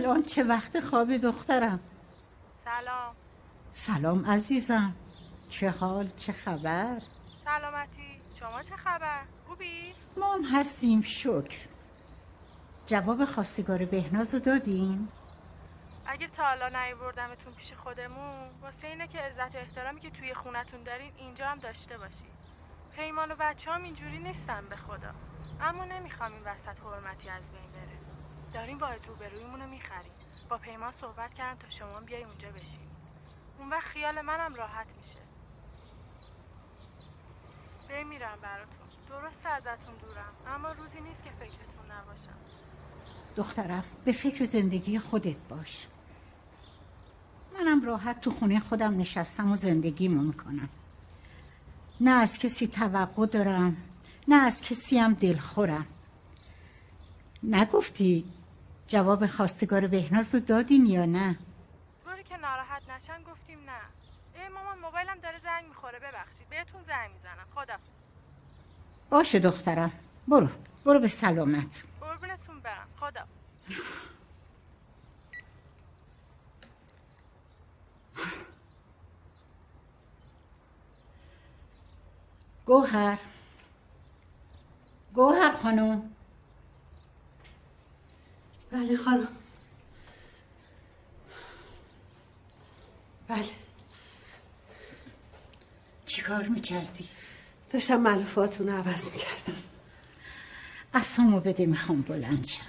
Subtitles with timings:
[0.00, 1.80] الان چه وقت خواب دخترم؟
[2.64, 3.14] سلام.
[3.72, 4.94] سلام عزیزم.
[5.48, 6.98] چه حال چه خبر؟
[7.44, 8.20] سلامتی.
[8.40, 11.58] شما چه خبر؟ خوبی؟ ما هم هستیم شکر.
[12.86, 15.08] جواب خواستگار بهنازو دادیم؟
[16.06, 20.82] اگه تا حالا نیوردمتون پیش خودمون واسه اینه که عزت و احترامی که توی خونتون
[20.82, 22.40] دارین اینجا هم داشته باشید
[22.96, 25.14] پیمان و بچه هم اینجوری نیستن به خدا.
[25.60, 28.09] اما نمی‌خوام این وسط حرمتی از بین بره.
[28.54, 30.12] داریم با روبرویمون رو می‌خریم.
[30.48, 32.88] با پیمان صحبت کردم تا شما بیای اونجا بشین.
[33.58, 35.18] اون وقت خیال منم راحت میشه.
[37.88, 38.76] بمیرم براتون.
[39.08, 40.32] درست ازتون دورم.
[40.46, 42.38] اما روزی نیست که فکرتون نباشم
[43.36, 45.86] دخترم به فکر زندگی خودت باش.
[47.54, 50.68] منم راحت تو خونه خودم نشستم و زندگیمو می‌کنم.
[52.00, 53.76] نه از کسی توقع دارم
[54.28, 55.86] نه از کسی هم دلخورم.
[57.42, 58.24] نگفتی
[58.90, 61.38] جواب خواستگار بهناز رو دادین یا نه؟
[62.04, 63.80] طوری که ناراحت نشن گفتیم نه.
[64.34, 65.98] ای مامان موبایلم داره زنگ می‌خوره.
[65.98, 66.48] ببخشید.
[66.48, 67.46] بهتون زنگ می‌زنم.
[67.54, 67.74] خدا
[69.10, 69.92] باشه دخترم.
[70.28, 70.48] برو.
[70.84, 71.82] برو به سلامت.
[72.00, 72.88] قربونتون برم.
[72.96, 73.24] خدا
[82.66, 83.18] گوهر.
[85.14, 86.10] گوهر خانم.
[88.72, 89.28] بله خانم
[93.28, 93.50] بله
[96.06, 97.08] چیکار می‌کردی؟
[97.70, 99.62] داشتم ملفاتون رو عوض می‌کردم
[100.94, 102.64] اصامو بده می‌خوام بلند شم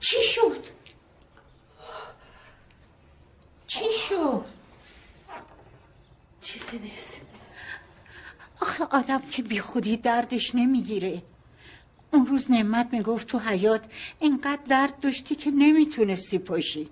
[0.00, 0.66] چی شد؟
[3.66, 4.44] چی شد؟
[6.52, 7.20] چیزی نیست.
[8.60, 11.22] آخه آدم که بی خودی دردش نمی‌گیره.
[12.12, 13.84] اون روز نعمت می‌گفت تو حیات
[14.20, 16.88] اینقدر درد داشتی که نمی‌تونستی پاشی.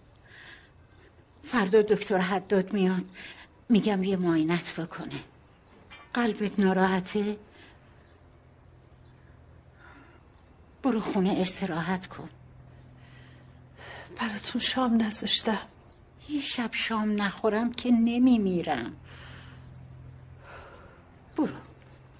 [1.44, 3.04] فردا دکتر حداد میاد.
[3.68, 5.20] میگم یه معاینت بکنه.
[6.14, 7.36] قلبت ناراحته؟
[10.82, 12.28] برو خونه استراحت کن.
[14.20, 15.68] براتون شام نذاشتم
[16.28, 18.96] یه شب شام نخورم که نمیمیرم.
[21.40, 21.54] برو.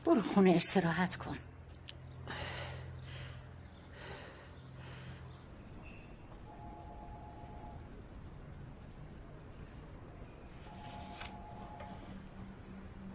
[0.04, 1.36] برو خونه استراحت کن.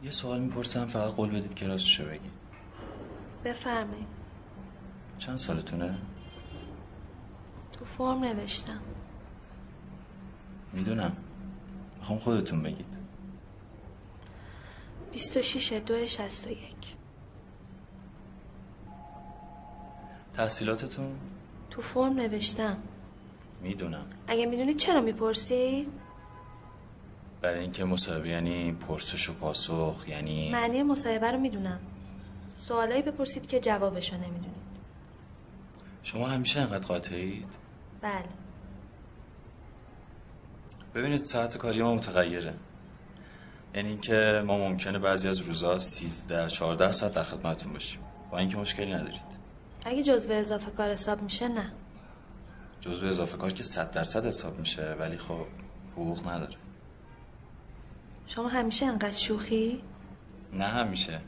[0.04, 2.32] یه سوال می‌پرسم فقط قول بدید که راستشو بگید
[3.46, 4.08] بفرمایید.
[5.18, 5.98] چند سالتونه؟
[7.78, 8.82] تو فرم نوشتم.
[10.74, 11.18] می‌دونم.
[12.00, 13.05] می‌خوام خودتون بگید.
[15.16, 16.58] 26 دو 61
[20.34, 21.16] تحصیلاتتون؟
[21.70, 22.78] تو فرم نوشتم.
[23.62, 24.06] می‌دونم.
[24.28, 25.88] اگه می‌دونید چرا می‌پرسید؟
[27.42, 31.80] برای اینکه مصاحبه یعنی پرسش و پاسخ یعنی معنی مصاحبه رو می‌دونم.
[32.56, 34.66] سوالایی بپرسید که جوابشو نمی‌دونید.
[36.04, 37.48] شما همیشه انقدر قاطعید؟
[38.02, 38.30] بله.
[40.96, 42.54] ببینید ساعت کاری ما متغیره.
[43.76, 48.02] یعنی اینکه ما ممکنه بعضی از روزها 13 14 ساعت در خدمتتون باشیم.
[48.32, 49.46] با اینکه مشکلی ندارید.
[49.86, 51.72] اگه جزو اضافه کار حساب میشه نه.
[52.82, 55.46] جزو اضافه کار که 100 درصد حساب میشه ولی خب
[55.94, 56.56] حقوق نداره.
[58.28, 59.82] شما همیشه انقدر شوخی؟
[60.54, 61.22] نه همیشه.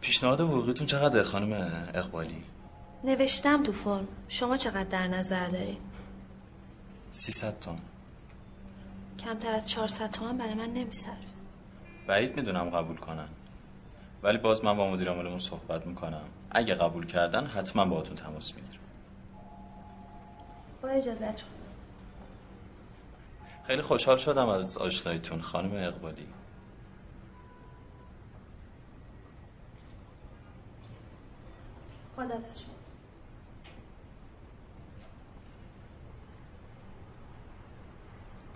[0.00, 1.52] پیشنهاد حقوقیتون چقدر خانم
[1.94, 2.44] اقبالی؟
[3.04, 4.08] نوشتم تو فرم.
[4.28, 5.78] شما چقدر در نظر دارید؟
[7.10, 7.78] 300 تومن
[9.18, 11.16] کمتر از 400 تومن برای من نمیصرف.
[12.06, 13.28] بعید می‌دونم قبول کنن.
[14.22, 16.24] ولی باز من با مدیر عاملمون صحبت می‌کنم.
[16.50, 18.82] اگه قبول کردن حتما باهاتون تماس می‌گیرم.
[20.82, 21.48] با اجازتون
[23.66, 26.26] خیلی خوشحال شدم از آشناییتون خانم اقبالی.
[32.16, 32.75] خدافظ شما.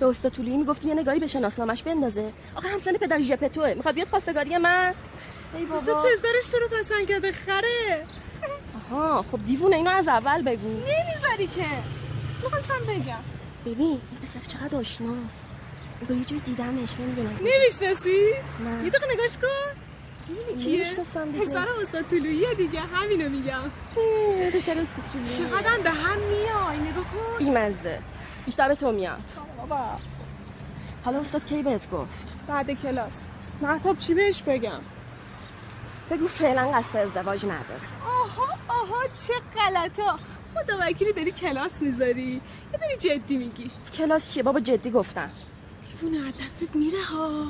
[0.00, 2.32] به استاد طولی می‌گفتی یه نگاهی به شناسنامش بندازه.
[2.54, 4.94] آخه همسن پدر ژپتوه می‌خواد بیاد خواستگاری من؟
[5.54, 6.02] ای بابا.
[6.02, 8.04] پسرش تو رو پسند کرده خره.
[8.76, 10.68] آها خب دیوونه اینو از اول بگو.
[10.68, 11.66] نمی‌ذاری که.
[12.42, 13.16] می‌خواستم بگم.
[13.66, 15.44] ببین این پسر چقدر آشناست
[16.00, 17.38] انگار یه جای دیدمش نمی‌دونم.
[17.40, 18.20] نمی‌شناسی؟
[18.64, 18.84] نه.
[18.84, 19.80] یه دقیقه نگاش کن.
[20.28, 22.80] اینی کیه؟ پسر استاد طلوعیه دیگه.
[22.80, 23.62] همینو میگم.
[24.54, 27.38] پسر استوچولی چقدر به هم میای نگاه کن.
[27.38, 27.98] بی مزده
[28.46, 29.20] بیشتر به تو میاد.
[31.04, 33.12] حالا استاد کی بهت گفت؟ بعد کلاس.
[33.62, 34.80] محتاب چی بهش بگم؟
[36.10, 37.80] بگو فعلا قصد ازدواج نداره.
[38.06, 40.18] آها آها چه غلطا
[40.54, 42.40] خدا وکیلی داری کلاس می‌ذاری؟
[42.72, 43.70] یا داری جدی میگی.
[43.92, 45.30] کلاس چیه؟ بابا جدی گفتم.
[46.00, 47.46] دیوونه از دستت میره ها.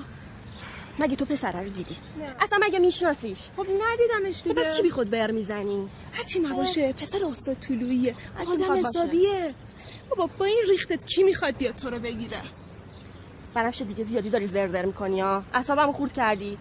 [0.98, 2.34] مگه تو پسره رو دیدی؟ نه.
[2.40, 4.54] اصلا مگه میشناسیش؟ خب ندیدمش دیگه.
[4.54, 8.14] بس چی بی خود بر می‌زنی؟ هرچی نباشه پسر استاد طلوعیه.
[8.40, 8.74] آدم.
[8.76, 9.54] حسابیه.
[10.10, 12.40] بابا با این ریختت کی می‌خواد بیاد تو رو بگیره؟
[13.54, 15.42] بنفش دیگه زیادی داری زرزر می‌کنی ها.
[15.54, 16.58] اعصابمو خورد کردی.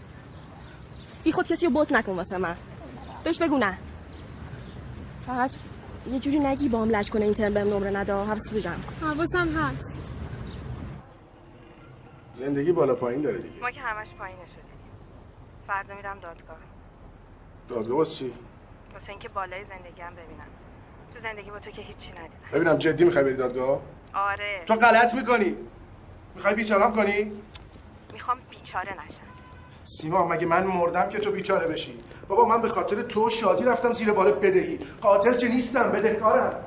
[1.23, 2.55] بی خود کسی رو بوت نکن واسه من.
[3.23, 3.77] بهش بگو نه.
[5.25, 5.51] فقط
[6.11, 8.13] یه جوری نگی با هم لج کنه این ترم بهم نمره نده.
[8.13, 9.07] حواست رو جمع کن.
[9.07, 9.93] حواسم هست.
[12.39, 13.59] زندگی بالا پایین داره دیگه.
[13.61, 14.63] ما که همش پایینه شدیم.
[15.67, 16.57] فردا میرم دادگاه.
[17.69, 18.33] دادگاه واسه چی؟
[18.93, 20.47] واسه اینکه بالای زندگی هم ببینم.
[21.19, 22.49] تو زندگی با تو که هیچی ندیدم.
[22.53, 23.81] ببینم جدی می‌خوای بری دادگاه؟
[24.13, 24.63] آره.
[24.65, 25.57] تو غلط می‌کنی.
[26.35, 27.31] می‌خوای بیچارم کنی؟
[28.13, 29.29] می‌خوام بیچاره نشم.
[29.83, 33.93] سیما مگه من مردم که تو بیچاره بشی؟ بابا من به خاطر تو شادی رفتم
[33.93, 34.79] زیر بار بدهی.
[35.01, 36.65] قاتل که نیستم بدهکارم.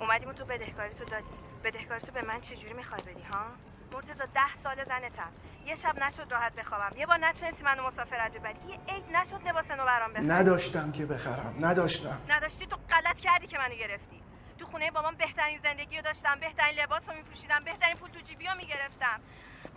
[0.00, 1.24] اومدیم و تو بدهکاری تو دادی.
[1.64, 3.44] بدهکاری تو به من چجوری می‌خوای بدی ها؟
[3.92, 5.32] مرتضی ده سال زنتم.
[5.66, 6.90] یه شب نشد راحت بخوابم.
[6.96, 8.54] یه بار نتونستی منو مسافرت ببری.
[8.68, 11.54] یه عید نشد لباس نو برام بخری نداشتم که بخرم.
[11.60, 12.18] نداشتم.
[12.28, 14.22] نداشتی؟ تو غلط کردی که منو گرفتی.
[14.58, 16.40] تو خونه بابام بهترین زندگی رو داشتم.
[16.40, 17.64] بهترین لباس رو میپوشیدم.
[17.64, 19.20] بهترین پول تو جیبی رو می‌گرفتم.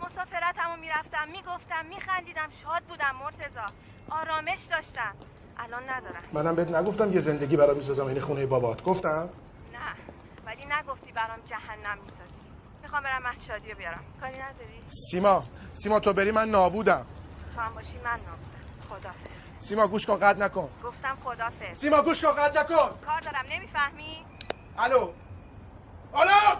[0.00, 2.48] مسافرتمو می‌رفتم می‌گفتم میخندیدم.
[2.62, 3.66] شاد بودم مرتزا
[4.10, 5.14] آرامش داشتم.
[5.58, 6.22] الان ندارم.
[6.32, 8.06] منم بهت نگفتم یه زندگی برات می‌سازم.
[8.06, 8.82] این خونه بابات.
[8.82, 9.28] گفتم؟
[9.72, 9.94] نه.
[10.46, 12.37] ولی نگفتی برام جهنم می‌سازی.
[12.88, 14.04] می‌خوام برم مهد شادی رو بیارم.
[14.20, 17.06] کاری نداری؟ سیما سیما تو بری من نابودم.
[17.54, 18.38] تو هم باشی من نابودم.
[18.88, 19.66] خدافظ.
[19.68, 20.70] سیما گوش کن قد نکن.
[20.84, 21.78] گفتم خدافظ.
[21.78, 22.98] سیما گوش کن قد نکن.
[23.06, 24.24] کار دارم نمی‌فهمی؟
[24.78, 25.12] الو.
[26.14, 26.58] الو!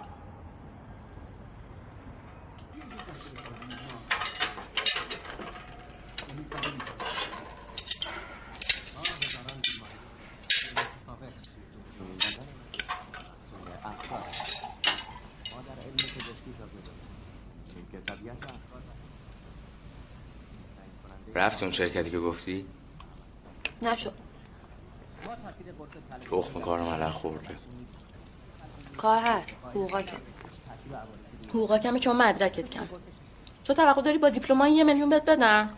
[21.38, 22.66] رفت اون شرکتی که گفتی؟
[23.82, 24.12] نشد.
[26.30, 27.56] تخم کار ملخ خورده.
[28.96, 30.16] کار هست حقوقا کم.
[31.48, 32.86] حقوقا کمه چون مدرکت کم.
[33.64, 35.70] تو توقع داری با دیپلمای یه میلیون بهت بدن.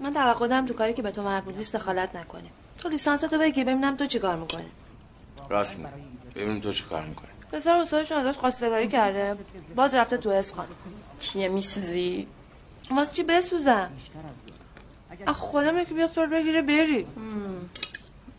[0.00, 3.38] من توقع دارم تو کاری که به تو مربوط نیست دخالت نکنه تو لیسانس تو
[3.38, 4.70] بگیر ببینم تو چیکار می‌کنی.
[5.48, 5.90] راست میگی.
[6.34, 7.28] ببینیم تو چی کار می‌کنی.
[7.52, 9.36] پسر استادشون ازش خواستگاری کرده.
[9.76, 10.66] باز رفته تو اسخان
[11.20, 12.26] چیه میسوزی؟
[12.90, 13.90] واسه چی بسوزم؟
[15.26, 17.06] خودم که بیاد سر بگیره بری.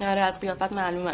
[0.02, 1.14] آره از قیافت معلومه.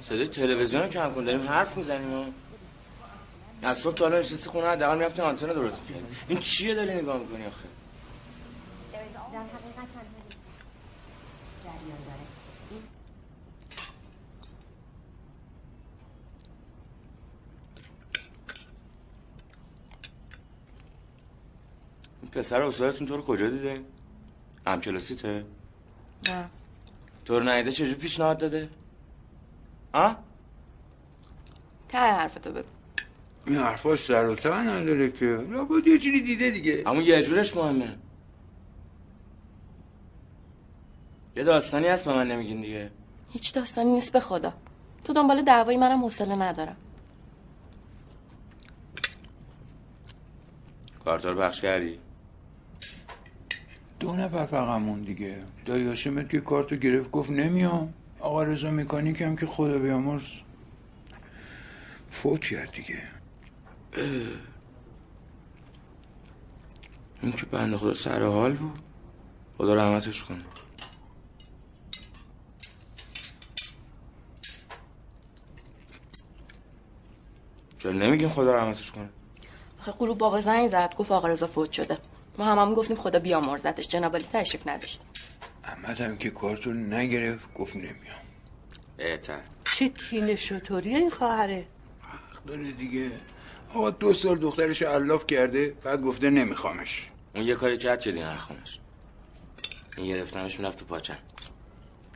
[0.00, 2.12] صدای تلویزیون رو کم کن داریم حرف می‌زنیم.
[2.14, 2.24] و
[3.62, 6.16] از صبح تا حالا نشستی خونه حداقل می‌رفتی آنتن درست می‌کردی.
[6.28, 7.64] این چیه داری نگاه می‌کنی آخه
[22.19, 23.80] این پسر استادتون تو رو کجا دیده؟
[24.66, 25.44] همکلاسیته؟
[26.28, 26.48] نه.
[27.24, 28.68] تو رو ندیده چجور پیشنهاد داده؟
[29.92, 30.16] آه؟
[31.88, 32.68] ته حرفتو بگو.
[33.46, 35.26] این حرفاش سر و ته نداره که.
[35.26, 36.82] لابد یه جوری دیده دیگه.
[36.86, 37.98] اما یه جورش مهمه.
[41.36, 42.90] یه داستانی هست به من نمیگین دیگه.
[43.32, 44.52] هیچ داستانی نیست به خدا.
[45.04, 46.76] تو دنبال دعوایی منم حوصله ندارم.
[51.04, 51.98] کارتا رو بخش کردی؟
[54.00, 55.36] دو نفر فقط مون دیگه.
[55.64, 57.94] دایی هاشمت که کارتو گرفت گفت نمیام.
[58.20, 60.26] آقا رضا مکانیک هم که خدا بیامرز.
[62.10, 63.02] فوت کرد دیگه.
[67.22, 68.78] این که بنده خدا سر حال بود.
[69.58, 70.44] خدا رحمتش کنه.
[77.78, 79.08] چرا نمیگین خدا رحمتش کنه؟
[79.80, 80.94] آخه قلوب بابا زنگ زد.
[80.98, 81.98] گفت آقا رضا فوت شده.
[82.38, 83.88] ما هم هم گفتیم خدا بیامرزتش.
[83.88, 85.02] جناب علی تشریف نداشت
[85.64, 87.94] احمد هم که کارتو نگرفت گفت نمیام.
[88.96, 89.40] بهتر.
[89.64, 91.64] چه کین شطوری این خواهره.
[92.46, 93.10] داره دیگه.
[93.74, 97.10] آقا دو سال دخترش علاف کرده بعد گفته نمیخوامش.
[97.34, 98.78] اون یه کاری کرد شدی نخونش
[99.96, 101.18] این گرفتمش می‌رفت تو پاچم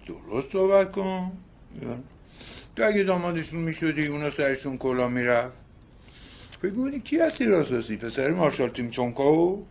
[0.06, 1.32] درست صحبت کن.
[2.76, 5.56] تو اگه دامادشون می‌شدی اونا سرشون کلا می‌رفت.
[6.62, 9.62] فکر می‌کنی کی هستی راساسی پسر مارشال تیم تونکو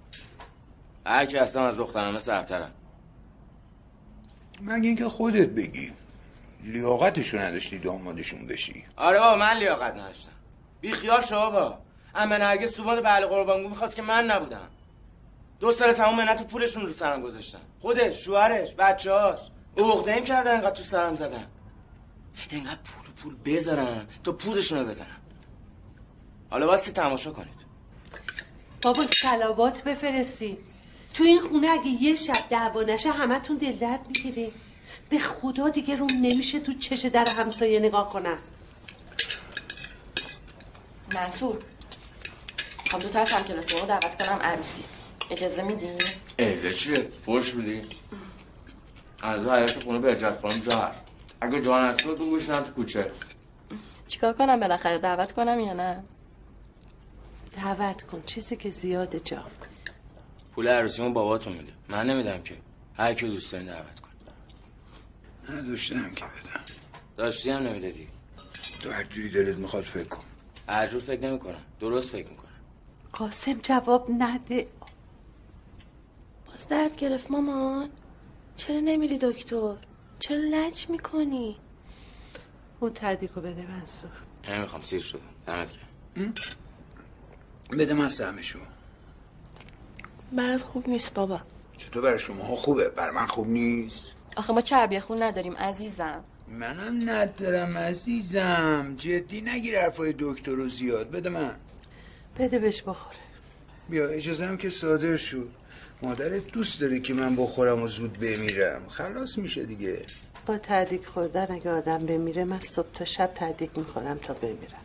[1.05, 2.72] هر کی هستم از دخترانه سرترم
[4.62, 5.93] مگه اینکه خودت بگی.
[6.63, 8.83] لیاقتشو نداشتی دامادشون بشی.
[8.95, 10.31] آره بابا من لیاقت نداشتم.
[10.81, 11.77] بی خیال شو بابا.
[12.15, 14.69] اما نرگس تو باد بله قربانگو می‌خواست که من نبودم.
[15.60, 17.60] دو سال تمام منت و پولشون رو سرم گذاشتن.
[17.79, 19.39] خودش شوهرش بچه‌هاش.
[19.77, 21.48] عقده ایم کردن انقدر تو سرم زدن.
[22.50, 25.22] اینقدر پول پول بذارم تا پوزشون رو بزنم
[26.50, 27.65] حالا واسه تماشا کنید.
[28.81, 30.57] بابا سلابات بفرستی.
[31.13, 34.51] تو این خونه اگه یه شب دعوا نشه همتون دل درد می‌گیره
[35.10, 38.38] به خدا دیگه روم نمیشه تو چش در همسایه نگاه کنم
[41.13, 41.60] منصور
[42.91, 44.84] خب دو تا از همکلاسی رو دعوت کنم عروسی
[45.29, 45.88] اجازه میدی؟
[46.39, 47.82] ایزه چیه؟ فرش میدی؟
[49.24, 51.01] از حیات خونه به اجاز کنم جا هست
[51.41, 53.12] اگه جا هست تو گوش تو کوچه
[54.08, 56.03] چیکار کنم بالاخره دعوت کنم یا نه؟
[57.58, 59.46] دعوت کن چیزی که زیاده جا
[60.55, 61.74] پول عروسیمون باباتون میده.
[61.89, 62.57] من نمیدم که
[62.98, 64.10] هر کی دوست دارین دعوت کن
[65.50, 66.63] نداشتم که بدم.
[67.17, 68.07] داشتی هم نمی‌دادی.
[68.79, 70.24] تو هر جوری دلت می‌خواد فکر کن.
[70.67, 71.62] هر جور فکر نمی‌کنم.
[71.79, 72.50] درست فکر می‌کنم.
[73.13, 74.67] قاسم جواب نده.
[76.48, 77.89] باز درد گرفت مامان.
[78.55, 79.75] چرا نمیری دکتر؟
[80.19, 81.57] چرا لج می‌کنی؟
[82.79, 84.12] اون تدیکو بده منصور.
[84.50, 85.72] نمی‌خوام سیر شدم دمت
[86.15, 86.33] گرم.
[87.72, 88.60] بده من سهمشو
[90.35, 91.39] برات خوب نیست بابا.
[91.77, 94.03] چطور برای شما خوبه؟ بر من خوب نیست.
[94.37, 96.23] آخه ما چربی خون نداریم عزیزم.
[96.47, 98.93] منم ندارم عزیزم.
[98.97, 101.11] جدی نگیر حرفای دکتر رو زیاد.
[101.11, 101.55] بده من.
[102.39, 103.17] بده بهش بخوره.
[103.89, 105.49] بیا اجازه هم که صادر شد
[106.01, 108.81] مادرت دوست داره که من بخورم و زود بمیرم.
[108.87, 110.01] خلاص میشه دیگه.
[110.45, 114.81] با تعدیق خوردن اگه آدم بمیره من صبح تا شب تعدیق می‌خورم تا بمیرم.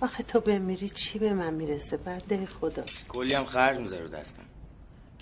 [0.00, 2.84] آخه تو بمیری چی به من می‌رسه؟ بنده خدا.
[3.08, 4.42] کلی هم خرج می‌ذاره دستم.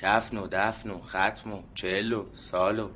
[0.03, 2.91] کفن و دفن و ختم و چهل و سال و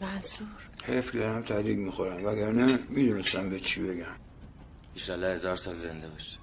[0.00, 0.46] منصور.
[0.84, 2.24] حیف که دارم تعدیق می‌خورم.
[2.24, 4.16] وگرنه می‌دونستم به چی بگم.
[4.94, 6.39] ایشالله هزار سال زنده باشه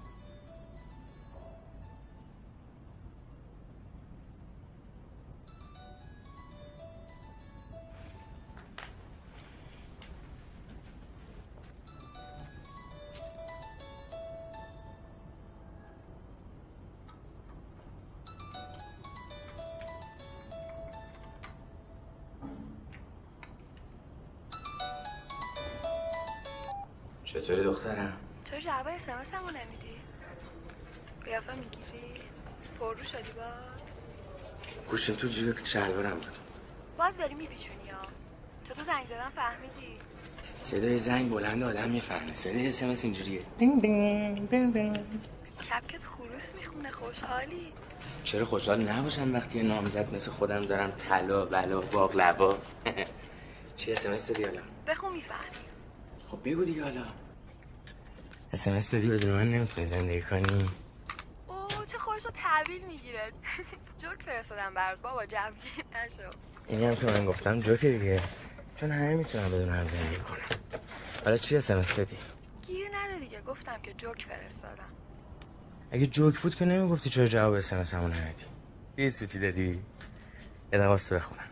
[27.28, 28.18] چطوری دخترم؟
[28.50, 29.98] چرا جواب اسمس همو نمیدی؟
[31.26, 32.14] قیافه می‌گیری؟
[32.80, 33.44] پررو شدی با؟
[34.88, 36.38] گوشم تو جیب شلوارم بود
[36.98, 38.02] باز داری میپیچونی ها
[38.70, 39.98] چطور زنگ زدن فهمیدی؟
[40.58, 43.42] صدای زنگ بلند آدم می‌فهمه صدای اسمس اینجوریه
[45.70, 47.74] کپکت خروس می‌خونه خوشحالی
[48.24, 52.58] چرا خوشحال نباشم وقتی یه نامزد مثل خودم دارم طلا بلا باقلبا
[53.78, 55.67] چی اسمس حالا بخون می‌فهمی
[56.28, 57.04] خب بگو دیگه حالا.
[58.54, 60.70] اسمس دادی بدون من نمی‌تونی زندگی کنی.
[61.48, 63.32] اوه چه خوش رو تحویل می‌گیره.
[64.02, 65.02] جوک فرستادم برات.
[65.02, 65.54] بابا جمعی
[65.96, 66.30] نشو.
[66.68, 68.22] اینی هم که من گفتم جوک دیگه.
[68.76, 70.60] چون همه می‌تونم بدون هم زندگی کنم
[71.26, 72.18] حالا چی اسمس دادی؟
[72.68, 73.42] گیر نده دیگه.
[73.42, 74.90] گفتم که جوک فرستادم.
[75.92, 78.46] اگه جوک بود که نمی‌گفتی چرا جواب اسمس همون ندی؟
[78.98, 79.68] یه سوتی دادی.
[80.74, 81.50] یه دقیقه بخونم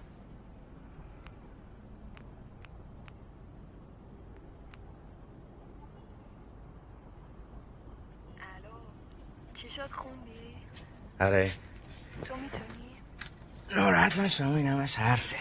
[9.55, 10.55] چی شد خوندی؟
[11.19, 11.51] آره.
[12.25, 12.95] تو می‌تونی؟
[13.75, 15.35] ناراحت نشم این همش حرفه.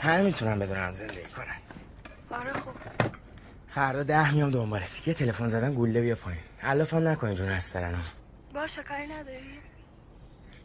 [0.00, 1.56] همه می‌تونم بدونم زندگی کنن.
[2.30, 2.74] آره خوب.
[3.68, 6.40] فردا ده میام دنبالت یه تلفن زدم گوله بیا پایین.
[6.62, 8.04] علاف هم نکنی جون هسترنم
[8.54, 9.58] باشه کاری نداری؟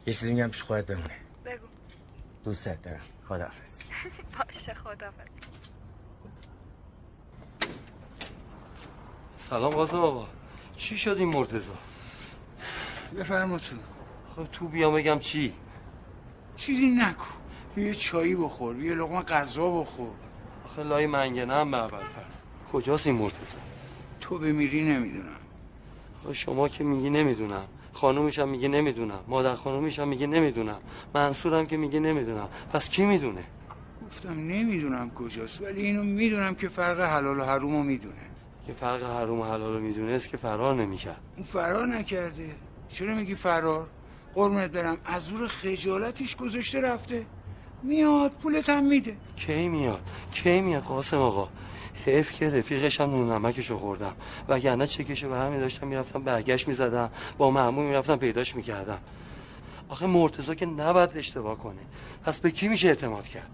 [0.05, 1.15] یه چیزی میگم پیش خودت بمونه.
[1.45, 1.65] بگو.
[2.45, 2.99] دوستت دارم.
[3.29, 3.81] خداحافظ.
[4.37, 5.27] باشه خدافظ
[9.37, 10.27] سلام قاسم آقا.
[10.77, 11.73] چی شد این مرتزا
[13.19, 13.75] بفرما تو.
[14.35, 15.53] خب تو بیام بگم چی؟
[16.55, 17.25] چیزی نکن
[17.77, 20.11] یه چایی بخور یه لقمه غذا بخور.
[20.65, 22.03] آخه لای منگنه هم به فرض.
[22.73, 23.57] کجاست این مرتزا
[24.21, 25.39] تو بمیری نمی‌دونم.
[26.23, 27.65] آخه شما که میگی نمی‌دونم.
[27.93, 29.19] خانومش هم میگه نمی‌دونم.
[29.27, 30.79] مادر خانومش هم میگه نمی‌دونم.
[31.15, 32.49] منصورم که میگه نمی‌دونم.
[32.73, 33.43] پس کی می‌دونه؟
[34.07, 38.15] گفتم نمی‌دونم کجاست ولی اینو می‌دونم که فرق حلال و حرومو می‌دونه.
[38.67, 41.21] که فرق حروم و حلال رو می‌دونست که فرار نمی‌کرد.
[41.35, 42.55] اون فرار نکرده.
[42.89, 43.87] چرا میگی فرار؟
[44.35, 44.97] قرمت برم.
[45.05, 47.25] از زور خجالتش گذاشته رفته.
[47.83, 49.17] میاد پولت هم میده.
[49.35, 51.47] کی میاد؟ کی میاد؟ قاسم آقا
[52.05, 54.13] حیف که رفیقش هم نون نمکشو خوردم.
[54.49, 57.09] وگرنه چکشو به همین داشتم می‌رفتم برگشت می‌زدم.
[57.37, 58.97] با معمول می‌رفتم پیداش می‌کردم.
[59.89, 61.81] آخه مرتزا که نباید اشتباه کنه.
[62.25, 63.49] پس به کی میشه اعتماد کرد؟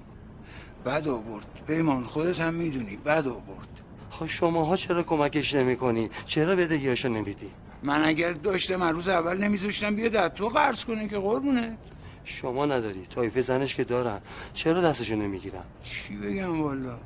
[0.86, 1.46] بد آورد.
[1.68, 2.96] پیمان خودت هم می‌دونی.
[2.96, 3.68] بد آورد.
[4.12, 7.50] ها شماها چرا کمکش نمی‌کنی؟ چرا بدهیاشو نمیدی؟
[7.84, 11.78] من اگر داشته من روز اول نمیذاشتم بیاد از تو قرض کنه که قربونه
[12.24, 13.06] شما نداری.
[13.06, 14.22] طایفه زنش که دارن.
[14.54, 16.98] چرا دستشو نمی‌گیرن؟ چی بگم والا؟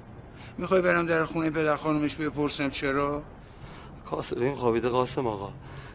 [0.57, 3.23] می‌خوای برم در خونه پدر خانمش بپرسم چرا؟
[4.05, 5.51] کاسبه خوابیده قاسم آقا.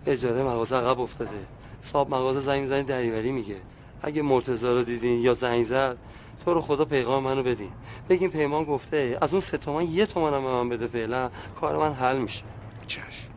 [0.07, 1.47] اجاره مغازه عقب افتاده.
[1.81, 3.57] صاحب مغازه زنگ می‌زنی دریوری میگه.
[4.03, 5.97] اگه مرتضی رو دیدین یا زنگ زد
[6.45, 7.71] تو رو خدا پیغام منو بدین.
[8.09, 11.31] بگین پیمان گفته از اون سه تومن یه تومن هم به من بده فعلا.
[11.61, 12.45] کار من حل میشه.
[12.87, 13.36] چشم.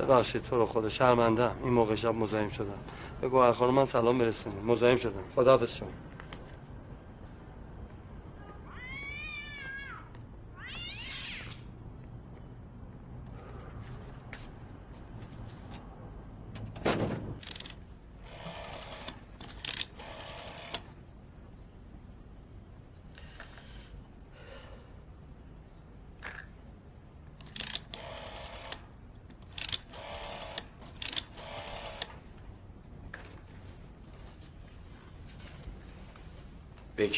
[0.00, 2.78] ببخشید تو رو خدا شرمنده این موقع شب مزاحم شدم.
[3.22, 5.22] بگو خانم من سلام برسونیم مزاحم شدم.
[5.36, 6.09] خداحافظ شما.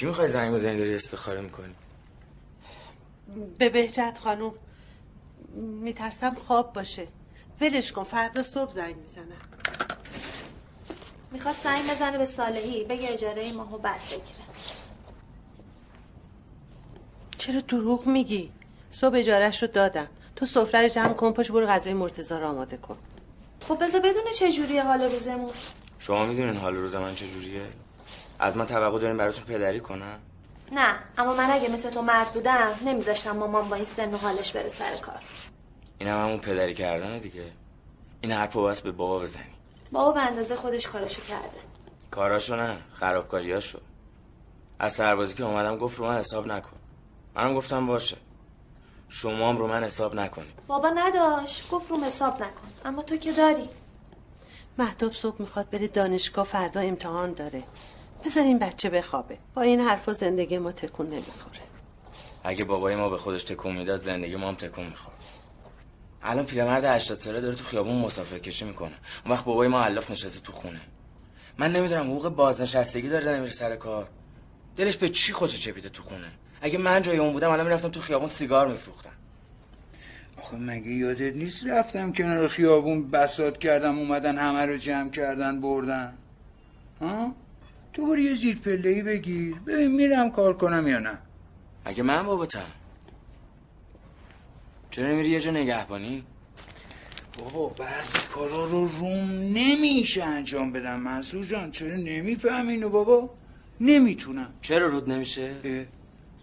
[0.02, 1.74] کی می‌خوای زنگ بزنی داری استخاره می‌کنی؟
[3.58, 4.54] به بهجت خانوم
[5.56, 7.06] میترسم خواب باشه.
[7.60, 9.42] ولش کن فردا صبح زنگ می‌زنم.
[11.30, 14.44] می‌خواست زنگ بزنه به صالحی بگه اجاره ماهو بعد بگیره.
[17.38, 18.52] چرا دروغ میگی؟
[18.90, 20.08] صبح اجارهش رو دادم.
[20.36, 22.96] تو سفره رو جمع کن پاش برو غذای مرتضی رو آماده کن.
[23.68, 25.50] خب بذار بدونه چه جوریه حال روزمون.
[25.98, 27.62] شما می‌دونین حال روز من چجوریه
[28.42, 30.20] از من توقع دارین براتون پدری کنم؟
[30.72, 34.52] نه اما من اگه مثل تو مرد بودم نمیذاشتم مامان با این سن و حالش
[34.52, 35.22] بره سر کار.
[35.98, 37.52] این هم همون پدری کردنه دیگه.
[38.20, 39.54] این حرف رو بس به بابا بزنی.
[39.92, 41.58] بابا به اندازه خودش کارشو کرده.
[42.10, 43.78] کاراشو نه خرابکاریاشو.
[44.78, 46.76] از سربازی که اومدم گفت رو من حساب نکن.
[47.34, 48.16] منم گفتم باشه.
[49.08, 52.68] شما هم رو من حساب نکنید بابا نداشت گفت روم حساب نکن.
[52.84, 53.68] اما تو که داری.
[54.78, 57.62] مهداب صبح می‌خواد بره دانشگاه فردا امتحان داره.
[58.24, 59.38] بذار این بچه بخوابه.
[59.54, 61.58] با این حرفا زندگی ما تکون نمی‌خوره.
[62.44, 65.16] اگه بابای ما به خودش تکون می‌داد زندگی ما هم تکون می‌خورد.
[66.22, 68.92] الان پیرمرد 80 ساله داره تو خیابون مسافر کشی می‌کنه.
[69.24, 70.80] اون وقت بابای ما علاف نشسته تو خونه.
[71.58, 74.08] من نمی‌دونم حقوق بازنشستگی داره نمیره سر کار.
[74.76, 78.00] دلش به چی خوشه چپیده تو خونه؟ اگه من جای اون بودم الان می‌رفتم تو
[78.00, 79.10] خیابون سیگار میفروختم.
[80.42, 86.14] آخه مگه یادت نیست رفتم کنار خیابون بسات کردم اومدن همه رو جمع کردن بردن؟
[87.00, 87.34] ها؟
[87.92, 89.54] تو برو یه زیر پلهی بگیر.
[89.66, 91.18] ببین میرم کار کنم یا نه.
[91.84, 92.66] اگه من باباتم؟
[94.90, 96.24] چرا نمیری یه جا نگهبانی؟
[97.38, 101.00] بابا بعضی کارا رو روم نمیشه انجام بدم.
[101.00, 103.30] منصور جان چرا نمی‌فهمی اینو بابا؟
[103.80, 104.52] نمی‌تونم.
[104.62, 105.54] چرا رود نمیشه؟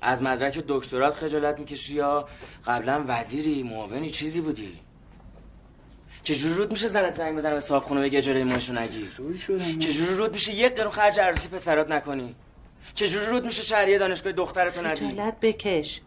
[0.01, 2.29] از مدرک دکترات خجالت می‌کشی یا
[2.65, 4.79] قبلا وزیری معاونی چیزی بودی؟
[6.29, 9.09] چجوری رود میشه زنت زنگ بزنه به صاحب خونه بگه اجاره ماشو نگیر؟
[9.79, 12.35] چجوری رود میشه یک قرون خرج عروسی پسرات نکنی؟
[12.95, 16.01] چجوری رود میشه شهریه دانشگاه دخترتو ندی خجالت بکش.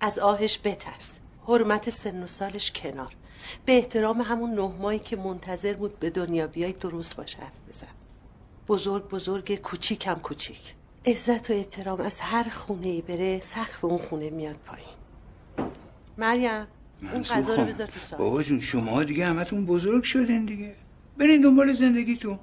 [0.00, 1.18] از آهش بترس.
[1.46, 3.16] حرمت سن و سالش کنار.
[3.64, 7.86] به احترام همون نه ماهی که منتظر بود به دنیا بیای درست باش حرف بزن.
[8.68, 10.74] بزرگ بزرگ کوچیک هم کوچیک.
[11.06, 14.96] عزت و احترام از هر خونه ای بره سقف اون خونه میاد پایین.
[16.18, 16.66] مریم.
[17.02, 20.74] اون غذا رو بذار تو بابا جون شما دیگه همتون بزرگ شدین دیگه.
[21.18, 22.38] برین دنبال زندگیتون.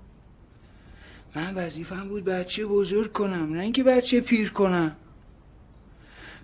[1.36, 4.96] من وظیفم بود بچه بزرگ کنم نه اینکه بچه پیر کنم.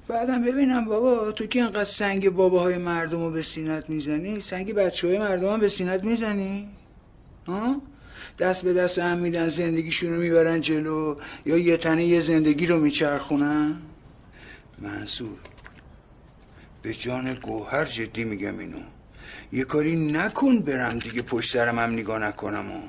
[0.07, 5.07] بعدم ببینم بابا تو که انقدر سنگ باباهای مردم رو به سینت می‌زنی؟ سنگ بچه
[5.07, 6.69] های مردم هم به سینت می‌زنی؟
[7.47, 7.81] ها؟
[8.39, 12.79] دست به دست هم میدن زندگیشون رو می‌برن جلو یا یه تنه یه زندگی رو
[12.79, 13.75] میچرخونن؟
[14.81, 15.37] منصور.
[16.83, 18.79] به جان گوهر جدی میگم اینو.
[19.51, 22.79] یه کاری نکن برم دیگه پشت سرم هم نگاه نکنم و.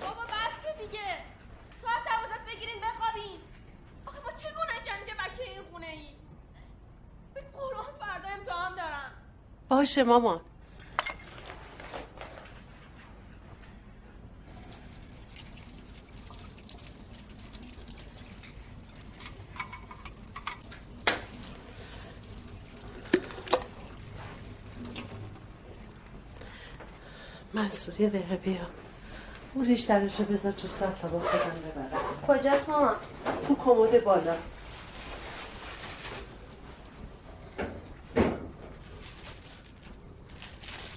[0.00, 1.00] بابا بس دیگه.
[1.82, 3.38] ساعت دوازده است بگیرین بخوابین
[4.06, 6.06] آخه ما چه گناه کردیم که بچه این خونه ای
[7.34, 9.10] به قرآن فردا امتحان دارم.
[9.68, 10.40] باشه مامان.
[27.54, 28.66] منصور یه دقیقه بیا.
[29.54, 32.00] اون ریش درشو بذار تو سر تا با خودم ببرم.
[32.28, 32.96] کجاست مامان؟
[33.48, 34.36] تو کمد بالا.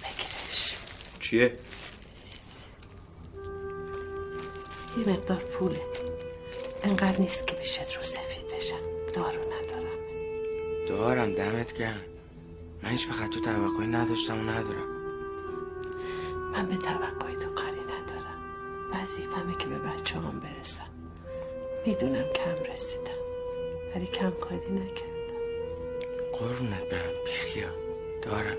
[0.02, 0.76] بگیرش.
[1.20, 1.58] چیه؟
[4.98, 5.80] یه مقدار پوله.
[6.82, 9.12] انقدر نیست که بشه رو سفید بشم.
[9.14, 9.98] دارو ندارم.
[10.88, 12.00] دارم دمت گرم.
[12.82, 14.97] من هیچ فقط تو توقعی نداشتم و ندارم.
[16.52, 18.38] من به توقعی تو کاری ندارم.
[18.92, 20.84] وظیفمه که به بچه هم برسم.
[21.86, 23.18] می‌دونم کم رسیدم
[23.94, 25.38] ولی کم کاری نکردم.
[26.38, 27.70] قربونت برم بیخیا
[28.22, 28.56] دارم.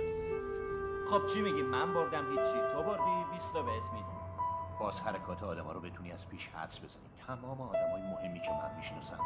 [1.10, 2.74] خب چی میگی؟ من بردم هیچی.
[2.74, 4.20] تو بردی 20 تا بهت میدم.
[4.80, 7.10] باز حرکات آدما رو بتونی از پیش حدس بزنی.
[7.28, 9.20] تمام آدمای مهمی که من می‌شناسم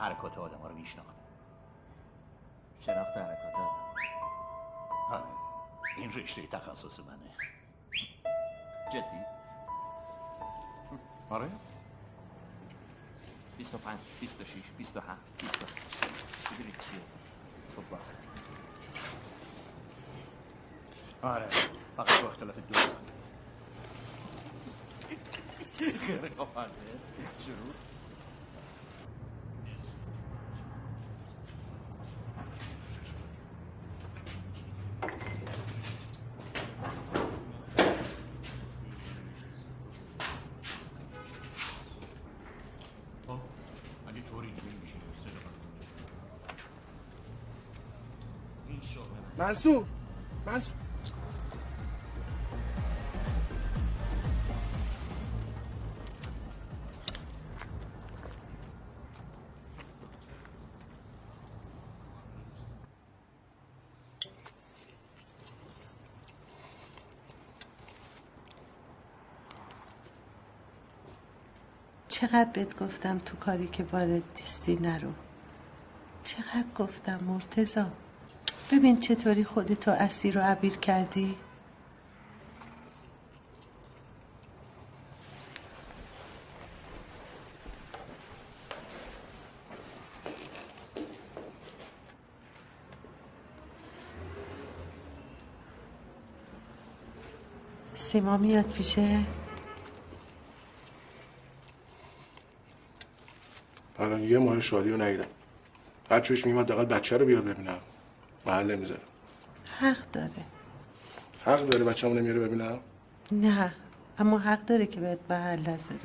[0.00, 1.12] حرکات آدما رو میشناختم
[2.80, 3.94] شناخت حرکات آدم
[5.10, 5.24] آره.
[5.96, 7.53] این رشته تخصص منه.
[8.94, 9.24] جدی؟
[11.30, 11.50] آره.
[13.58, 15.72] 25 26 27 28
[16.50, 17.00] می‌دونی چیه
[17.76, 17.98] تو با
[21.28, 21.48] آره.
[21.96, 22.94] فقط با اختلاف دو سال.
[25.78, 26.68] خیلی خفنه
[27.38, 27.74] شروع
[44.14, 44.96] اگه طوری نمیشه
[49.44, 49.84] منصور
[50.46, 50.74] منصور.
[72.08, 75.12] چقدر بهت گفتم تو کاری که وارد نیستی نرو؟
[76.24, 77.90] چقدر گفتم مرتزا
[78.72, 81.36] ببین چطوری خودتو اسیر و عبیر کردی.
[97.94, 99.20] سیما میاد پیشه؟
[103.98, 105.26] الان یه ماه شادی رو ندیدم.
[106.10, 107.78] هر چوش میماد دقیقا بچه رو بیار ببینم.
[108.46, 109.00] محل نمی‌ذارم.
[109.78, 110.30] حق داره.
[111.44, 112.78] حق داره بچه همو نمیاره ببینم؟
[113.32, 113.72] نه
[114.18, 116.00] اما حق داره که بهت محل نذاره.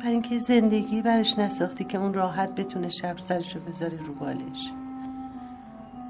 [0.00, 4.72] برای اینکه زندگی برش نساختی که اون راحت بتونه شب سرشو بذاره رو بالش.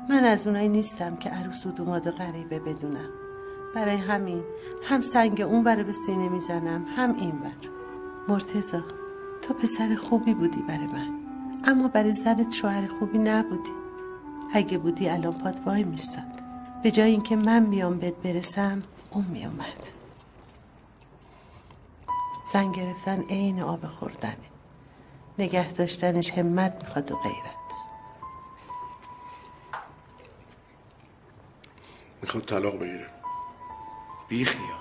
[0.08, 3.08] من از اونایی نیستم که عروس و دوماد و غریبه بدونم.
[3.74, 4.44] برای همین
[4.84, 7.50] هم سنگ اون بره به سینه می‌زنم هم این بر
[8.28, 8.82] مرتزا
[9.42, 11.20] تو پسر خوبی بودی برای من.
[11.64, 13.79] اما برای زنت شوهر خوبی نبودی.
[14.54, 16.24] اگه بودی الان پات وای میستاد.
[16.82, 19.86] به جای اینکه من بیام بهت برسم اون میومد.
[22.52, 24.36] زن گرفتن عین آب خوردنه.
[25.38, 27.72] نگه داشتنش همت می‌خواد و غیرت.
[32.22, 33.06] می‌خواد طلاق بگیره.
[34.28, 34.80] بیخیا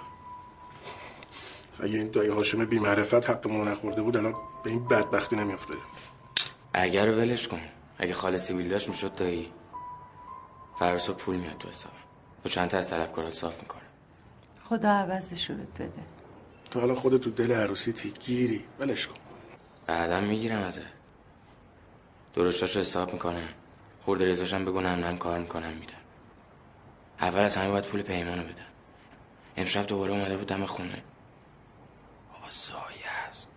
[1.83, 5.73] اگه این دایی هاشم بی معرفت حقمون نخورده بود الان به این بدبختی نمیافته
[6.73, 7.61] اگر ولش کن.
[7.97, 9.51] اگه خاله سیبیل داشت می‌شد دایی.
[10.79, 11.95] فراسو پول میاد تو حسابم.
[12.43, 13.81] با چند تا از طلبکارات صاف می‌کنه
[14.63, 16.03] خدا عوضشو بهت بده.
[16.71, 19.17] تو حالا خودت تو دل عروسیتی گیری ولش کن.
[19.87, 20.81] بعدم می‌گیرم ازت.
[22.33, 23.49] درشتاشو حساب می‌کنم.
[24.01, 25.93] خورده ریزاشم بگو نم نم کار می‌کنم میدم.
[27.21, 28.63] اول از همه باید پول پیمانو بدم.
[29.57, 31.03] امشب دوباره اومده بود دم خونه.
[32.33, 33.47] بابا زایه است.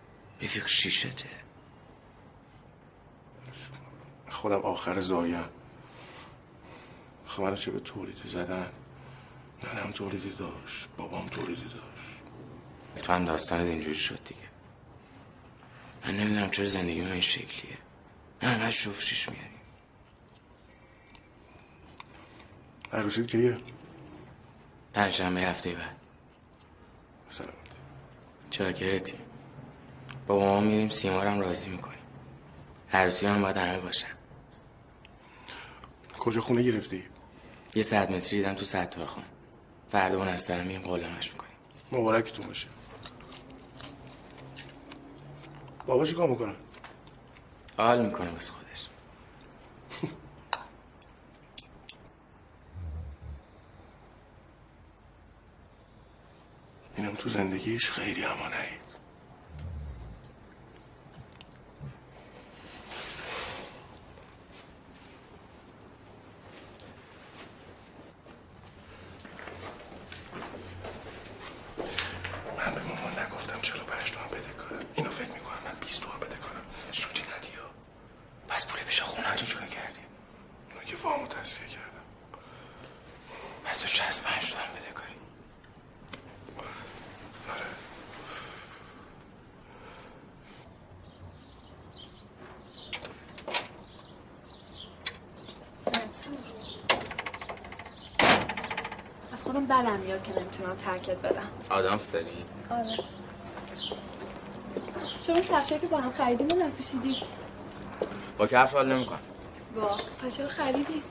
[0.41, 1.29] رفیق شیشته.
[4.29, 5.45] خودم آخر زایم
[7.33, 8.69] خب منو چه به تولیدی زدن.
[9.63, 13.03] ننم تولیدی داشت بابام تولیدی داشت.
[13.03, 14.41] تو هم داستانت اینجوری شد دیگه.
[16.05, 17.77] من نمی‌دونم چرا زندگی این شکلیه.
[18.41, 19.59] من همه شفشیش میاریم
[22.93, 23.57] عروسیت کیه؟
[24.93, 25.95] پنجشنبه هفته بعد.
[27.29, 27.53] سلامت.
[28.49, 29.17] چاکرتی
[30.27, 31.99] با ماما میریم سیما رو هم راضی می‌کنیم
[32.93, 34.07] عروسی هم باید همه باشن.
[36.17, 37.12] کجا خونه گرفتی؟
[37.75, 39.23] یه صد متری دیدم تو ستار خان
[39.91, 41.53] فردا اون از میریم قولمش می‌کنیم.
[41.91, 42.67] مبارکتون باشه.
[45.85, 46.55] بابا چی کار می‌کنه؟
[47.77, 48.87] حال می‌کنه بس خودش.
[56.97, 58.83] اینم تو زندگیش خیلی امانه ای
[78.93, 79.99] پیش خونه تو چیکار کردی
[80.75, 82.03] من که وامو تصفیه کردم
[83.65, 85.13] از تو 65 تومن بده کاری
[87.49, 87.65] آره
[95.85, 96.33] منصور
[99.33, 101.47] از خودم بدم میاد که نمی‌تونم ترکت بدم.
[101.69, 102.25] آدامس داری؟
[102.69, 102.99] آره.
[105.27, 107.17] این کفشایی که با هم خریدیم رو نپوشیدی.
[108.37, 109.19] با کفش حال نمیکن
[109.75, 109.97] با.
[110.23, 111.03] پس چرا خریدی؟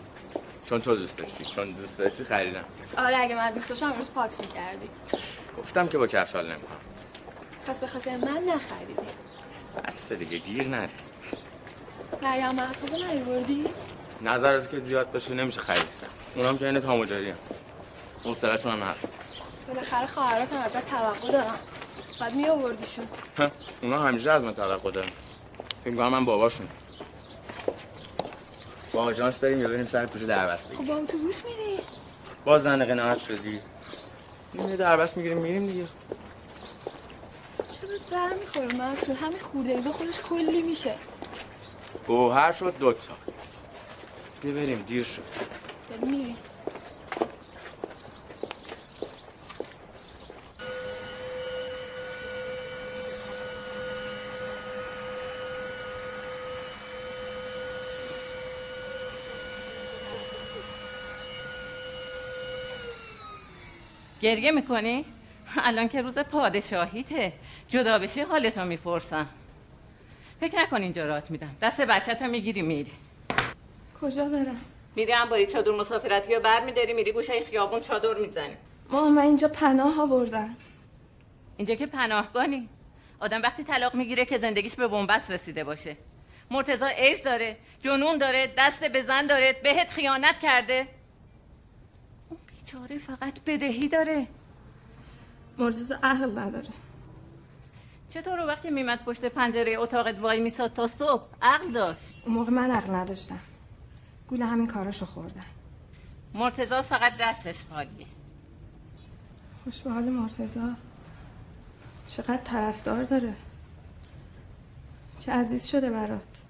[0.64, 1.44] چون تو دوست داشتی.
[1.44, 2.64] چون دوست داشتی خریدم.
[2.98, 4.88] آره اگه من دوست داشتم امروز پاک می‌کردی.
[5.58, 6.76] گفتم که با کفش حال نمیکن
[7.66, 8.94] پس به خاطر من نخریدی.
[9.84, 10.92] بس دیگه گیر نده.
[12.22, 13.64] مریم محتوبه نیوردی؟
[14.22, 16.10] نظر از که زیاد باشه نمیشه خرید کرد.
[16.36, 17.36] اونام که این تاموجاری هم
[18.24, 18.98] حوصله‌شون هم ندارم
[19.68, 21.58] بالاخره خواهراتم ازت توقع دارم
[22.20, 23.06] بعد می آوردیشون
[23.38, 23.50] ها،
[23.82, 25.10] اونا همیشه از من توقع دارن.
[25.80, 26.68] فکر می‌کنم من باباشون
[28.92, 30.86] با آژانس بریم یا بریم سر کوچه دربست بگیریم.
[30.86, 31.80] خب با اتوبوس میری
[32.44, 33.60] باز زن قناعت شدی.
[34.54, 35.86] یه دربست می‌گیریم میریم دیگه.
[37.58, 40.94] چرا بر می‌خوره منصور همین خورده ایزا خودش کلی میشه.
[42.06, 43.12] گوهر شد دوتا.
[44.42, 45.22] بیا بریم دیر شد.
[45.90, 46.36] داری
[64.22, 65.04] گریه می‌کنی؟
[65.56, 67.32] الان که روز پادشاهیته.
[67.68, 69.28] جدا بشی حالتو می‌پرسم.
[70.40, 71.56] فکر نکن اینجا رات میدم.
[71.62, 72.92] دست بچه تا می‌گیری میری.
[74.00, 74.60] کجا برم؟
[74.96, 78.56] میری انباری چادر مسافرتی رو بر میداری میری گوشه خیابون چادر می‌زنی.
[78.90, 80.56] ماما من اینجا پناه آوردن
[81.56, 82.68] اینجا که پناهگانی.
[83.20, 85.96] آدم وقتی طلاق می‌گیره که زندگیش به بنبست رسیده باشه.
[86.50, 90.86] مرتضی ایز داره جنون داره دست به زن داره بهت خیانت کرده.
[92.72, 94.26] بیچاره فقط بدهی داره.
[95.58, 96.68] مرتضی عقل نداره.
[98.08, 102.22] چطور وقتی میمد پشت پنجره اتاقت وای میساد تا صبح؟ عقل داشت.
[102.26, 103.38] اون موقع من عقل نداشتم.
[104.28, 105.44] گول همین کاراشو خوردن
[106.34, 108.06] مرتضی فقط دستش خالیه
[109.64, 110.60] خوش به حال مرتضی.
[112.08, 113.34] چقدر طرفدار داره.
[115.18, 116.42] چه عزیز شده برات.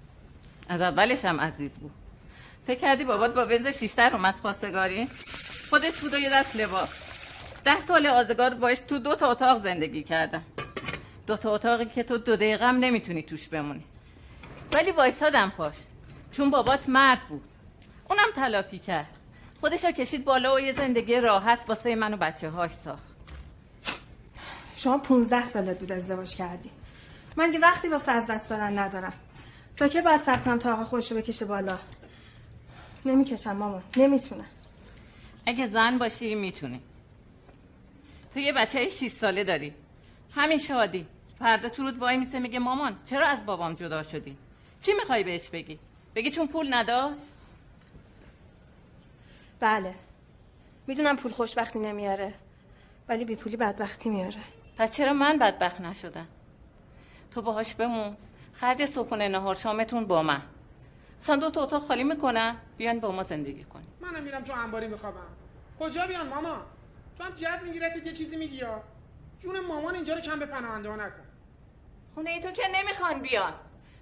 [0.69, 1.91] از اولش هم عزیز بود.
[2.67, 5.07] فکر کردی بابات با بنز شیشتر اومد خواستگاری؟
[5.73, 7.01] خودش بود و یه دست لباس.
[7.63, 10.43] ده سال آزگار باش تو دو تا اتاق زندگی کردم.
[11.27, 13.83] دو تا اتاقی که تو دو دقیقه هم نمی‌تونی توش بمونی.
[14.73, 15.73] ولی وایسادم پاش.
[16.31, 17.41] چون بابات مرد بود.
[18.09, 19.07] اونم تلافی کرد.
[19.61, 23.03] خودش کشید بالا و یه زندگی راحت واسه من و بچه هاش ساخت.
[24.75, 26.69] شما 15 سالت بود ازدواج کردی.
[27.35, 29.13] من دیگه وقتی واسه از دست دادن ندارم.
[29.77, 31.79] تا که باید سب کنم تا آقا خودشو بکشه بالا.
[33.05, 33.83] نمی‌کشم مامان.
[33.97, 34.45] نمی‌تونم.
[35.45, 36.81] اگه زن باشی می‌تونی.
[38.33, 39.73] تو یه بچه 6 ساله داری.
[40.35, 41.07] همین شادی.
[41.39, 44.37] فردا تو رود وای میسه میگه مامان چرا از بابام جدا شدی؟
[44.81, 45.79] چی می‌خوای بهش بگی؟
[46.15, 47.35] بگی چون پول نداشت؟
[49.59, 49.95] بله.
[50.87, 52.33] می‌دونم پول خوشبختی نمیاره
[53.09, 54.41] ولی بی پولی بدبختی میاره.
[54.77, 56.27] پس چرا من بدبخت نشدم؟
[57.31, 58.17] تو باهاش بمون.
[58.53, 60.41] خرج صبحونه نهار شامتون با من.
[61.23, 64.87] اصلا دو تا اتاق خالی می‌کنن بیان با ما زندگی کن منم میرم تو انباری
[64.87, 65.27] میخوابم.
[65.79, 66.61] کجا بیان ماما؟
[67.17, 68.83] تو هم جد می‌گیرد یه چیزی میگی یا؟
[69.39, 71.23] جون مامان اینجا رو کم به پناهنده ها نکن.
[72.15, 73.53] خونه ای تو که نمی‌خوان بیان.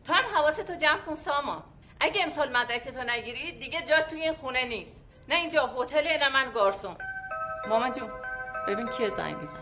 [0.05, 1.63] تو هم حواستو جمع کن سامان.
[1.99, 5.03] اگه امسال مدرکتو نگیری دیگه جا توی این خونه نیست.
[5.29, 6.95] نه اینجا هتل نه من گارسون.
[7.69, 8.09] مامان جون
[8.67, 9.59] ببین کیه زنگ میزن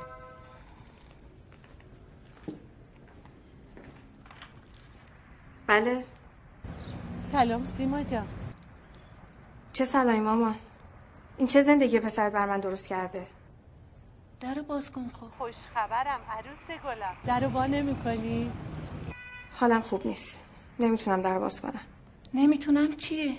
[5.67, 6.03] بله.
[7.31, 8.27] سلام سیما جان.
[9.73, 10.55] چه سلامی مامان؟
[11.37, 13.27] این چه زندگی پسر بر من درست کرده؟
[14.39, 15.27] درو باز کن خب.
[15.37, 17.17] خوش خبرم عروس گلم.
[17.25, 18.51] درو وا نمی‌کنی
[19.59, 20.39] حالم خوب نیست.
[20.79, 21.81] نمی‌تونم در باز کنم.
[22.33, 23.37] نمی‌تونم چیه؟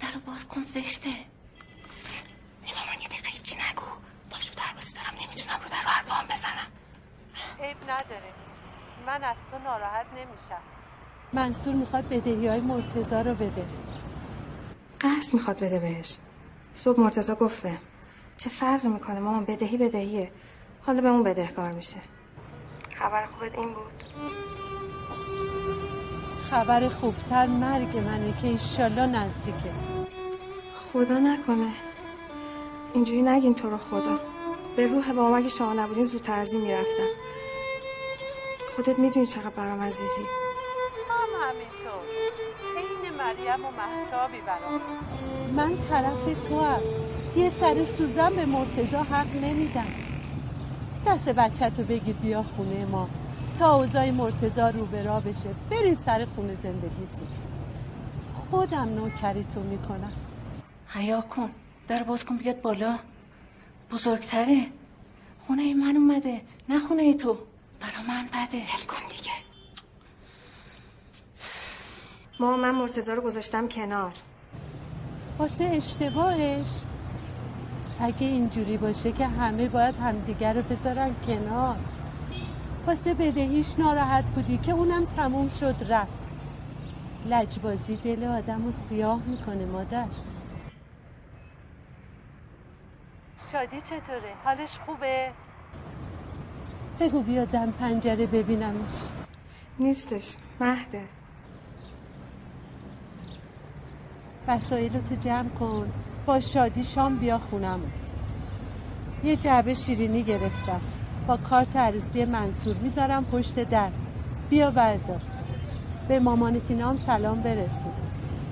[0.00, 1.08] درو باز کن زشته.
[1.08, 3.86] ای مامان یه دقیقه هیچی نگو.
[4.30, 5.14] باشو در باز دارم.
[5.24, 6.70] نمی‌تونم رو در رو حرفام بزنم.
[7.60, 8.32] عیب نداره.
[9.06, 10.79] من از تو ناراحت نمیشم.
[11.32, 13.64] منصور می‌خواد بدهی های مرتزا رو بده.
[15.00, 16.18] قرض می‌خواد بده بهش.
[16.74, 17.78] صبح مرتزا گفت بهم
[18.36, 20.32] چه فرقی می‌کنه مامان؟ بدهی بدهیه.
[20.80, 21.96] حالا به اون بدهکار میشه.
[22.98, 24.04] خبر خوبت این بود.
[26.50, 29.72] خبر خوبتر مرگ منه که ایشالله نزدیکه.
[30.74, 31.72] خدا نکنه.
[32.94, 34.18] اینجوری نگین تو رو خدا.
[34.76, 37.08] به روح بابام اگه شما نبودین زودتر از این می‌رفتم
[38.76, 40.22] خودت می‌دونی چقدر برام عزیزی.
[41.42, 42.02] همینطور
[42.76, 44.80] این مریم و محتابی برام
[45.56, 46.80] من طرف تو هم.
[47.36, 49.86] یه سر سوزن به مرتزا حق نمیدم.
[51.06, 53.08] دست بچه تو بگیر بیا خونه ما.
[53.58, 57.28] تا اوضاع مرتزا رو به راه بشه برید سر خونه زندگیتون
[58.50, 60.12] خودم نوکریتون می‌کنم.
[60.88, 61.50] حیا کن
[61.88, 62.98] در باز کن بیاد بالا.
[63.90, 64.66] بزرگتره.
[65.38, 67.38] خونه ای من اومده نه خونه ای تو.
[67.80, 68.58] برا من بده.
[68.58, 69.49] هل کن دیگه.
[72.40, 74.12] ما من مرتزا رو گذاشتم کنار.
[75.38, 76.80] واسه اشتباهش.
[78.00, 81.76] اگه اینجوری باشه که همه باید همدیگر رو بذارن کنار.
[82.86, 86.22] واسه بدهیش ناراحت بودی که اونم تموم شد رفت.
[87.26, 90.06] لجبازی دل آدم رو سیاه می‌کنه مادر.
[93.52, 95.32] شادی چطوره؟ حالش خوبه؟
[97.00, 99.08] بگو بیا دم پنجره ببینمش.
[99.78, 101.19] نیستش مهده.
[104.50, 105.92] وسایل رو تو جمع کن.
[106.26, 107.80] با شادی شام بیا خونم.
[109.24, 110.80] یه جعبه شیرینی گرفتم.
[111.26, 113.90] با کارت عروسی منصور می‌ذارم پشت در.
[114.50, 115.20] بیا بردار.
[116.08, 117.92] به مامانت اینا هم سلام برسون.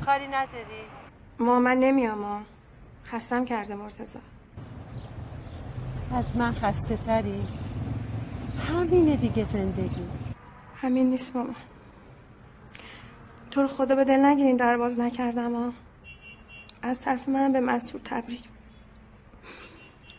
[0.07, 0.83] کاری نداری؟
[1.39, 2.41] ما من نمیام ما
[3.05, 4.21] خستم کرده مرتزا
[6.15, 7.45] از من خسته تری؟
[8.69, 10.03] همینه دیگه زندگی.
[10.75, 11.53] همین نیست ماما
[13.51, 15.73] تو رو خدا به دل نگیرین در باز نکردم ها
[16.89, 18.43] از طرف من به منصور تبریک.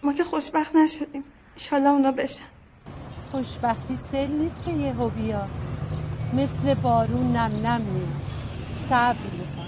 [0.03, 1.23] ما که خوشبخت نشدیم.
[1.55, 2.43] ایشالله اونا بشن.
[3.31, 5.47] خوشبختی سل نیست که یه بیا
[6.33, 8.21] مثل بارون نم نم میاد
[8.89, 9.67] صبر می‌خواد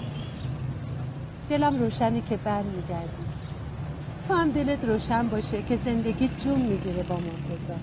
[1.50, 3.24] دلم روشنه که بر میگردی
[4.28, 7.74] تو هم دلت روشن باشه که زندگی جون می‌گیره با منتظر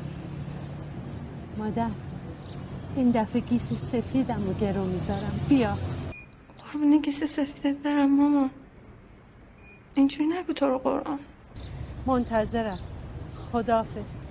[1.57, 1.89] مادر
[2.95, 5.39] این دفعه گیس سفیدم رو گرو می‌ذارم.
[5.49, 5.77] بیا.
[6.73, 8.49] قربون گیس سفیدت برم ماما
[9.95, 11.19] اینجوری نگو تو رو قرآن.
[12.05, 12.79] منتظرم.
[13.51, 14.23] خدافز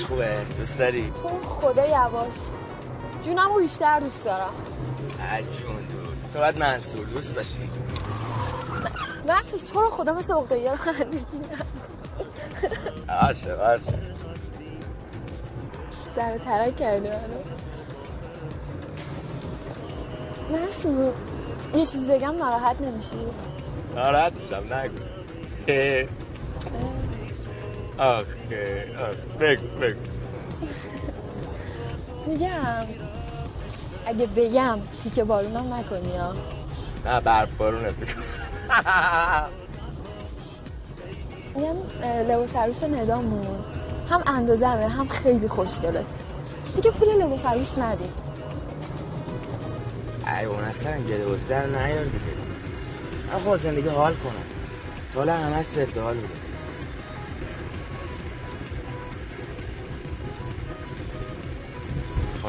[0.00, 2.34] سواریش خوبه دوست داری؟ تو خدا یواش.
[3.24, 4.50] جونمو بیشتر دوست دارم.
[5.42, 6.32] جون دوست.
[6.32, 7.70] تو باید منصور دوست باشی.
[9.28, 11.40] منصور تو رو خدا مثل اقدایی رو خندگی
[13.08, 13.98] باشه باشه.
[16.16, 17.40] سر ترک کرده منو.
[20.58, 21.12] منصور
[21.74, 23.26] یه چیز بگم ناراحت نمیشی؟
[23.94, 24.98] ناراحت میشم نگو.
[28.00, 28.86] آخه
[29.40, 30.00] بگو بگو.
[32.26, 32.86] میگم.
[34.06, 36.34] اگه بگم تیکه بارونم نکنی ها
[37.04, 38.20] نه برف بارونت بگو
[41.54, 41.76] میگم
[42.28, 43.46] لباس عروس ندامون.
[44.10, 46.04] هم اندازه همه هم خیلی خوشگله.
[46.76, 48.12] دیگه پول لباس عروس ندیم.
[50.38, 52.18] ای اون اصلا لباس در نیار دیگه.
[53.32, 54.32] من خود زندگی حال کنم.
[55.12, 56.49] تا حالا همش ضد حال بوده.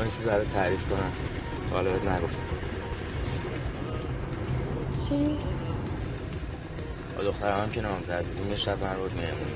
[0.01, 1.11] می‌خوام چیزی برای تعریف کنم.
[1.69, 2.43] تا حالا بهت نگفتم.
[5.09, 5.37] چی؟
[7.17, 9.51] با دخترم هم که نامزد بودیم یه شب من بود مهمونی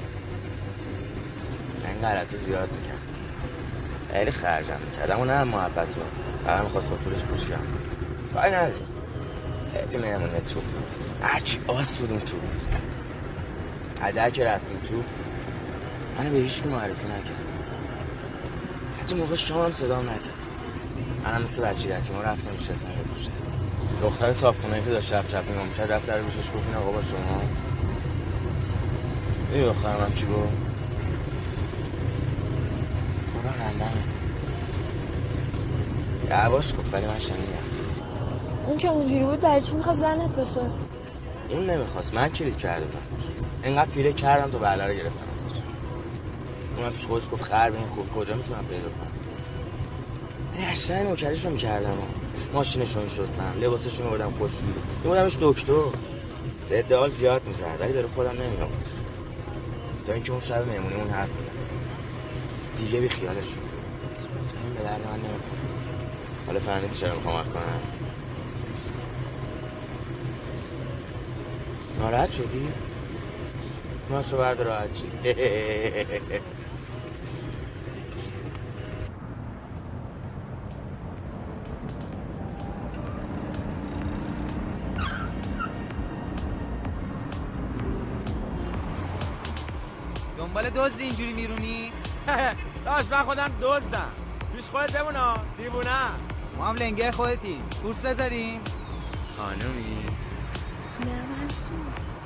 [1.85, 2.99] این غلط زیاد می‌کرد.
[4.13, 6.03] خیلی خرجم می‌کرد اما نه محبت رو.
[6.45, 7.59] برای می‌خواست با پولش پوشم
[8.33, 8.87] کاری نداریم.
[9.73, 10.61] خیلی مهمونی تو.
[11.21, 12.37] هرچی آس بودیم تو.
[12.37, 12.75] بود
[14.01, 15.03] عده که رفتیم تو
[16.17, 17.44] منو به هیچ معرفی نکرد
[19.05, 20.19] حتی موقع شام هم صدا نکرد.
[21.25, 23.31] منم مثل بچه یتیما رفتم نشستم یه پوشه
[24.01, 27.01] دختر صابخونه که داشت چپ چپ نگاه می‌کرد رفت در گوشش گفت این آقا با
[27.01, 27.41] شما
[29.53, 30.37] این دخترم هم چی گفت؟
[33.43, 33.91] برا رندمه.
[36.29, 37.43] یواش گفت ولی من شنیدم.
[38.67, 40.61] اون که اونجوری بود برای چی می‌خواد زنت بشه؟
[41.49, 43.05] اون نمی‌خواست من کلید کرده بودم
[43.63, 45.34] اینقدر پیره کردم تو بله رو گرفتم.
[46.77, 49.11] اونم پیش خودش گفت خر این خوب کجا می‌تونم پیدا کنم؟
[50.55, 51.97] من اشتای نوکریش رو می‌کردم.
[52.53, 54.51] ماشینش رو میشستم لباسش رو میبردم خوش.
[55.03, 55.73] میبردمش دکتر.
[56.71, 58.69] ادعال زیاد می‌زد ولی برای خودم نمیام
[60.07, 61.51] تا اینکه اون شب مهمونیمون حرف می‌زد.
[62.77, 63.57] دیگه بی خیالش شد.
[64.43, 65.61] گفتم به درد من نمی‌خوره.
[66.47, 67.81] حالا فهمیدی چرا می‌خوام کنم
[71.99, 72.67] ناراحت شدی؟
[74.09, 75.03] ماشو برد راحت چی
[93.09, 94.11] داش من خودم دزدم.
[94.55, 95.89] پیش خودت بمونا دیوونه.
[96.57, 97.61] ما هم لنگه خودتیم.
[97.83, 98.61] کورس بذاریم.
[99.37, 100.05] خانومی.
[100.99, 101.77] نه منصور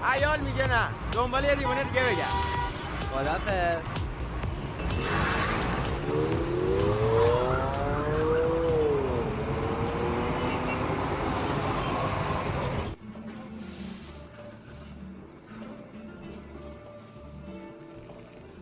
[0.03, 0.87] عیال میگه نه.
[1.11, 2.23] دنبال یه دیوونه دیگه بگم
[3.13, 3.85] خدافظ.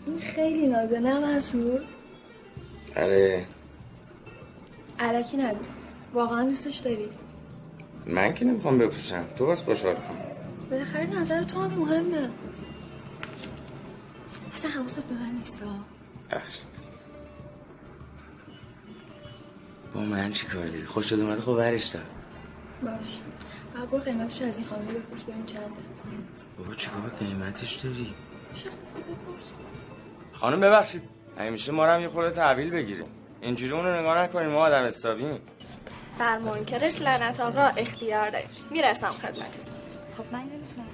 [0.06, 1.82] این خیلی نازه نه منصور
[2.98, 3.46] آره.
[5.00, 5.58] علکی نگو.
[6.14, 7.10] واقعا دوستش داری؟
[8.06, 9.26] من که نمی‌خوام بپوشم.
[9.38, 10.18] تو بس خوشحال کن.
[10.70, 12.30] بالاخره نظر تو هم مهمه.
[14.56, 15.64] اصلا حواست به من نیست.
[16.32, 16.72] است
[19.94, 22.04] با من چی کار دیدی خوش شد اومده خب برش دار
[22.84, 23.20] باش.
[23.74, 25.68] فقط برو قیمتش از این خانه بپرس ببین چنده
[26.58, 28.14] بابا چیکار به قیمتش داری؟
[28.54, 29.52] بپرس.
[30.34, 31.17] خانم ببخشید.
[31.40, 33.06] همیشه ما رو هم یه خورده تحویل بگیریم.
[33.42, 35.40] اینجوری اون رو نگاه نکنیم ما آدم حسابیم.
[36.20, 39.76] بر منکرش لعنت آقا اختیار داری می‌رسم خدمتتون.
[40.18, 40.88] خب من نمی‌تونم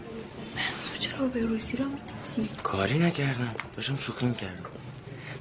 [0.55, 3.55] منصور چرا به روسی رو میدی؟ کاری نکردم.
[3.75, 4.65] داشتم شوخی می‌کردم.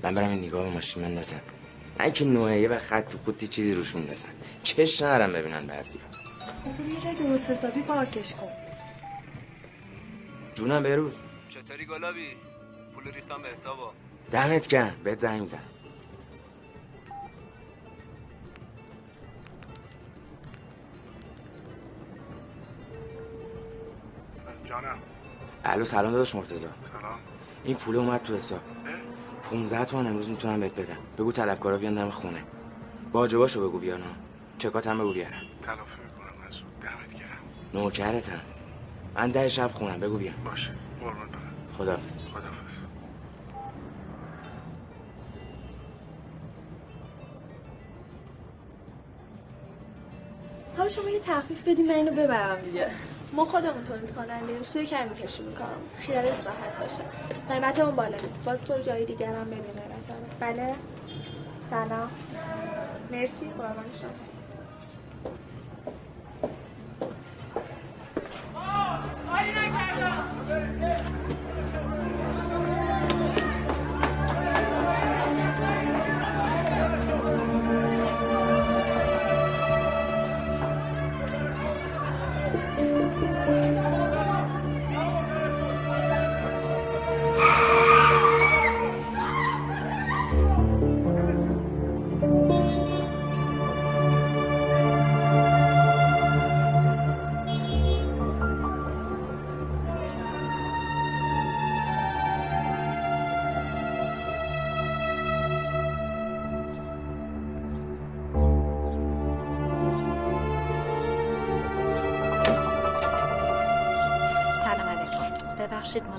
[0.03, 1.41] من برم این نگاه به ماشین مندازم
[1.99, 4.29] من که نوعیه و خط و خطی چیزی روش میندازن
[4.63, 8.49] چش ندارم ببینن بعضی خب یه جای درست حسابی پارکش کن.
[10.55, 11.15] جونم بروز
[11.55, 12.29] چطوری گلابی؟
[12.95, 13.93] پول ریختم به حسابا.
[14.33, 14.93] دمت گرم.
[15.05, 15.61] بهت زنگ می‌زنم.
[24.65, 24.99] جانم.
[25.65, 26.59] الو سلام داداش مرتضی.
[26.59, 26.73] سلام.
[27.65, 28.61] این پول اومد تو حساب.
[29.51, 30.97] 15 تومن امروز می‌تونم بهت بدم.
[31.19, 32.43] بگو طلبکارا بیان دم خونه.
[33.13, 34.11] واجباشو بگو بیان ها.
[34.59, 35.33] چکات هم بگو بیارم.
[35.63, 36.81] تلافی می‌کنم مسعود.
[36.81, 37.83] دمت گرم.
[37.83, 38.41] نوکرتم.
[39.15, 40.01] من ده شب خونم.
[40.01, 40.71] بگو بیان باشه.
[41.01, 41.55] قربون برم.
[41.79, 42.23] خداحافظ.
[42.25, 42.82] خدافظ
[50.83, 52.87] حالا شما یه تخفیف بدیم من اینو ببرم دیگه.
[53.33, 55.69] ما خودمون تولید کننده سوی کمی کشی می‌کنم
[55.99, 57.03] خیالت راحت باشه.
[57.49, 58.45] قیمت اون بالا نیست.
[58.45, 60.37] باز برو جای دیگر هم ببین قیمت.
[60.41, 60.75] بله؟
[61.71, 62.11] سلام.
[63.11, 63.47] مرسی.
[63.47, 64.32] قربان شما.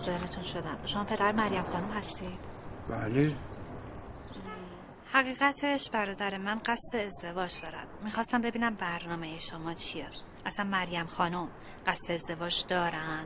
[0.04, 0.78] مزاحمتون شدم.
[0.86, 2.40] شما پدر مریم خانم هستید؟
[2.90, 3.36] بله.
[5.12, 7.88] حقیقتش برادر من قصد ازدواج دارد.
[8.04, 10.08] می‌خواستم ببینم برنامه شما چیه.
[10.46, 11.48] اصلا مریم خانم
[11.88, 13.26] قصد ازدواج دارن؟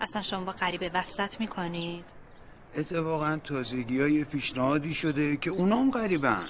[0.00, 2.04] اصلا شما با غریبه وصلت می‌کنید؟
[2.74, 6.48] اتفاقا تازگی های پیشنهادی شده که اونام غریبن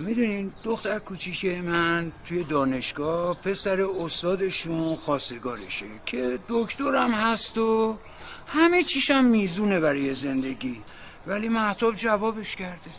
[0.00, 7.98] می‌دونین دختر کوچیک من توی دانشگاه پسر استادشون خواستگارشه که دکترم هست و
[8.46, 10.82] همه چیشم میزونه برای زندگی.
[11.26, 12.90] ولی محتاب جوابش کرده.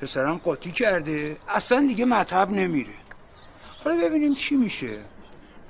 [0.00, 1.36] پسرم قاطی کرده.
[1.48, 2.94] اصلا دیگه مطب نمیره.
[3.84, 4.98] حالا ببینیم چی میشه.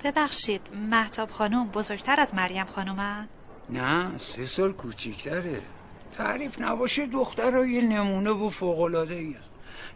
[0.04, 0.60] ببخشید
[0.90, 3.28] محتاب خانم بزرگتر از مریم خانومن؟
[3.70, 5.62] نه سه سال کوچیکتره.
[6.20, 9.34] تعریف نباشه دخترای نمونه و فوقلاده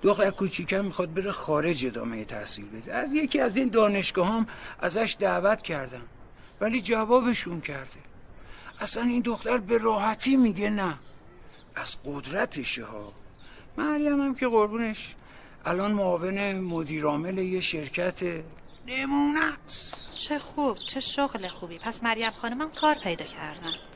[0.03, 2.95] دختر کوچیکم می‌خواد بره خارج ادامه تحصیل بده.
[2.95, 4.47] از یکی از این دانشگاه هم
[4.81, 6.03] ازش دعوت کردم
[6.61, 8.01] ولی جوابشون کرده.
[8.81, 10.99] اصلا این دختر به راحتی میگه نه.
[11.75, 13.13] از قدرتشه ها
[13.79, 15.15] مریم هم که قربونش.
[15.67, 18.23] الان معاون مدیرعامل یه شرکت
[18.87, 21.79] نمونه است چه خوب چه شغل خوبی.
[21.79, 23.94] پس مریم خانمم کار پیدا کردن.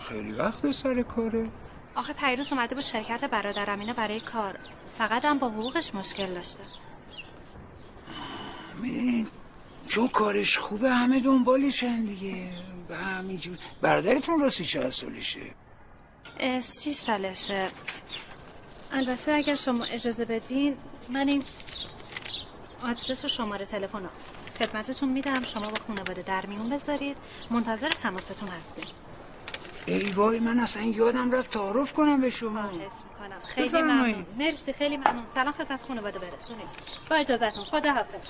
[0.00, 1.48] خیلی وقت سر کاره.
[1.94, 4.58] آخه پیروز اومده بود شرکت برادرم اینا برای کار.
[4.98, 6.62] فقط هم با حقوقش مشکل داشته.
[8.82, 9.26] می‌دونین
[9.86, 12.48] چون کارش خوبه همه دنبالشن دیگه.
[12.88, 13.58] به همینجور.
[13.82, 15.40] برادرتون راستی چه سالشه؟
[16.60, 17.70] سی سالشه.
[18.92, 20.76] البته اگر شما اجازه بدین
[21.08, 21.42] من این
[22.82, 24.08] آدرس و شماره تلفن رو
[24.58, 25.42] خدمتتون میدم.
[25.42, 27.16] شما با خانواده در میون بذارید.
[27.50, 28.84] منتظر تماستون هستیم.
[29.88, 32.62] ای وای من اصلا یادم رفت تعارف کنم به شما.
[32.62, 33.40] خواهش می‌کنم.
[33.54, 33.82] خیلی.
[33.82, 34.26] ممنون.
[34.38, 35.26] مرسی خیلی ممنون.
[35.34, 36.68] سلام خدمت خانواده برسونید.
[37.10, 38.28] با اجازتون خدا حافظ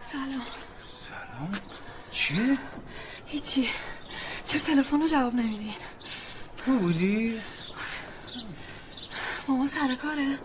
[0.00, 0.46] سلام
[1.08, 1.52] سلام
[2.10, 2.58] چیه؟
[3.26, 3.68] هیچی
[4.44, 5.74] چرا تلفن رو جواب نمیدین.
[6.56, 7.40] تو بودی؟
[9.48, 10.38] ماما سر کاره.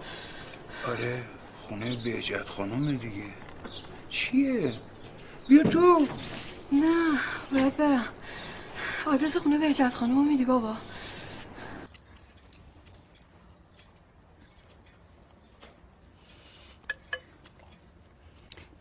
[0.87, 1.23] آره
[1.67, 3.23] خونه بهجت خانم دیگه.
[4.09, 4.73] چیه؟
[5.47, 6.07] بیا تو.
[6.71, 7.19] نه
[7.51, 8.05] باید برم.
[9.05, 10.75] آدرس خونه بهجت خانم رو میدی بابا.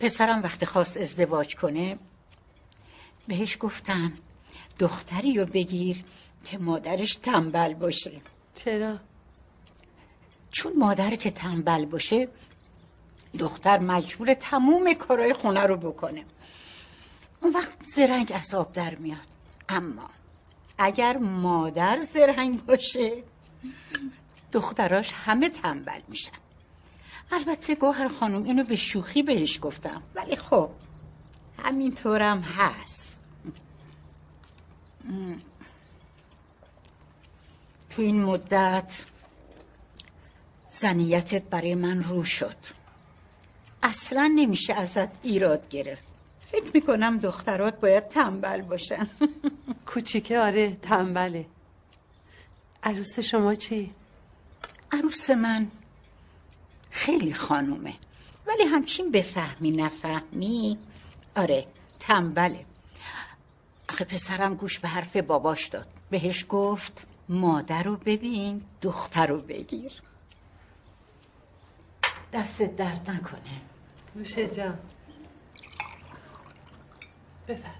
[0.00, 1.98] پسرم وقتی خواست ازدواج کنه
[3.28, 4.12] بهش گفتم
[4.78, 6.04] دختری رو بگیر
[6.44, 8.20] که مادرش تنبل باشه
[8.54, 8.98] چرا؟
[10.50, 12.28] چون مادر که تنبل باشه
[13.38, 16.24] دختر مجبور تموم کارهای خونه رو بکنه
[17.40, 19.18] اون وقت زرنگ عذاب در میاد
[19.68, 20.10] اما
[20.78, 23.22] اگر مادر زرنگ باشه
[24.52, 26.32] دختراش همه تنبل میشن
[27.32, 30.70] البته گوهر خانم اینو به شوخی بهش گفتم ولی خب
[31.58, 33.13] همینطورم هست.
[37.90, 39.04] تو این مدت
[40.70, 42.56] زنیتت برای من رو شد.
[43.82, 46.02] اصلا نمیشه ازت ایراد گرفت.
[46.52, 49.08] فکر می‌کنم دخترات باید تنبل باشن.
[49.86, 51.46] کوچیکه آره تنبله.
[52.82, 53.94] عروس شما چی؟
[54.92, 55.70] عروس من
[56.90, 57.94] خیلی خانومه.
[58.46, 60.78] ولی همچین بفهمی نفهمی.
[61.36, 61.66] آره
[62.00, 62.64] تنبله.
[63.94, 65.86] آخه پسرم گوش به حرف باباش داد.
[66.10, 69.92] بهش گفت مادر رو ببین دختر رو بگیر.
[72.32, 73.60] دستت درد نکنه.
[74.16, 74.78] نوشه جان.
[77.48, 77.74] بفرم.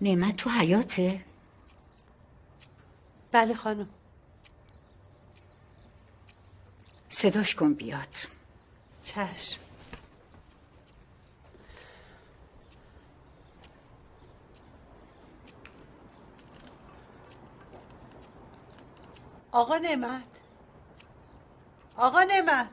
[0.00, 1.33] نعمت تو حیاته؟
[3.34, 3.88] بله خانم.
[7.08, 8.08] صداش کن بیاد.
[9.02, 9.60] چشم.
[19.52, 20.22] آقا نعمت.
[21.96, 22.70] آقا نعمت.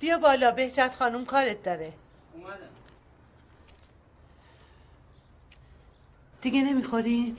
[0.00, 1.92] بیا بالا بهجت خانم کارت داره.
[2.34, 2.68] اومدم.
[6.42, 7.36] دیگه نمی‌خوری؟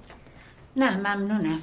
[0.80, 1.62] نه ممنونم.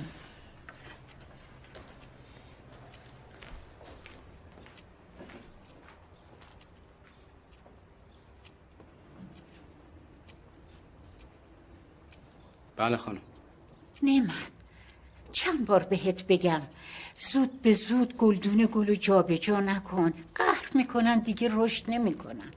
[12.77, 13.21] بله خانم.
[14.03, 14.53] نعمت
[15.33, 16.63] چند بار بهت بگم
[17.19, 20.13] زود به زود گلدون گل جابجا نکن.
[20.35, 22.53] قهر می‌کنن دیگه رشد نمی‌کنن.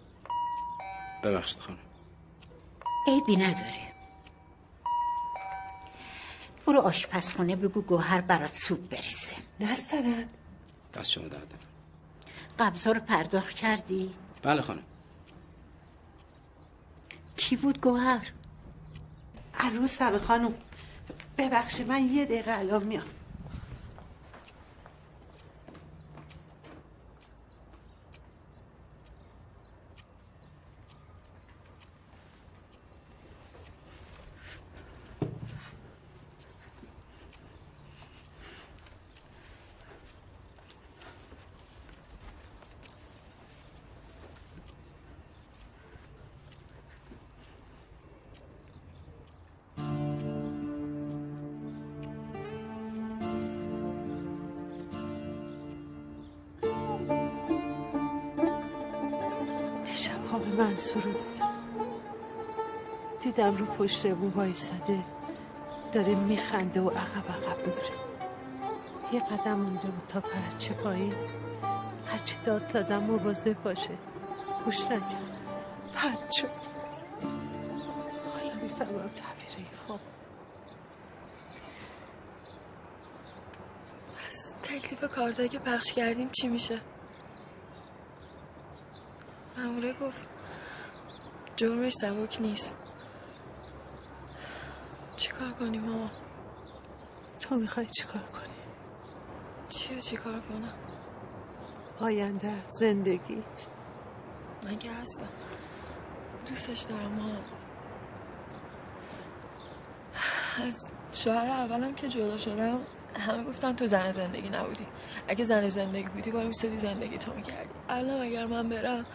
[1.24, 1.80] ببخشید خانم.
[3.08, 3.89] عیبی نداره.
[6.80, 10.26] برو آشپزخونه بگو گوهر برات سوپ بریزه نسترن
[10.94, 11.60] دست شما درد نکنه.
[12.60, 14.14] قبضا رو پرداخت کردی؟
[14.44, 14.84] بله خانم
[17.36, 18.32] کی بود گوهر؟
[19.54, 20.54] عروسم خانم
[21.38, 23.04] ببخشید من یه دقیقه الان میام
[60.80, 61.14] منصور رو
[63.22, 65.04] دیدم رو پشت بو وایساده
[65.94, 67.82] داره میخنده و عقب عقب میره
[69.12, 71.14] یه قدم مونده بود تا پرچه پایین.
[72.06, 73.98] هرچی داد زدم مواظب باشه.
[74.66, 75.40] گوش نکرد.
[75.94, 76.34] پرد
[78.26, 80.00] حالا می‌فهمم تعبیر این خواب.
[84.18, 86.82] پس تکلیف کارتایی که پخش کردیم چی میشه؟
[89.58, 90.39] ماموره گفت
[91.60, 92.76] جرمش سبک نیست.
[95.16, 96.10] چیکار کنیم ماما؟
[97.40, 98.54] تو می‌خوای چیکار کنی؟
[99.70, 100.74] چی رو چیکار کنم؟
[102.02, 103.66] آینده زندگیت.
[104.64, 105.30] من که هستم.
[106.48, 107.40] دوستش دارم ماما.
[110.68, 112.80] از شوهر اولم که جدا شدم
[113.20, 114.88] همه گفتن تو زن زندگی نبودی.
[115.28, 117.70] اگه زن زندگی بودی با میسادی زندگی تو می‌کردی.
[117.90, 119.06] الان اگر من برم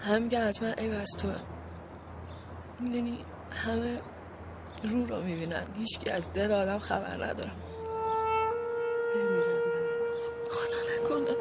[0.00, 1.28] هم میگن حتما ای بس تو
[2.80, 4.00] می‌دونی همه
[4.82, 5.66] رو رو می‌بینن.
[5.76, 7.56] هیچکی از دل آدم خبر ندارم.
[10.50, 11.36] خدا نکنه.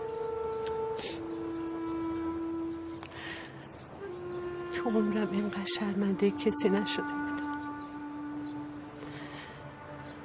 [4.74, 7.60] تو عمرم اینقدر شرمنده کسی نشده بودم.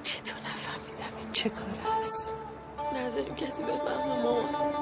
[0.02, 2.34] چطور نفهمیدم این چه کار است؟
[2.94, 4.73] نذاریم کسی بفهمه مامان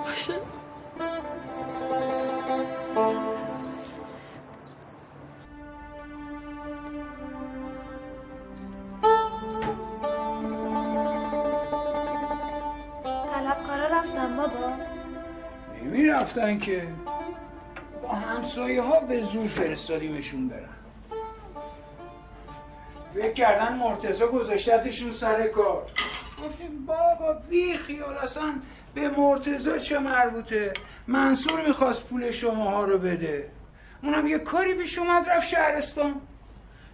[16.32, 16.88] رفتن که
[18.02, 20.68] با همسایه ها به زور فرستادیمشون برن.
[23.14, 25.86] فکر کردن مرتزا گذاشتتشون سر کار.
[26.44, 28.54] گفتیم بابا بی خیال اصلا
[28.94, 30.72] به مرتزا چه مربوطه؟
[31.06, 33.50] منصور می‌خواست پول شماها رو بده.
[34.02, 36.14] اونم یه کاری پیش اومد رفت شهرستان.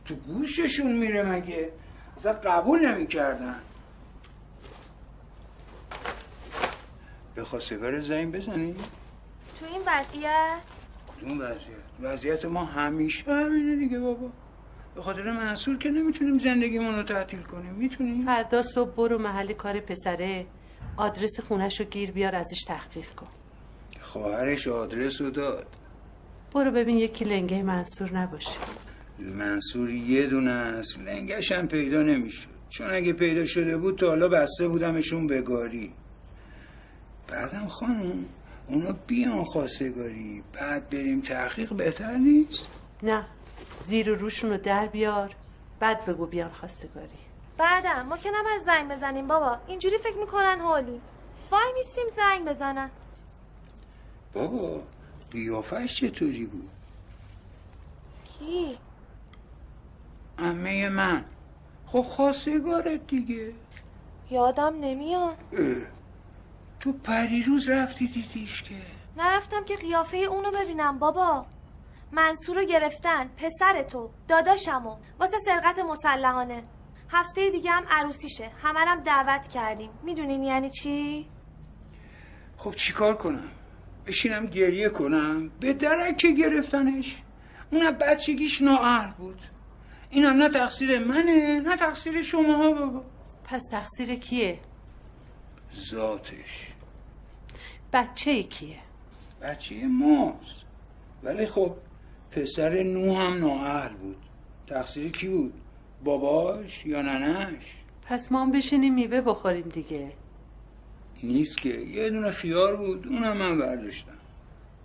[0.04, 1.72] تو گوششون میره مگه؟
[2.16, 3.56] اصلا قبول نمی‌کردن.
[7.34, 8.76] به خواستگار زنگ بزنی؟
[9.60, 10.60] تو این وضعیت؟
[11.16, 14.30] کدوم وضعیت؟ وضعیت ما همیشه همینه دیگه بابا.
[14.94, 17.74] به خاطر منصور که نمی‌تونیم زندگیمون رو تعطیل کنیم.
[17.74, 20.46] می‌تونیم؟ فردا صبح برو محل کار پسره.
[20.96, 23.26] آدرس خونش رو گیر بیار ازش تحقیق کن.
[24.00, 25.66] خواهرش آدرس رو داد.
[26.54, 28.58] برو ببین یکی لنگه منصور نباشه.
[29.18, 30.98] منصور یه دونه است.
[30.98, 32.48] لنگش هم پیدا نمی‌شد.
[32.68, 35.92] چون اگه پیدا شده بود تا حالا بسته بودمشون بگاری
[37.28, 38.24] بعدم خانم
[38.68, 40.42] اونا بیان خواستگاری.
[40.52, 42.68] بعد بریم تحقیق بهتر نیست؟
[43.02, 43.26] نه.
[43.80, 45.34] زیر و روشون رو در بیار.
[45.80, 47.08] بعد بگو بیان خواستگاری.
[47.58, 49.58] بعدم ما که نباید زنگ بزنیم بابا.
[49.66, 51.00] اینجوری فکر می‌کنن حالی.
[51.50, 52.90] وای میستیم زنگ بزنن.
[54.32, 54.82] بابا
[55.30, 56.70] قیافش چطوری بود؟
[58.24, 58.78] کی؟
[60.38, 61.24] امه من.
[61.86, 63.52] خب خواستگارت دیگه.
[64.30, 65.36] یادم نمیاد.
[65.52, 65.76] اه،
[66.80, 68.74] تو پریروز رفتی دیدیش که.
[69.16, 71.46] نرفتم که قیافه اونو ببینم بابا.
[72.12, 76.62] منصور رو گرفتن پسر تو داداشمو واسه سرقت مسلحانه.
[77.10, 79.90] هفته دیگه هم عروسیشه همرم دعوت کردیم.
[80.02, 81.26] می‌دونین یعنی چی؟
[82.56, 83.50] خب چیکار کنم؟
[84.06, 87.22] بشینم گریه کنم؟ به درک که گرفتنش؟
[87.72, 89.42] اونم بچگیش نااهل بود.
[90.10, 93.04] اینم نه تقصیر منه نه تقصیر شما بابا.
[93.44, 94.60] پس تقصیر کیه؟
[95.90, 96.72] ذاتش.
[97.92, 98.78] بچه کیه؟
[99.42, 100.58] بچه ماست.
[101.22, 101.76] ولی خب
[102.30, 104.16] پسر نو هم نااهل بود.
[104.66, 105.52] تقصیر کی بود؟
[106.04, 107.72] باباش یا ننش
[108.06, 110.12] پس ما هم بشینیم میوه بخوریم دیگه.
[111.22, 111.68] نیست که.
[111.68, 114.18] یه دونه خیار بود اونم من برداشتم.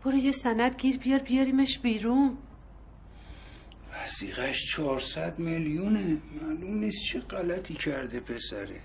[0.05, 2.37] برو یه سند گیر بیار بیاریمش بیرون.
[3.93, 6.17] وسیقش 400 میلیونه.
[6.41, 8.81] معلوم نیست چه غلطی کرده پسره.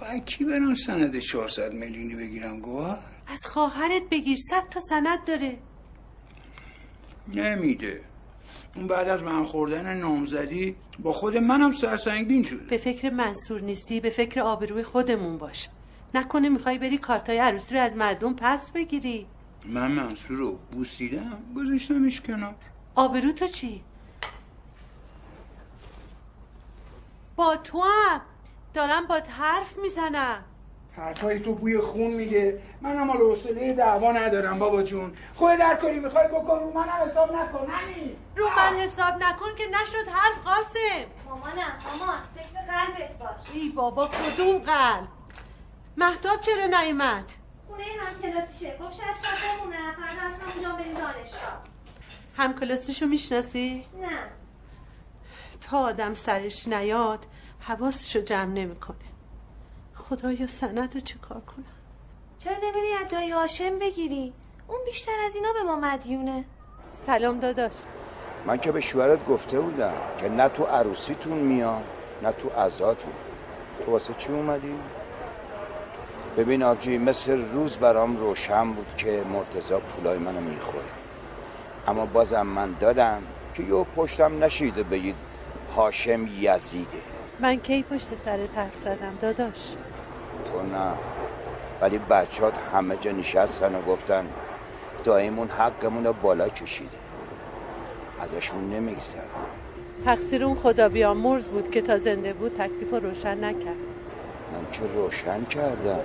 [0.00, 5.58] از کی برم سند 400 میلیونی بگیرم گوهر از خواهرت بگیر صد تا سند داره.
[7.28, 8.04] نمیده.
[8.76, 12.64] اون بعد از من خوردن نامزدی با خود منم سرسنگین شده.
[12.64, 15.68] به فکر منصور نیستی به فکر آبروی خودمون باش.
[16.14, 19.26] نکنه می‌خوای بری کارتای عروسی رو از مردم پس بگیری.
[19.66, 22.54] من منصور رو بوسیدم گذاشتمش کنار.
[22.94, 23.82] آبرو تو چی؟
[27.36, 28.20] با تو هم.
[28.74, 30.44] دارم با حرف می‌زنم.
[30.96, 35.16] حرفای تو بوی خون میده منم حال حوصله دعوا ندارم بابا جون.
[35.34, 39.64] خود در کاری می‌خوای بکن رو منم حساب نکن همین رو من حساب نکن که
[39.66, 41.06] نشد حرف قاسم.
[41.28, 43.52] مامانم مامان فکر قلبت باش.
[43.52, 45.08] ای بابا کدوم قلب؟
[45.96, 47.24] محتاب چرا نیومد؟
[47.68, 48.76] خونه هم کلاسیشه.
[48.80, 51.62] گفت شش تا بمونه فردا از همونجا بریم دانشگاه.
[52.36, 54.18] همکلاسیشو می‌شناسی؟ نه.
[55.70, 57.26] تا آدم سرش نیاد
[57.66, 58.96] حواسشو جمع نمی‌کنه.
[59.94, 61.64] خدایا سند رو چه کار کنم؟
[62.38, 64.32] چرا نمیری از دایی هاشم بگیری؟
[64.68, 66.44] اون بیشتر از اینا به ما مدیونه.
[66.90, 67.72] سلام داداش.
[68.46, 71.82] من که به شوهرت گفته بودم که نه تو عروسیتون میام
[72.22, 73.12] نه تو عزاتون.
[73.84, 74.74] تو واسه چی اومدی؟
[76.36, 80.84] ببین آبجی مثل روز برام روشن بود که مرتزا پولای منو می‌خوره
[81.88, 83.22] اما بازم من دادم
[83.54, 85.16] که یه پشتم نشیده بگید
[85.76, 87.11] هاشم یزیده.
[87.42, 89.72] من کی پشت سر حرف زدم داداش؟
[90.44, 90.92] تو نه.
[91.80, 94.26] ولی بچهات همه جا نشستن و گفتن
[95.04, 96.90] دایمون حقمون رو بالا کشیده.
[98.20, 99.22] ازشون نمیگذره
[100.04, 103.76] تقصیر اون خدا بیامرز بود که تا زنده بود تکلیف رو روشن نکرد.
[104.52, 106.00] من که روشن کردم.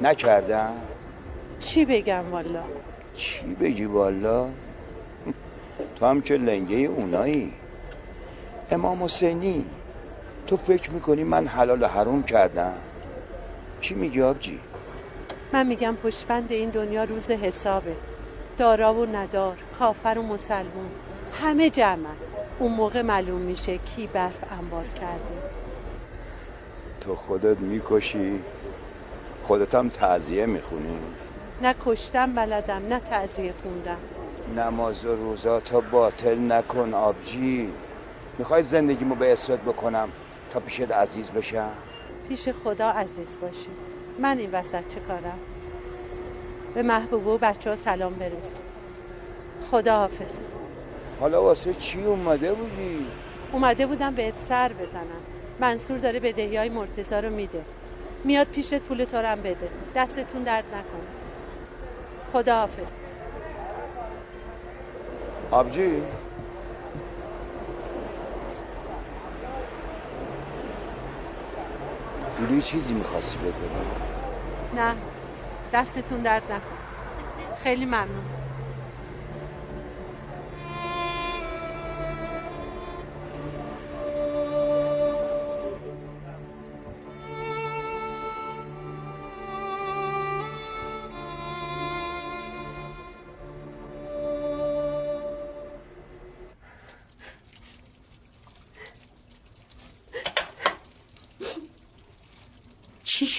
[0.00, 0.72] نکردم؟
[1.60, 2.62] چی بگم والا؟
[3.14, 4.46] چی بگی والا؟
[5.98, 7.52] تو هم که لنگه اونایی.
[8.70, 9.64] امام حسینی.
[10.46, 12.74] تو فکر می‌کنی من حلال و حروم کردم؟
[13.80, 14.60] چی میگی آبجی؟
[15.52, 17.96] من میگم پشبند این دنیا روز حسابه.
[18.58, 20.90] دارا و ندار کافر و مسلمون
[21.42, 22.08] همه جمع.
[22.58, 25.36] اون موقع معلوم میشه کی برف انبار کرده.
[27.00, 28.40] تو خودت می‌کشی
[29.46, 30.98] خودت هم تعذیه می‌خونی.
[31.62, 33.98] نه کشتم بلدم نه تعذیه خوندم.
[34.56, 37.72] نماز و روزا تا باطل نکن آبجی.
[38.38, 40.08] می‌خوای زندگیمو به اسرت بکنم؟
[40.50, 41.70] تا پیشت عزیز بشم؟
[42.28, 43.68] پیش خدا عزیز باشی.
[44.18, 45.38] من این وسط چه کارم؟
[46.74, 48.58] به محبوب و بچه ها سلام برس
[49.70, 50.44] خدا حافظ.
[51.20, 53.06] حالا واسه چی اومده بودی؟
[53.52, 55.22] اومده بودم بهت سر بزنم.
[55.60, 57.62] منصور داره بدهی های مرتزا رو میده.
[58.24, 59.68] میاد پیشت پول تو هم بده.
[59.96, 61.06] دستتون درد نکنه.
[62.32, 62.86] خدا حافظ.
[65.50, 66.02] آبجی؟
[72.38, 73.52] بولی چیزی می‌خواستی بده؟
[74.80, 74.94] نه.
[75.72, 76.76] دستتون درد نکن
[77.62, 78.35] خیلی ممنون.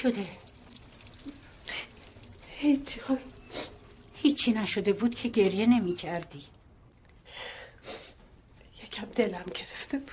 [0.08, 0.26] شده؟
[2.48, 3.02] هیچی
[4.14, 6.44] هیچی نشده بود که گریه نمی کردی.
[8.84, 10.12] یکم دلم گرفته بود.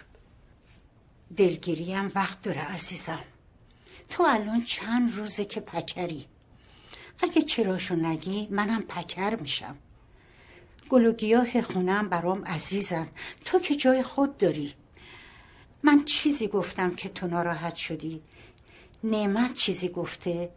[1.37, 3.25] دلگیری هم وقت داره عزیزم.
[4.09, 6.27] تو الان چند روزه که پکری؟
[7.19, 9.77] اگه چراشو نگی منم پکر میشم.
[10.89, 13.09] گل و گیاه خونم برام عزیزن
[13.45, 14.75] تو که جای خود داری.
[15.83, 18.23] من چیزی گفتم که تو ناراحت شدی.
[19.05, 20.51] نعمت چیزی گفته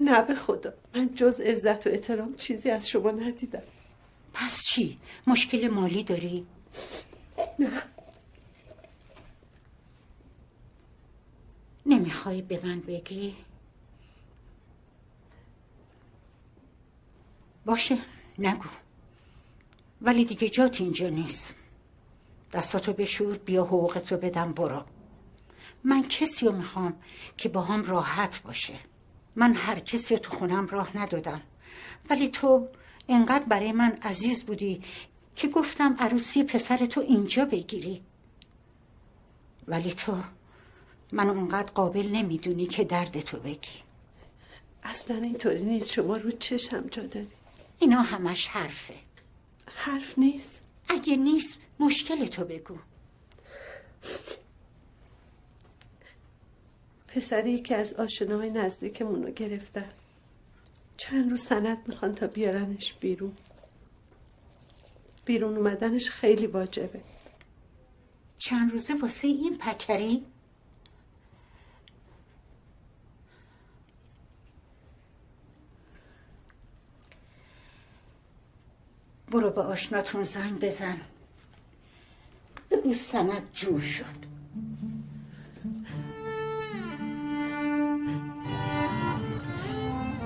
[0.00, 3.62] نه به خدا من جز عزت و احترام چیزی از شما ندیدم
[4.34, 6.46] پس چی؟ مشکل مالی داری؟
[7.58, 7.82] نه
[11.86, 13.36] نمی‌خوای به من بگی؟
[17.64, 17.98] باشه
[18.38, 18.68] نگو
[20.02, 21.54] ولی دیگه جات اینجا نیست
[22.52, 24.84] دستاتو بشور بیا حقوقتو بدم برو
[25.84, 26.94] من کسی رو می‌خوام
[27.36, 28.74] که با هم راحت باشه.
[29.36, 31.42] من هر کسی رو تو خونم راه ندادم.
[32.10, 32.68] ولی تو
[33.08, 34.82] انقدر برای من عزیز بودی
[35.36, 38.02] که گفتم عروسی پسر تو اینجا بگیری.
[39.68, 40.16] ولی تو
[41.12, 43.82] من اونقدر قابل نمی‌دونی که درد تو بگی.
[44.82, 45.92] اصلا اینطوری نیست.
[45.92, 47.28] شما رو چشم جا داری.
[47.78, 48.94] اینا همش حرفه.
[49.74, 50.62] حرف نیست.
[50.88, 52.76] اگه نیست مشکل تو بگو.
[57.10, 59.90] پسری که از آشناهای نزدیکمون رو گرفتن.
[60.96, 63.36] چند روز سند می‌خوان تا بیارنش بیرون.
[65.24, 67.00] بیرون اومدنش خیلی واجبه.
[68.38, 70.26] چند روزه واسه این پکری؟
[79.30, 81.00] برو به آشناتون زنگ بزن.
[82.70, 84.29] بگو سند جور شد.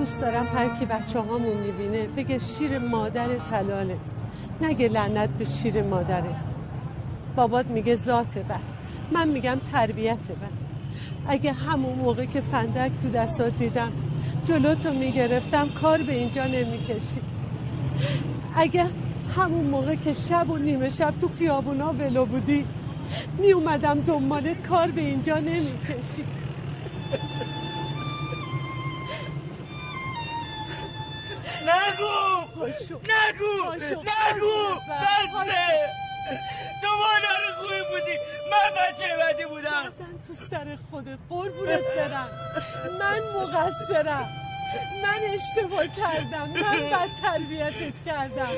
[0.04, 3.96] دوست دارم هر کی بچه هامون می‌بینه بگه شیر مادر تلاله.
[4.62, 6.44] نگه لعنت به شیر مادرت.
[7.36, 8.56] بابات میگه ذات بر.
[9.12, 10.48] من میگم تربیت بر.
[11.26, 13.92] اگه همون موقع که فندک تو دستات دیدم
[14.44, 17.20] جلوتو می‌گرفتم کار به اینجا نمی‌کشی.
[18.56, 18.86] اگه
[19.36, 22.64] همون موقع که شب و نیمه شب تو خیابونا ولو بودی
[23.38, 26.24] می اومدم دنبالت کار به اینجا نمی‌کشی.
[31.68, 32.14] نگو.
[32.56, 32.98] نگو.
[33.12, 33.70] نگو.
[33.76, 33.94] بسه
[36.82, 38.16] تو مادر خوبی بودی.
[38.50, 39.84] من بچه بدی بودم.
[39.86, 42.30] نزن تو سر خودت قربونت برم.
[43.00, 44.28] من مقصرم.
[45.02, 46.48] من اشتباه کردم.
[46.48, 48.54] من بد تربیتت کردم.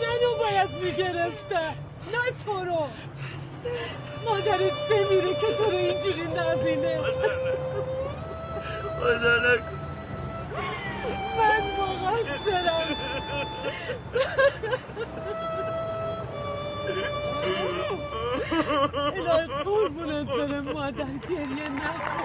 [0.00, 1.74] منو باید می‌گرفتم
[2.12, 2.88] نه تو رو.
[4.24, 7.00] مادرت بمیره که تو رو اینجوری نبینه.
[9.00, 9.80] خدا نکن.
[11.38, 11.64] من
[12.04, 12.96] مقصرم.
[19.14, 22.24] الهی قربونت برم مادر گریه نکن.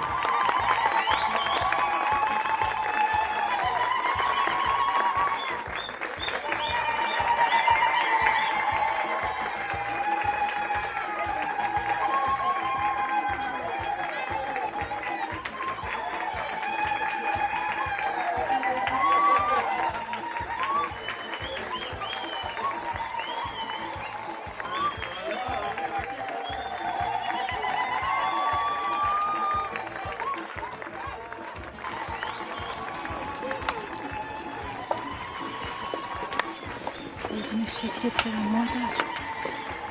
[37.29, 38.93] قربون شکلت برم مادر.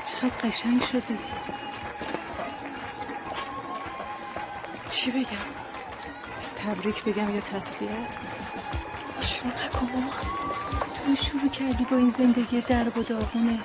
[0.07, 1.19] چقدر قشنگ شدی
[4.89, 5.49] چی بگم؟
[6.57, 7.91] تبریک بگم یا تسلیت
[9.21, 10.11] شروع نکن مامان
[11.07, 13.59] تو شروع کردی با این زندگی درب و داغونه.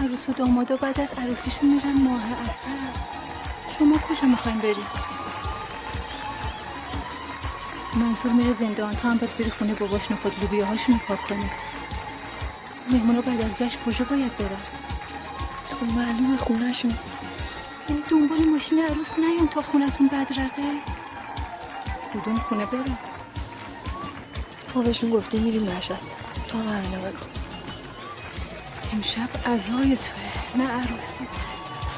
[0.00, 2.66] عروس و دامادا بعد از عروسیشون میرن ماه اصل
[3.78, 4.86] شما کجا می‌خواین بریم
[7.94, 11.50] منصور میره زندان تو هم باید بری خونه باباش نخود لوبیاهاشون رو پاک کنی.
[12.94, 14.62] مهمونا بعد از جشن کجا باید برن؟
[15.70, 16.94] خب معلومه خونهشون.
[17.88, 20.62] یعنی دنبال ماشین عروس نیان تا خونتون بدرقه
[22.14, 22.98] کدوم خونه برن؟
[24.74, 26.00] ما بهشون گفتیم میریم مشهد.
[26.48, 27.12] تو هم همینو
[28.92, 31.28] امشب عزای توه نه عروسیت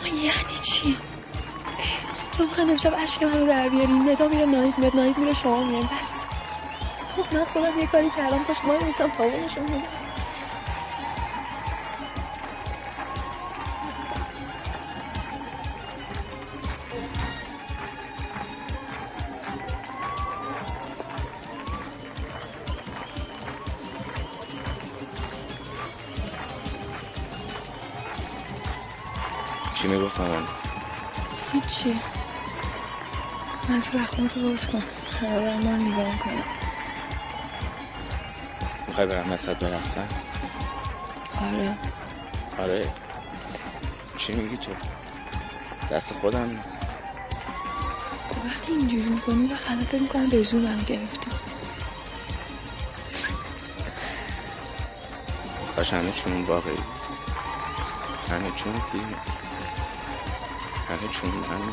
[0.04, 0.96] یعنی چی؟
[2.38, 5.88] تو می‌خواین امشب عشق منو در بیاریم ندا میره نایید میاد نایید میره شما میایم
[6.00, 6.24] بس.
[7.16, 9.95] خب من خودم یه کاری کردم پاش ما نیستم تاونشون میدم
[39.46, 40.08] مسد برقصن
[41.42, 41.76] آره.
[42.58, 42.86] آره.
[44.18, 44.72] چی میگی تو؟
[45.90, 46.80] دست خودم نیست.
[48.28, 51.30] تو وقتی اینجوری می‌کنی و غلطت می‌کنم به زور منو گرفتی.
[55.76, 56.78] کاش همه چون واقعی.
[58.30, 59.14] همه چون فیلم
[60.88, 61.72] همه چون من.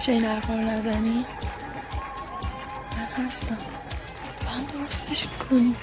[0.00, 1.24] چه این حرفا رو نزنی؟
[3.16, 3.58] هستم.
[4.44, 5.76] با هم درستش می‌کنیم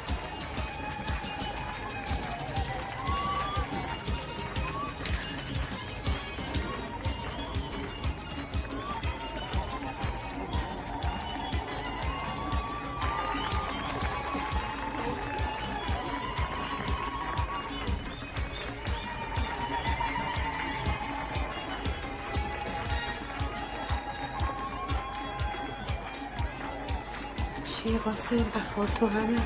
[28.76, 29.40] تو همه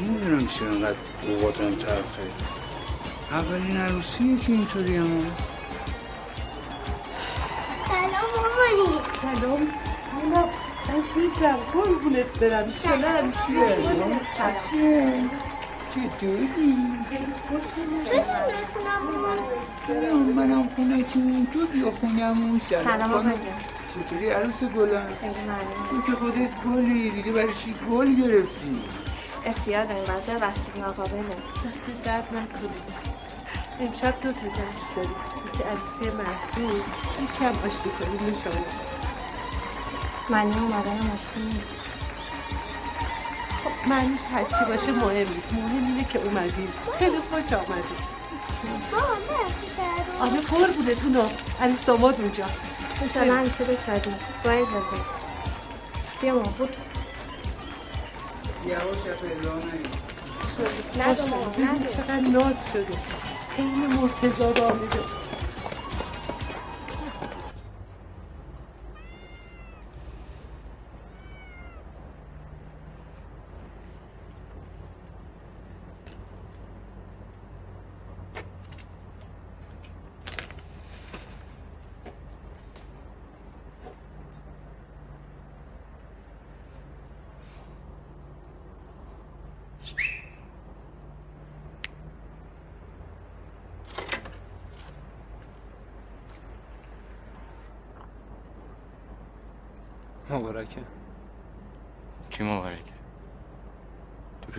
[0.00, 0.96] نمی‌دونم چرا انقدر
[1.28, 2.22] اوقاتم تلخه
[3.30, 5.26] اولین عروسیه که اینطوری هم
[7.88, 9.60] سلام مامانی سلام.
[10.14, 10.48] مونا
[10.88, 12.72] عزیزم قربونت برم.
[12.72, 13.76] شله عروسیه؟
[15.94, 16.48] چطوری؟
[19.86, 21.04] سلام منم خونه
[21.52, 23.12] تو بیا خونمون سلام.
[23.12, 23.30] آقا.
[23.96, 25.06] چطوری عروس گلم؟
[25.90, 28.82] تو که خودت گلی دیگه برای چی گل گرفتی؟
[29.46, 31.22] اختیار داریم بعد ببخشید ناقابله
[31.66, 32.68] دست درد نکنی
[33.80, 35.10] امشب دو تا جشن داریم.
[35.54, 36.80] یکی عروسی محصول
[37.22, 38.64] یکم آشتی کنیم شما.
[40.30, 41.76] معنی اومدن آشتی نیست
[43.64, 45.52] خب معنیش هرچی باشه مهم نیست.
[45.52, 46.72] مهم اینه که اومدیم.
[46.98, 48.06] خیلی خوش آمدیم
[48.92, 51.24] بابا نرفتی شهر آره قربونتونو
[51.62, 52.44] عروس داماد اونجا.
[53.02, 54.10] انشالله همیشه به شادی
[54.44, 54.96] با اجازه
[56.20, 56.76] بیا ماما بود
[58.66, 59.96] نگیر
[60.98, 62.98] نده ماما نده چقدر ناز شده
[63.58, 65.16] این مرتضا بامیده
[100.30, 100.80] مبارکه
[102.30, 102.92] چی مبارکه
[104.42, 104.52] تو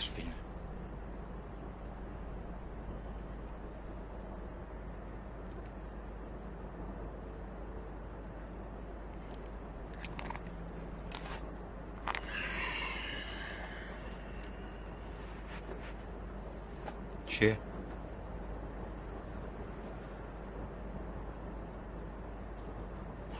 [0.00, 0.32] فیلم
[17.26, 17.58] چیه؟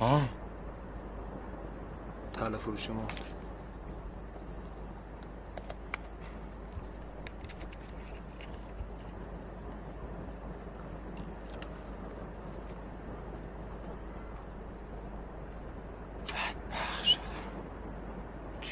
[0.01, 0.21] ها؟
[2.33, 3.07] طلا فروش ما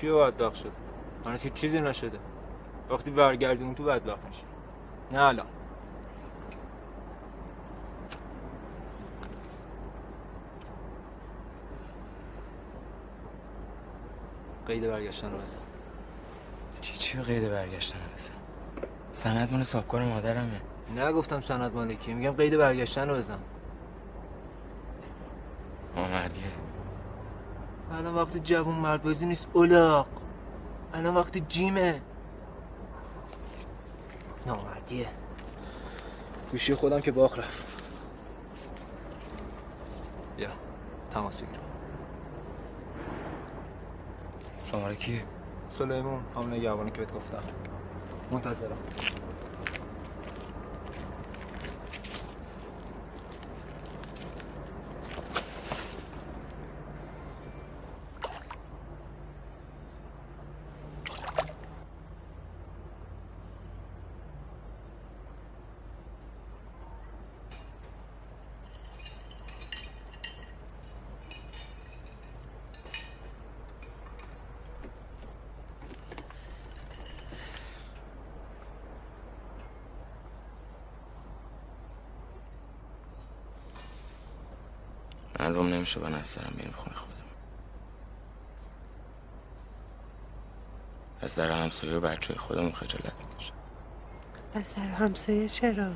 [0.02, 0.70] چی بدبخت شده؟
[1.24, 2.18] من هیچ چیزی نشده.
[2.90, 4.42] وقتی برگردیم تو بدبخت میشی.
[5.12, 5.46] نه الان.
[14.66, 15.56] قید برگشتن رو بزن.
[16.80, 18.32] چی چی قید برگشتن بزن؟
[19.12, 20.60] سند مال صاحبکار مادرمه.
[20.96, 23.38] نگفتم سند مالکی میگم قید برگشتن رو بزن
[25.96, 26.44] آمردیه
[27.98, 29.48] الان وقت جوون مرد بازی نیست.
[29.52, 30.06] اولاق
[30.94, 32.00] الان وقت جیمه.
[34.46, 35.08] نامردیه
[36.50, 37.64] گوشی خودم که باخ رفت.
[40.36, 40.48] بیا.
[41.10, 41.60] تماس بگیرم
[44.72, 45.24] شماره کیه؟
[45.78, 47.42] سلیمون همون نگهبانی که بهت گفتم.
[48.30, 48.78] منتظرم.
[85.52, 87.12] معلوم نمیشه من از سرم بریم خونه خودم.
[91.20, 93.54] از در همسایه و بچه خودمون خجالت می‌کشم.
[94.54, 95.90] از در همسایه چرا؟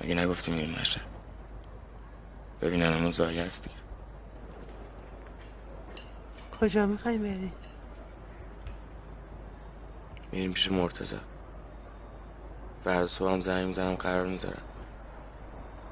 [0.00, 1.02] مگه نگفتی میریم مشهد؟
[2.60, 3.76] ببینن همون زایه هست دیگه.
[6.60, 7.52] کجا می‌خوای بری؟
[10.32, 11.18] میریم پیش مرتزا
[12.84, 14.62] فردا صبح هم زنگ می‌زنم قرار می‌ذارم.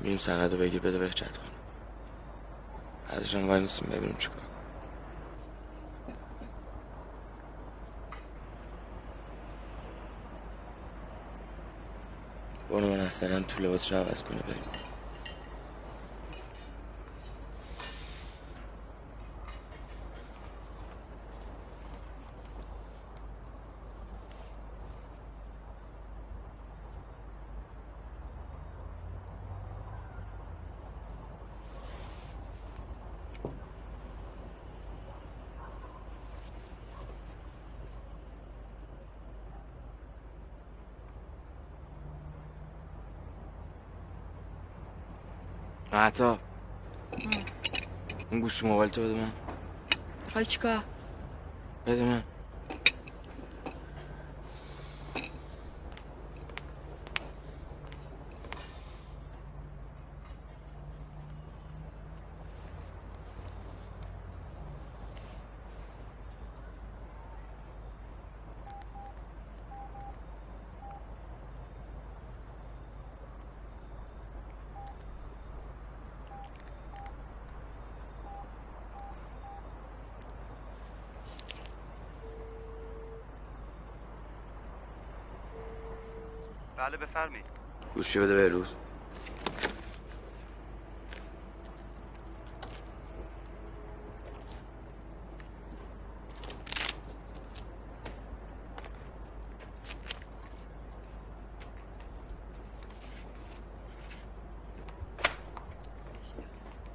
[0.00, 1.56] میریم سند رو بگیر بده بهجت خانم
[3.08, 4.46] بعدش هم وای میسیم ببینیم چیکار کنیم.
[12.70, 14.95] برو من اصلا تو لباسش عوض کنه بریم.
[46.16, 46.40] محتاب
[48.32, 49.34] اون گوش موبایل تو بده من
[50.32, 50.84] خواهی چیکار
[51.86, 52.24] بده من
[86.86, 87.44] بله بفرمایید.
[87.94, 88.74] گوشی بده به روز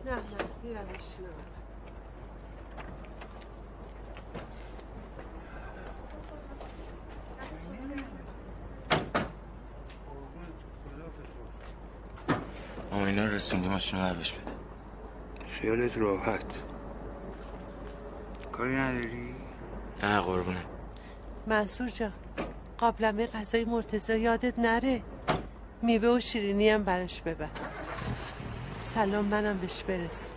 [0.05, 0.21] نه نه
[0.63, 1.51] میرم میشینم
[12.91, 14.25] ماما اینا رو رسوندی ماشین رو بده.
[15.47, 16.45] خیالت راحت.
[18.51, 19.35] کاری نداری؟
[20.03, 20.63] نه قربونه.
[21.47, 22.13] منصور جان
[22.77, 25.01] قابلمه غذای مرتضی یادت نره.
[25.81, 27.49] میوه و شیرینی هم براش ببر.
[28.81, 30.31] سلام منم بهش برس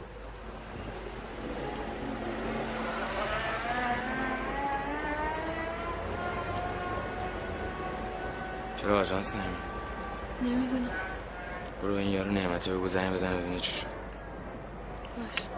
[8.77, 11.04] چرا آژانس نمی نمی‌دونم.
[11.85, 13.87] برو این یارو نعمتی بگو زنگ بزنه ببینه چی شد.
[15.17, 15.49] باش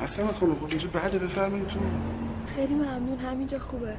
[0.00, 1.78] اصلا خانم خب اینجا بعد بفرمایید تو.
[2.46, 3.96] خیلی ممنون همینجا خوبه.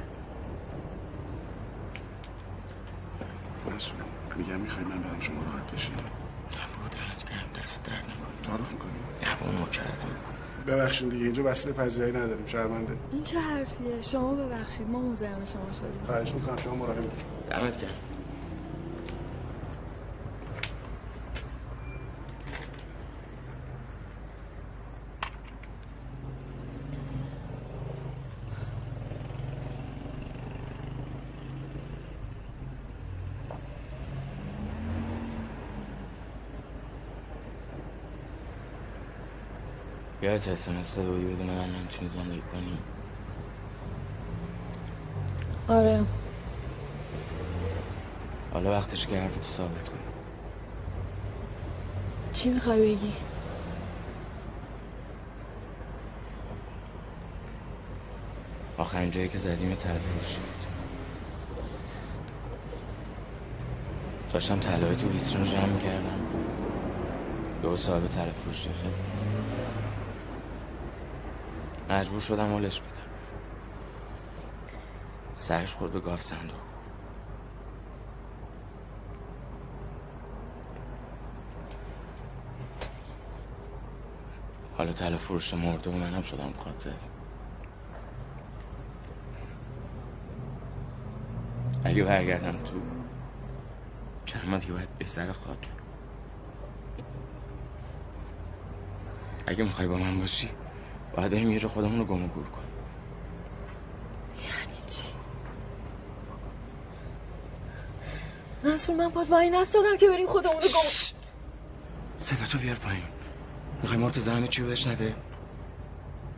[3.76, 4.00] مسئول
[4.36, 6.23] میگم می‌خوای من برم شما راحت بشین بود دمت گرم
[7.64, 8.90] دست درد نکنه تعارف می‌کنی؟
[9.22, 10.08] نه با نوکرتم
[10.66, 12.92] ببخشید دیگه اینجا وسیله پذیرایی نداریم شرمنده.
[13.12, 16.00] این چه حرفیه؟ شما ببخشید ما مزاحم شما شدیم.
[16.06, 17.90] خواهش می‌کنم شما مراقب باشید دمت گرم.
[40.46, 42.78] یادت اسمس داده بودی بدون من نمی‌تونی زندگی کنی
[45.68, 46.04] آره.
[48.52, 49.98] حالا وقتش که حرفتو ثابت کنی
[52.32, 53.12] چی می‌خوای بگی؟
[58.78, 60.66] آخرین جایی که زدیم یه طرف فروشی بود
[64.32, 66.20] داشتم طلای تو ویترین رو جمع می‌کردم.
[67.62, 69.33] به صاحب طرف فروشی خفتم
[71.90, 72.90] مجبور شدم حالش بدم.
[75.36, 76.60] سرش خورد به گاف صندوق.
[84.76, 86.90] حالا طلا فروش مرده و منم شدم قاتل.
[91.84, 92.74] اگه برگردم تو
[94.46, 95.70] ماه دیگه باید به سر خاکم
[99.46, 100.50] اگه می‌خوای با من باشی
[101.16, 102.68] باید بریم یه جا خودمون رو گم و گور کنیم.
[104.36, 105.08] یعنی چی؟
[108.64, 111.14] منصور من پاس وای نستادم که بریم خودمون رو گم
[112.18, 113.02] صدا تو بیار پایین.
[113.82, 115.14] می‌خوای مرتضی همه چی رو بشنوه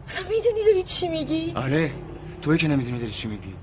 [0.09, 1.93] اصلا می‌دونی داری چی میگی؟ آره.
[2.43, 3.55] توی که نمی‌دونی داری چی میگی.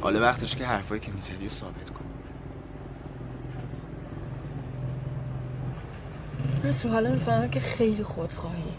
[0.00, 2.04] حالا وقتش که حرفایی که می‌زدی رو ثابت کن.
[6.64, 8.69] منصور حالا می‌فهمم که خیلی خودخواهی.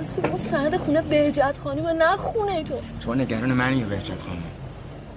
[0.00, 2.74] منصور اون سند خونه بهجت خانم نه خونه تو.
[3.00, 4.42] تو نگران منی یا بهجت خانم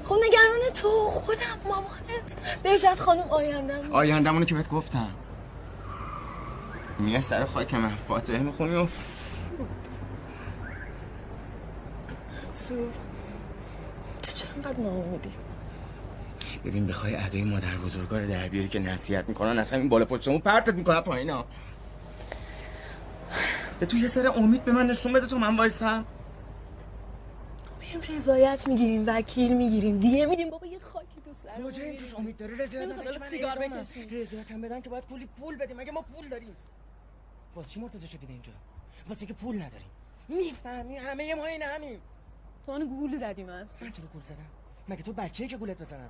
[0.04, 2.36] خب نگران تو خودم مامانت.
[2.64, 3.92] بهجت خانم آیندم.
[3.92, 5.10] آیندمونو که بهت گفتم.
[7.00, 8.88] میای سر خاک من فاتحه می‌خونی و
[12.46, 12.88] منصور
[14.24, 15.32] تو چرا انقدر ناامیدی
[16.66, 20.74] ببین بخوای ادای مادر بزرگار در بیاری که نصیحت می‌کنن از همین بالا پشتمون پرتت
[20.74, 21.46] می‌کنن پایینا.
[23.84, 26.06] ده تو یه سر امید به من نشون بده تو من وایسم.
[27.80, 32.16] میریم رضایت می‌گیریم وکیل می‌گیریم دیگه میدیم بابا یه خاکی تو سر کجا این توش
[32.16, 33.60] امید داره؟ رضایت بدن که من سیگار.
[33.60, 34.10] بکشیم.
[34.10, 35.78] رضایت هم بدن که باید کلی پول بدیم.
[35.78, 36.56] مگه ما پول داریم؟
[37.56, 38.54] واسه چی مرتضی چپیده اینجا؟
[39.10, 39.90] واسه که پول نداریم.
[40.28, 42.00] می‌فهمی؟ همه ما این همیم.
[42.66, 44.50] تو اون گول زدی منصور من تو رو گول زدم؟
[44.90, 46.10] مگه تو بچه‌ای که گولت بزنم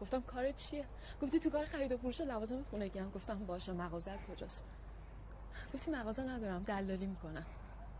[0.00, 0.84] گفتم کارت چیه؟
[1.22, 3.10] گفتی تو کار خرید و فروش لوازم خونگی هم.
[3.10, 4.64] گفتم باشه مغازه کجاست؟
[5.74, 7.46] گفتی مغازه ندارم دلالی می‌کنم.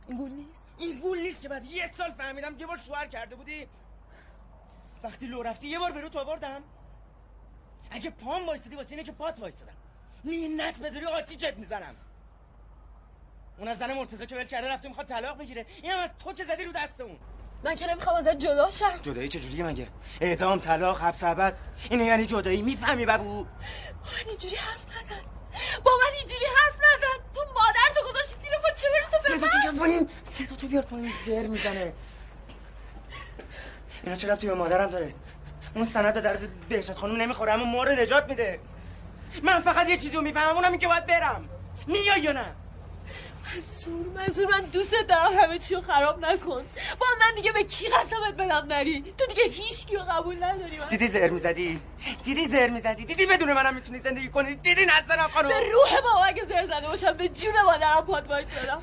[0.09, 3.37] این گول نیست؟ این گول نیست که بعد یه سال فهمیدم یه بار شوهر کرده
[3.37, 3.69] بودی.
[5.03, 6.63] وقتی لو رفتی یه بار به رو تو آوردم.
[7.91, 9.77] اگه پام وایستدی واسه اینه که پات وایستدم
[10.25, 11.95] مینت بذاری آتیشت می‌زنم.
[13.59, 15.67] اون از زن مرتضی که ول کرده رفته می‌خواد طلاق بگیره.
[15.83, 17.19] این هم از تو که زدی رو دست اون.
[17.65, 19.89] من که نمی‌خوام ازت جدا شم جدایی چجوریه مگه؟
[20.21, 21.57] اعدام طلاق حبس ابد
[21.91, 23.21] اینه یعنی جدایی؟ می‌فهمی من
[24.29, 25.21] اینجوری حرف نزن.
[25.85, 27.25] با من اینجوری حرف نزن.
[27.35, 30.09] تو مادر تو گذاشتی زیر پا چه برسه به صدا تو بیار من؟ پایین.
[30.25, 31.13] صدا تو بیار پایین.
[31.27, 31.93] زر می‌زنه.
[34.03, 35.15] اینا چه ربطی به مادرم داره؟
[35.75, 38.61] اون سند به درد بهشت خانم نمی‌خوره اما ما رو نجات میده.
[39.43, 41.49] من فقط یه چیزی رو می‌فهمم اونم این که باید برم.
[41.87, 42.55] میای یا نه؟
[43.57, 46.65] منصور منصور من دوست دارم همه چی رو خراب نکن.
[47.01, 50.79] با من دیگه به کی قسمت بدم نری؟ تو دیگه هیچ کیو قبول نداری.
[50.79, 51.81] من دیدی زهر می‌زدی؟
[52.25, 56.25] دیدی زهر می‌زدی؟ دیدی بدون منم می‌تونی زندگی کنی؟ دیدی نظرم خانم؟ به روح بابا
[56.25, 58.83] اگه زر زده باشم به جون مادرم پاد وایسادم.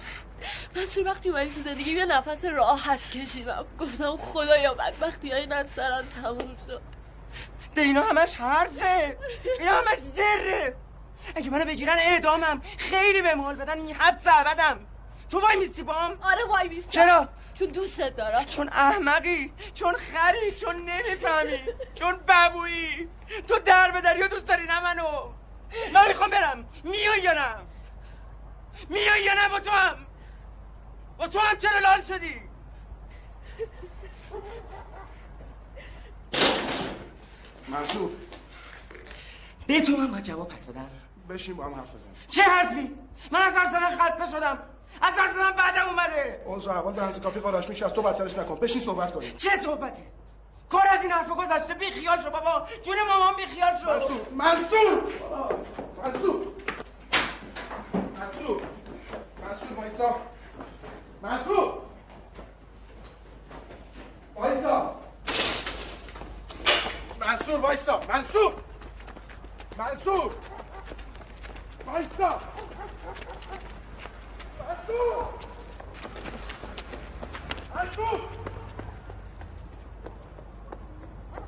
[0.75, 3.65] منصور وقتی اومدی تو زندگی یه نفس راحت کشیدم.
[3.79, 6.81] گفتم خدایا بدبختی های نسترن تموم شد.
[7.75, 9.17] ده اینا همش حرفه.
[9.59, 10.75] اینا همش زره.
[11.35, 12.61] اگه منو بگیرن اعدامم.
[12.77, 13.79] خیلی به حال بدن.
[13.79, 14.79] این حبس ابدم
[15.29, 18.45] تو وای میستی بام آره وای میستم چرا؟ چون دوستت دارم.
[18.45, 19.53] چون احمقی.
[19.73, 20.51] چون خری.
[20.51, 21.59] چون نمی‌فهمی.
[21.95, 23.09] چون ببویی.
[23.47, 25.29] تو در به دریا دوست داری نه منو.
[25.93, 26.65] من می‌خوام برم.
[26.83, 27.55] میای یا نه؟
[28.89, 30.05] میای یا نه با تو هم؟
[31.17, 32.41] با تو هم چرا لال شدی؟
[37.67, 38.11] منصور
[39.67, 40.89] به تو من باید جواب پس بدم.
[41.29, 42.95] بشین با هم حرف بزن چه حرفی؟
[43.31, 44.59] من از حرف زدن خسته شدم.
[45.01, 46.41] از حرف زدن بعدم اومده.
[46.45, 48.55] اوضاع اول به اندازه کافی قاراش میشه از تو بدترش نکن.
[48.55, 49.35] بشین صحبت کنیم.
[49.37, 50.03] چه صحبتی؟
[50.69, 52.67] کار از این حرف گذشته بی خیال شو بابا.
[52.83, 53.85] جون مامان بی خیال شو.
[53.85, 55.03] منصور منصور!
[56.03, 56.47] منصور!
[58.17, 58.61] منصور!
[59.43, 60.15] منصور وایسا.
[61.21, 61.73] منصور!
[64.35, 64.95] وایسا.
[67.19, 68.01] منصور وایسا.
[68.09, 68.53] منصور!
[69.77, 70.31] منصور!
[71.87, 72.39] وایسا
[74.59, 75.29] منصور
[77.75, 78.19] منصور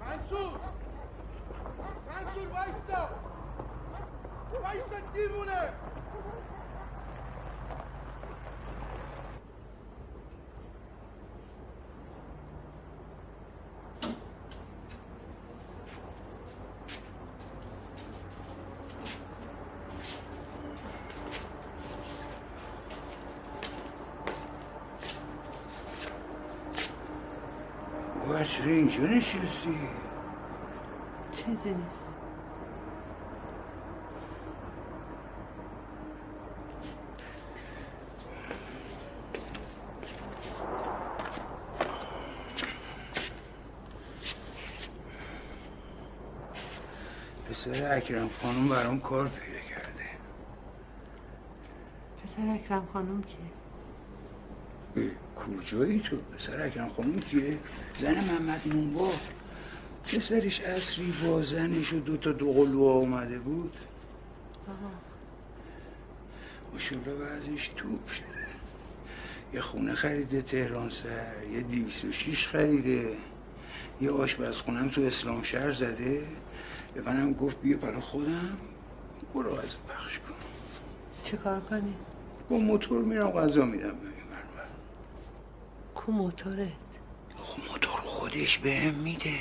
[0.01, 0.51] منصور
[2.07, 3.01] منصور وایسا
[4.63, 5.61] وایسا دیوونه
[28.67, 29.77] چرا اینجا نشستی؟
[31.31, 32.09] چیزی نیست
[47.49, 50.05] پسر اکرم خانم برام کار پیدا کرده.
[52.23, 53.66] پسر اکرم خانم کیه اه،
[55.47, 57.57] کجایی تو؟ پسر اکرم خانم کیه؟
[57.99, 59.11] زن محمد نونبا.
[60.03, 63.73] پسرش اصری با زنش و دو تا دوقلوها اومده بود.
[66.73, 68.47] ماشالله بعضیش توپ شده.
[69.53, 73.09] یه خونه خریده تهران سر یه دیویس و شیش خریده.
[74.01, 76.23] یه آشپزخونم تو اسلام شهر زده.
[76.93, 78.57] به منم گفت بیا برای خودم
[79.33, 80.35] برو از پخش کن.
[81.23, 81.93] چه کار کنی؟
[82.49, 83.95] با موتور میرم غذا میدم
[86.07, 86.71] کو موتورت.
[87.69, 89.39] موتور خودش بهم میده.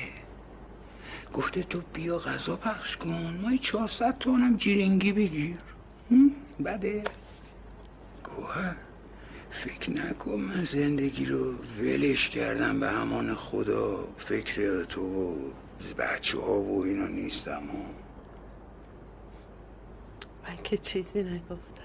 [1.34, 3.38] گفته تو بیا غذا پخش کن.
[3.42, 5.56] ما یه 400 تومنم جیرنگی بگیر؟
[6.64, 7.04] بده.
[8.24, 8.76] گوهر
[9.50, 14.08] فکر نکن من زندگی رو ولش کردم به امان خدا.
[14.18, 15.36] فکر تو و
[15.98, 17.84] بچه ها و اینا نیستم ها.
[20.48, 21.82] من که چیزی نگفتم.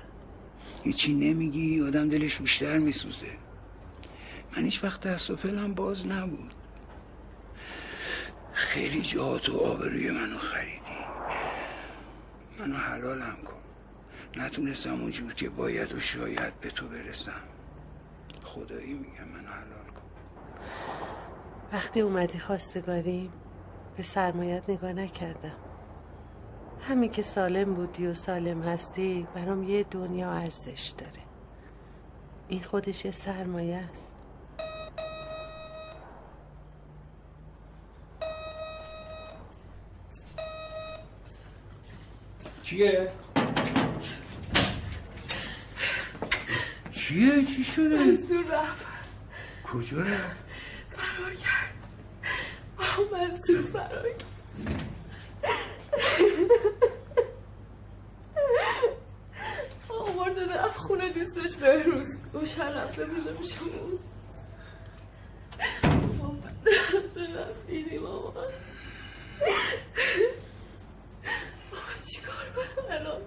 [0.83, 3.27] هیچی نمیگی؟ آدم دلش بیشتر میسوزه.
[4.57, 6.53] من هیچ وقت دست و پلم باز نبود.
[8.53, 11.05] خیلی جا تو آبروی منو خریدی.
[12.59, 13.61] منو حلالم کن.
[14.37, 17.41] نتونستم اونجور که باید و شاید به تو برسم.
[18.43, 20.01] خدایی میگم منو حلال کن.
[21.73, 23.29] وقتی اومدی خواستگاری
[23.97, 25.55] به سرمایت نگاه نکردم.
[26.81, 31.21] همین که سالم بودی و سالم هستی برام یه دنیا ارزش داره.
[32.47, 34.10] این خودش یه سرمایه است.
[42.71, 43.11] کیه؟
[46.91, 48.85] چیه؟ چی شده؟ منصور رفت
[49.63, 50.37] کجا رفت؟
[50.89, 51.75] فرار کرد
[52.77, 54.23] آه منصور فرار کرد
[59.89, 63.99] آه مرتضی رفت خونه دوستش بهروز روشن رفته بشه پیش اون
[67.35, 68.33] رفت دیدی بابا
[72.01, 73.21] چیکار کنم الان؟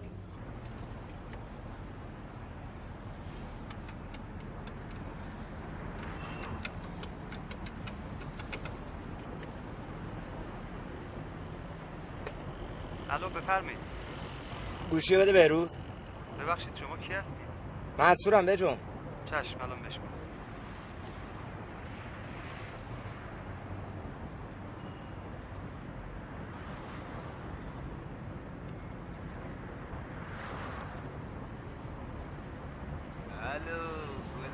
[13.10, 13.78] الو بفرمایید.
[14.90, 15.76] گوشی بده بهروز.
[16.40, 17.44] ببخشید شما کی هستید؟
[17.98, 18.76] منصورم بجون.
[19.26, 20.14] چشم الان بهش میگم.
[33.42, 33.80] الو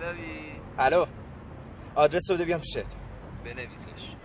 [0.00, 1.06] گلابی الو.
[1.94, 2.86] آدرس رو بده بیام پیشت
[3.44, 4.16] بنویسش.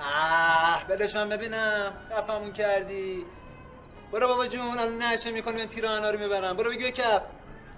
[0.00, 1.92] آه بدش من ببینم.
[2.10, 3.24] خفمون کردی.
[4.12, 6.56] برو بابا جون الان نشه می‌کنیم این تیر آنها رو می‌برم.
[6.56, 7.22] برو بگو کپ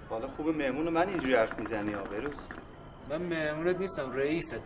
[0.09, 2.37] حالا خوبه مهمون من اینجوری حرف می‌زنی ها بروز.
[3.09, 4.59] من مهمونت نیستم رئیستم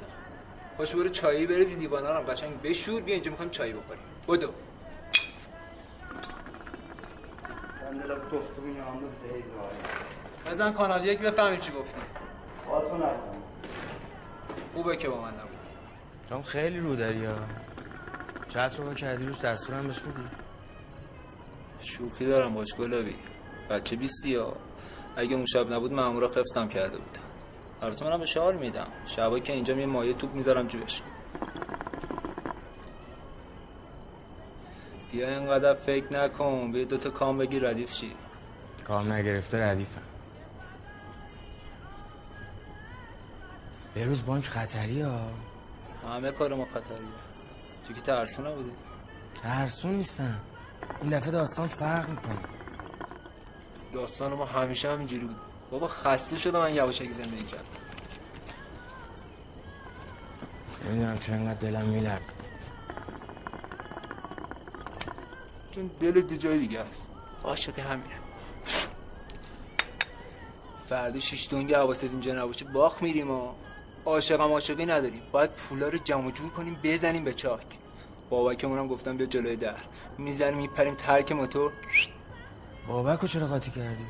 [0.77, 3.01] پاشو برو چایی بریزی دیوانا رو قشنگ بشور.
[3.01, 4.03] بیا اینجا می‌خوایم چایی بخوریم.
[4.27, 4.51] بدو.
[8.31, 9.73] Tostumun yanında teyze var.
[10.45, 12.01] بزن کانال یک بفهمیم چی گفتی
[12.67, 13.37] Balkon nereden?
[14.73, 15.59] خوبه که با من نبود.
[16.29, 17.35] تو خیلی رو داری ها
[18.53, 20.23] شاید شما کردی روش دستورم بهش میدی؟
[21.81, 23.15] شوخی دارم باش گلابی.
[23.69, 24.53] بچه بیستی ها
[25.15, 27.27] اگه اون شب نبود مامورا خفتم کرده بودم
[27.81, 28.87] البته منم به شعار میدم.
[29.05, 31.01] شبا که اینجا یه مایه توپ می‌ذارم جوش
[35.11, 38.15] بیا اینقدر فکر نکن بیا دوتا کام بگی ردیف شی.
[38.87, 40.01] کام نگرفته ردیفم.
[43.95, 45.19] بروز بانک خطری ها؟
[46.09, 46.97] همه کار ما خطریه.
[47.87, 48.71] تو که ترسو نبودی
[49.43, 50.39] ترسو نیستم.
[51.01, 52.35] این دفعه داستان فرق می‌کنه.
[53.93, 55.35] داستان ما همیشه همینجوری بود.
[55.71, 57.63] بابا خسته شدم من یواشکی زندگی کردم.
[60.85, 62.33] نمی‌دونم چرا انقدر دلم میلرد
[65.71, 67.09] چون دل دو جای دیگه است.
[67.43, 68.15] عاشق همینه.
[70.85, 73.53] فردا شیش دنگ حواست اینجا نباشه باخ میریم و
[74.05, 75.21] عاشقم عاشقی نداریم.
[75.31, 77.65] باید پولا رو جمع جور کنیم بزنیم به چاک.
[78.29, 79.75] بابکمون هم گفتم بیا جلوی در.
[80.17, 81.71] می‌زنیم میپریم ترک موتور.
[82.87, 84.05] بابکو چرا قاطی کردی؟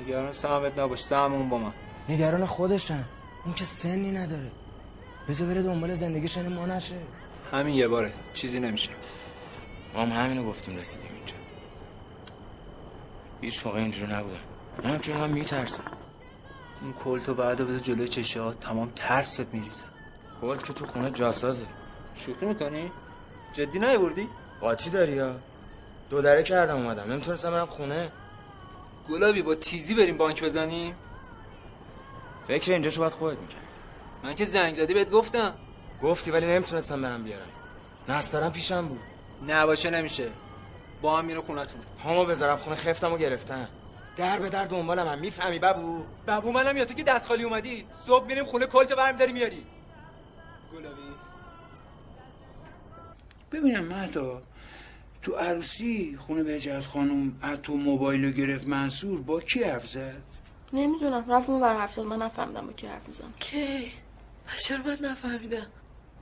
[0.00, 1.72] نگران سهمت نباش سهممون با من.
[2.08, 3.04] نگران خودشم
[3.44, 4.50] اون که سنی نداره.
[5.28, 6.96] بذار بره دنبال زندگیش ما نشه.
[7.52, 8.90] همین یه باره چیزی نمیشه.
[9.96, 11.34] ما هم همینو گفتیم رسیدیم اینجا.
[13.40, 14.36] هیچ موقع اینجوری نبودم.
[14.84, 15.82] من چون من میترسم.
[16.82, 19.84] اون کلتو بعد بذار جلوی چشات تمام ترست میریزه
[20.40, 21.66] کلت که تو خونه جاسازه.
[22.14, 22.92] شوخی می‌کنی؟
[23.52, 24.28] جدی نیوردی؟
[24.60, 25.36] قاطی داری یا؟
[26.10, 27.12] دو دره کردم اومدم.
[27.12, 28.12] نمی‌تونستم برم خونه.
[29.08, 30.94] گلابی با تیزی بریم بانک بزنیم؟
[32.48, 33.60] فکر اینجاشو باید خودت می‌کرد
[34.24, 35.54] من که زنگ زدی بهت گفتم.
[36.02, 37.48] گفتی ولی نمی‌تونستم برم بیارم.
[38.08, 39.00] نسترم پیشم بود.
[39.48, 40.30] نباشه نمیشه.
[41.02, 41.80] با هم میره خونتون.
[42.02, 43.68] پامو بذارم خونه خفتم و گرفتن
[44.16, 45.18] در به در دنبالم هم.
[45.18, 47.86] می‌فهمی ببو بابو منم یا تو که دست خالی اومدی.
[48.06, 49.66] صبح میریم خونه کلتو برمیداری میاری.
[50.72, 51.00] گلابی.
[53.52, 54.42] ببینم مهدا
[55.22, 60.22] تو عروسی خونه بهجت خانم از تو موبایل رو گرفت منصور با کی حرف زد؟
[60.72, 61.32] نمی‌دونم.
[61.32, 62.00] رفت اون حرف زد.
[62.00, 63.92] من نفهمیدم با کی حرف می‌زنم کی؟
[64.64, 65.66] چرا من نفهمیدم.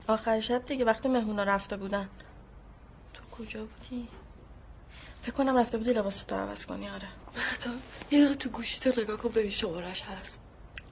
[0.09, 2.09] آخر شب دیگه وقتی مهمونا رفته بودن.
[3.39, 4.09] کجا بودی؟
[5.23, 7.09] فکر کنم رفته بودی لباس تو عوض کنی آره.
[7.37, 7.71] مهدا
[8.11, 10.39] یه دقیقه تو گوشی تو نگاه کن ببین شمارش هست.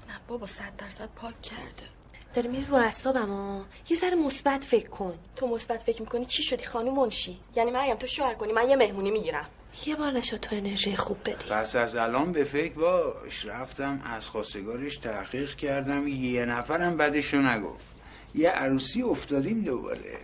[0.09, 1.89] نه بابا صد درصد پاک کرده.
[2.35, 5.19] داری میری رو اعصابم ها یه ذره مثبت فکر کن.
[5.37, 8.77] تو مثبت فکر می‌کنی چی شدی خانم منشی؟ یعنی مریم تو شوهر کنی من یه
[8.77, 9.47] مهمونی می‌گیرم.
[9.87, 11.49] یه بار نشد تو انرژی خوب بدی.
[11.51, 13.45] پس از الان به فکر باش.
[13.47, 16.07] رفتم از خواستگارش تحقیق کردم.
[16.07, 17.87] یه نفرم بدشو نگفت.
[18.35, 20.19] یه عروسی افتادیم دوباره.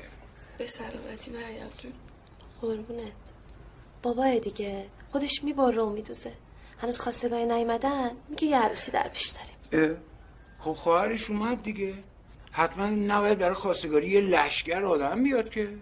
[0.59, 1.93] به سلامتی مریم جون.
[2.61, 3.13] قربونت.
[4.03, 6.33] بابا دیگه خودش میباره و میدوزه.
[6.79, 9.97] هنوز خواستگاه نیومدن میگه یه عروسی در پیش داریم.
[10.59, 11.95] خب خواهرش اومد دیگه.
[12.53, 15.79] حتما نباید برای خواستگاری یه لشکر آدم بیاد که.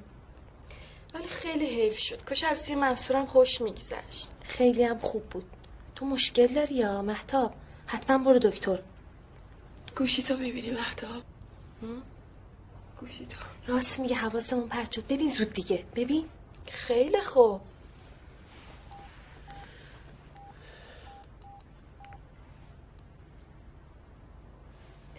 [1.14, 2.22] ولی خیلی حیف شد.
[2.24, 4.30] کاش عروسی منصورم خوش میگذشت.
[4.44, 5.44] خیلی هم خوب بود.
[5.94, 7.54] تو مشکل داری یا مهتاب؟
[7.86, 8.78] حتما برو دکتر.
[9.96, 11.22] گوشی تو می‌بینی مهتاب.
[13.00, 13.36] گوشی تو.
[13.66, 15.06] راست میگه حواسمون پرت شد.
[15.06, 15.84] ببین زود دیگه.
[15.94, 16.24] ببین.
[16.72, 17.60] خیلی خوب.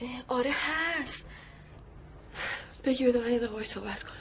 [0.02, 1.26] اه، آره هست.
[2.84, 4.14] بگی بده من یه دقیقه صحبت کنم.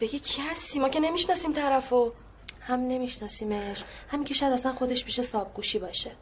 [0.00, 2.12] بگی کی هستی؟ ما که نمی‌شناسیم طرفو.
[2.60, 3.84] هم نمیشناسیمش.
[4.08, 6.12] همین که شاید اصلا خودش پیش صاحب گوشی باشه.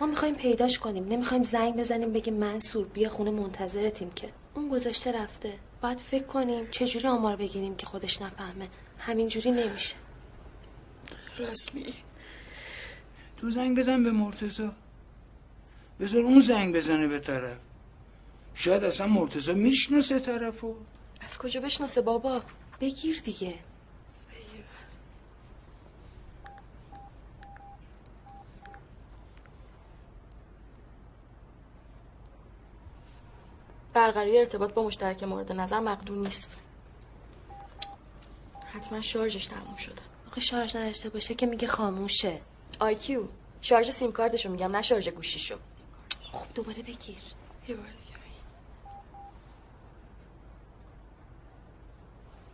[0.00, 1.08] ما می‌خوایم پیداش کنیم.
[1.08, 4.32] نمی‌خوایم زنگ بزنیم بگیم منصور بیا خونه منتظرتیم که.
[4.54, 5.58] اون گذاشته رفته.
[5.82, 8.68] باید فکر کنیم چجوری آمار بگیریم که خودش نفهمه.
[9.06, 9.94] همینجوری نمیشه.
[11.38, 11.94] راست میگی
[13.36, 14.72] تو زنگ بزن به مرتزا
[16.00, 17.58] بذار اون زنگ بزنه به طرف.
[18.54, 20.74] شاید اصلا مرتزا می‌شناسه طرفو.
[21.20, 22.42] از کجا بشناسه بابا؟
[22.80, 23.54] بگیر دیگه.
[33.94, 36.58] برقراری ارتباط با مشترک مورد نظر مقدور نیست.
[38.74, 40.02] حتما شارژش تموم شده.
[40.28, 42.40] آخه شارژ نداشته باشه که میگه خاموشه.
[42.80, 43.22] آیکیو
[43.60, 45.56] شارژ سیم کارتشو میگم نه شارژ گوشیشو.
[46.32, 47.16] خب دوباره بگیر.
[47.68, 48.16] یه بار دیگه.
[48.16, 48.42] بگیر.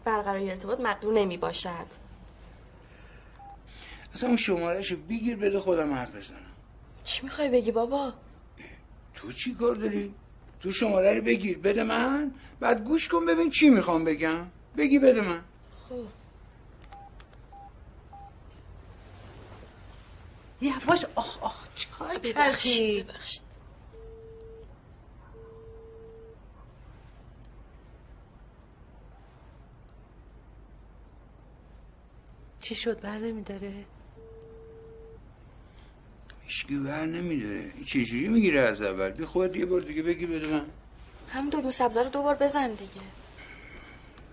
[0.04, 1.86] برقراری ارتباط مقدور نمی باشد
[4.14, 6.38] اصلا اون شمارهشو بگیر بده خودم حرف بزنم.
[7.04, 8.12] چی می‌خوای بگی بابا؟
[9.14, 10.14] تو چی کار داری؟
[10.60, 11.58] تو شماره رو بگیر.
[11.58, 12.34] بده من.
[12.60, 14.46] بعد گوش کن ببین چی می‌خوام بگم.
[14.76, 15.44] بگی بده من.
[15.88, 16.06] خب.
[20.60, 23.48] یواش آخ آخ چیکار کردی؟ ببخشید.
[32.60, 33.84] چی شد؟ بر نمیداره؟
[36.44, 40.66] هیچکی ور نمیده چجوری می‌گیره از اول؟ بی خودت یه بار دیگه بگی بده من
[41.32, 43.00] همین دکمه سبزه رو دوبار بزن دیگه.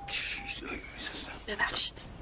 [0.07, 0.80] چیزایی
[1.47, 2.14] ببخشید.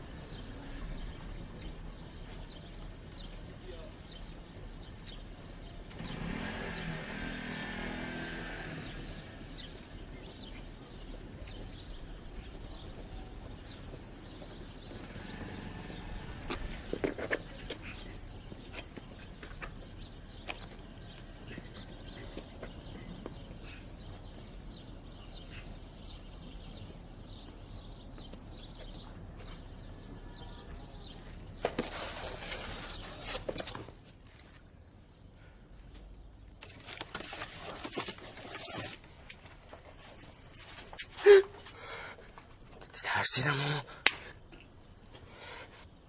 [43.33, 43.81] ترسیدم اما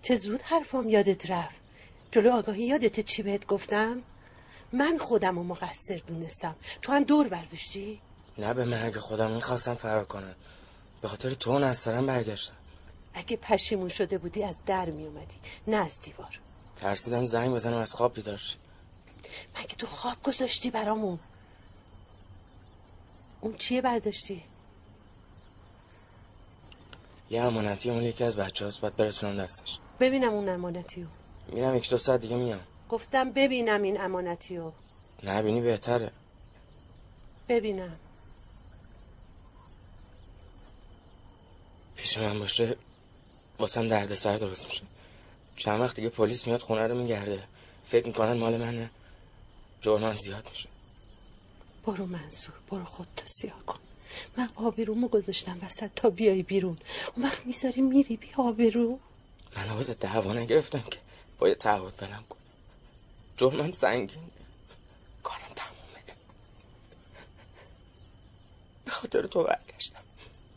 [0.02, 1.56] چه زود حرفام یادت رفت.
[2.10, 4.02] جلو آگاهی یادت چی بهت گفتم؟
[4.72, 6.56] من خودم رو مقصر دونستم.
[6.82, 8.00] تو هم دور برداشتی؟
[8.38, 10.34] نه به مرگ خودم می‌خواستم فرار کنم.
[11.02, 12.54] به خاطر تو اون از سرم برگشتم.
[13.14, 15.36] اگه پشیمون شده بودی از در می اومدی
[15.66, 16.40] نه از دیوار.
[16.76, 18.56] ترسیدم زنگ بزنم از خواب بیدار شی.
[19.58, 21.18] مگه تو خواب گذاشتی برامون؟
[23.40, 24.42] اون چیه برداشتی؟
[27.30, 29.78] یه امانتی اون یکی از بچه هاست باید برسونم دستش.
[30.00, 31.06] ببینم اون امانتیو.
[31.48, 32.60] میرم یک دو ساعت دیگه میام.
[32.88, 34.72] گفتم ببینم این امانتیو.
[35.22, 36.10] نه بینی بهتره.
[37.48, 37.96] ببینم.
[41.96, 42.76] پیش من باشه
[43.58, 44.82] واسم درد سر درست میشه.
[45.56, 47.44] چند وقت دیگه پلیس میاد خونه رو میگرده.
[47.84, 48.90] فکر می‌کنن مال منه.
[49.80, 50.68] جرمان زیاد میشه.
[51.86, 53.78] برو منصور برو خودتو سیاه کن.
[54.36, 56.78] من آبرومو گذاشتم وسط تا بیای بیرون.
[57.14, 58.98] اون وقت می‌ذاری میری بی آبرو.
[59.56, 60.98] من آواز دعوا نگرفتم که
[61.38, 62.40] باید تعهد برم کنم.
[63.36, 64.30] جرمم سنگین
[65.22, 66.02] کارم تمومه.
[68.84, 70.02] به خاطر تو برگشتم.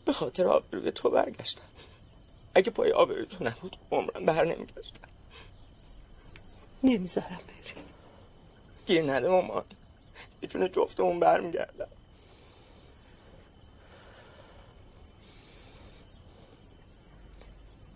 [0.04, 1.62] به خاطر آبروی تو برگشتم.
[2.54, 5.08] اگه پای آبروی تو نبود عمرم بر نمیگشتم.
[6.82, 7.82] نمی‌ذارم بری
[8.86, 9.64] گیر نده مامان.
[10.42, 11.88] یه جون جفتمون برمیگردم.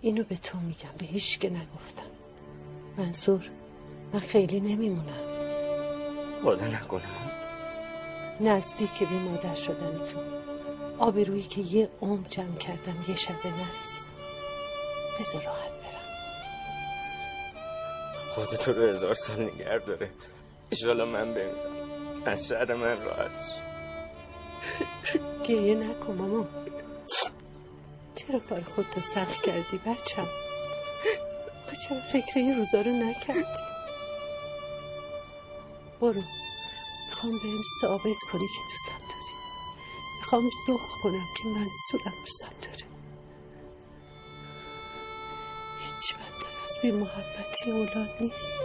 [0.05, 2.11] اینو به تو میگم به هیچ که نگفتم.
[2.99, 3.51] منصور
[4.13, 5.21] من خیلی نمیمونم.
[6.45, 7.31] خدا نکنم
[8.41, 10.23] نزدیک به مادر شدنتون
[10.99, 14.09] آبرویی که یه عمر جمع کردم یه شبه نرس.
[15.21, 16.03] بذار راحت برم.
[18.29, 20.11] خودتو رو هزار سال نگر داره.
[20.71, 21.73] ایشالا من بمیرم
[22.25, 23.53] از شهر من راحت.
[25.45, 26.47] گریه نکن ماما.
[28.15, 30.29] چرا کار خودتو سخت کردی بچم؟
[31.67, 33.45] آخه چرا فکر این روزا رو نکردی.
[36.01, 36.23] برو.
[37.09, 39.33] می‌خوام بهم ثابت کنی که دوستم داری.
[40.21, 42.87] می‌خوام ذوق کنم که منصورم دوستم داره.
[45.81, 48.65] هیچ بدتر از بی محبتی اولاد نیست.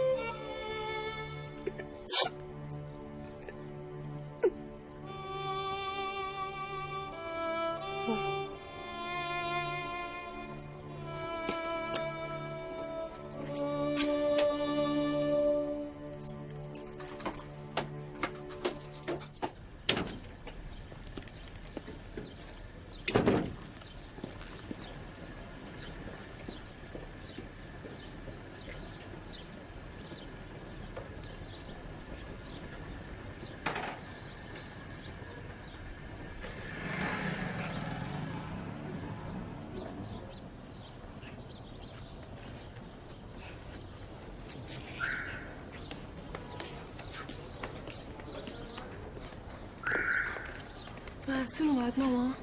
[51.60, 52.34] منصور اومد ماما؟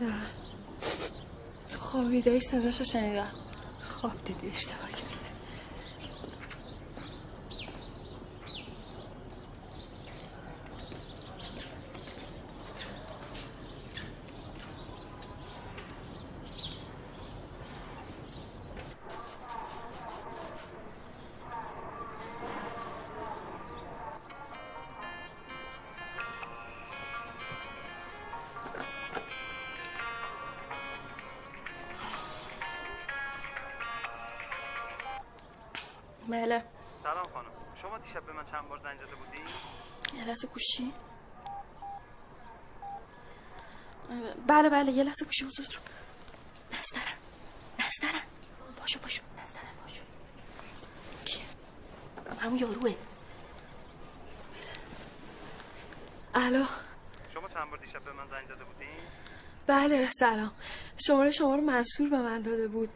[0.00, 0.14] نه.
[1.70, 3.28] تو خوابیداری صداشو شنیدم.
[3.88, 4.85] خواب دیدی اشتباه
[40.36, 40.92] لحظه گوشی.
[44.46, 45.82] بله بله یه لحظه گوشی حضورتون
[46.72, 47.16] نسترن
[47.78, 48.22] نسترن
[48.80, 49.22] باشو باشو.
[49.38, 50.02] نسترن باشو.
[51.24, 51.44] کیه
[52.40, 52.94] همون یاروه.
[56.34, 56.64] الو.
[57.34, 58.86] شما چند بار دیشب به من زنگ زده بودی؟
[59.66, 60.52] بله سلام.
[61.06, 62.90] شماره شما رو منصور به من داده بود.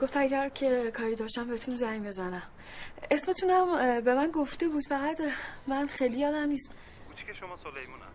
[0.00, 2.42] گفت اگر که کاری داشتم بهتون زنگ بزنم.
[3.16, 5.20] اسمتونم به من گفته بود فقط
[5.66, 6.72] من خیلی یادم نیست.
[7.08, 8.12] کوچیک شما سلیمونم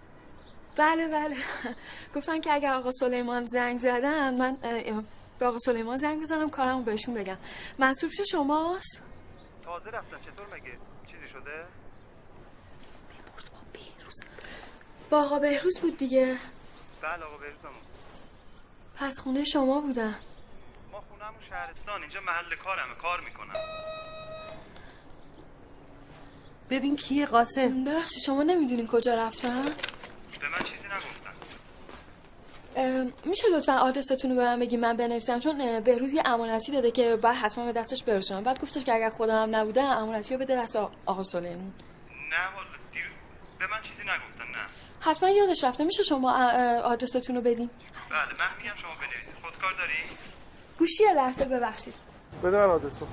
[0.76, 1.36] بله بله.
[2.16, 4.58] گفتن که اگر آقا سلیمان زنگ زدن من
[5.40, 7.38] به آقا سلیمان زنگ بزنم کارمو بهشون بگم.
[7.80, 9.02] منصور پیش شماست؟
[9.66, 10.78] تازه رفتن چطور مگه؟
[11.12, 11.66] چیزی شده؟
[15.10, 16.38] با آقا بهروز بود دیگه.
[17.02, 17.82] بله آقا بهروزمون
[18.96, 20.16] پس خونه شما بودن.
[20.92, 23.54] ما خونهمون شهرستان اینجا محل کارمه کار می‌کنم.
[26.72, 27.84] ببین کیه قاسم.
[27.84, 31.32] ببخشید شما نمی‌دونین کجا رفتن به من چیزی نگفتن.
[33.26, 37.16] میشه لطفا آدرستون رو به من بگی من بنویسم چون بهروز یه امانتی داده که
[37.16, 38.44] باید حتما به دستش برسونم.
[38.44, 40.76] بعد گفتش که اگر خودم هم نبودم امانتی رو بده دست
[41.06, 41.74] آقا سلیمون.
[42.30, 42.68] نه والا
[43.60, 44.68] به من چیزی نگفتن نه.
[45.00, 45.84] حتما یادش رفته.
[45.84, 46.34] میشه شما
[46.84, 47.70] آدرستون رو بدین؟
[48.10, 49.94] بله من میگم شما بنویسید خودکار داری؟
[50.80, 51.94] گوشی لحظه ببخشید.
[52.44, 53.06] بده من آدرسو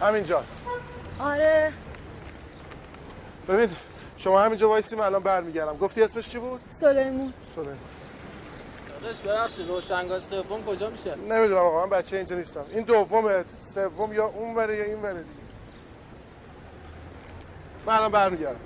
[0.00, 0.56] همینجاست.
[1.20, 1.72] آره.
[3.48, 3.70] ببین
[4.16, 5.76] شما همینجا وایسی من الان برمیگردم.
[5.76, 7.78] گفتی اسمش چی بود؟ سلیمون سلیمان.
[9.02, 12.64] داداش ببخشید روشنگاه سوم کجا میشه؟ نمی‌دونم آقا من بچه اینجا نیستم.
[12.70, 13.44] این دومه
[13.74, 15.40] سوم یا اون وره یا این وره دیگه.
[17.86, 18.60] من الان برمیگردم.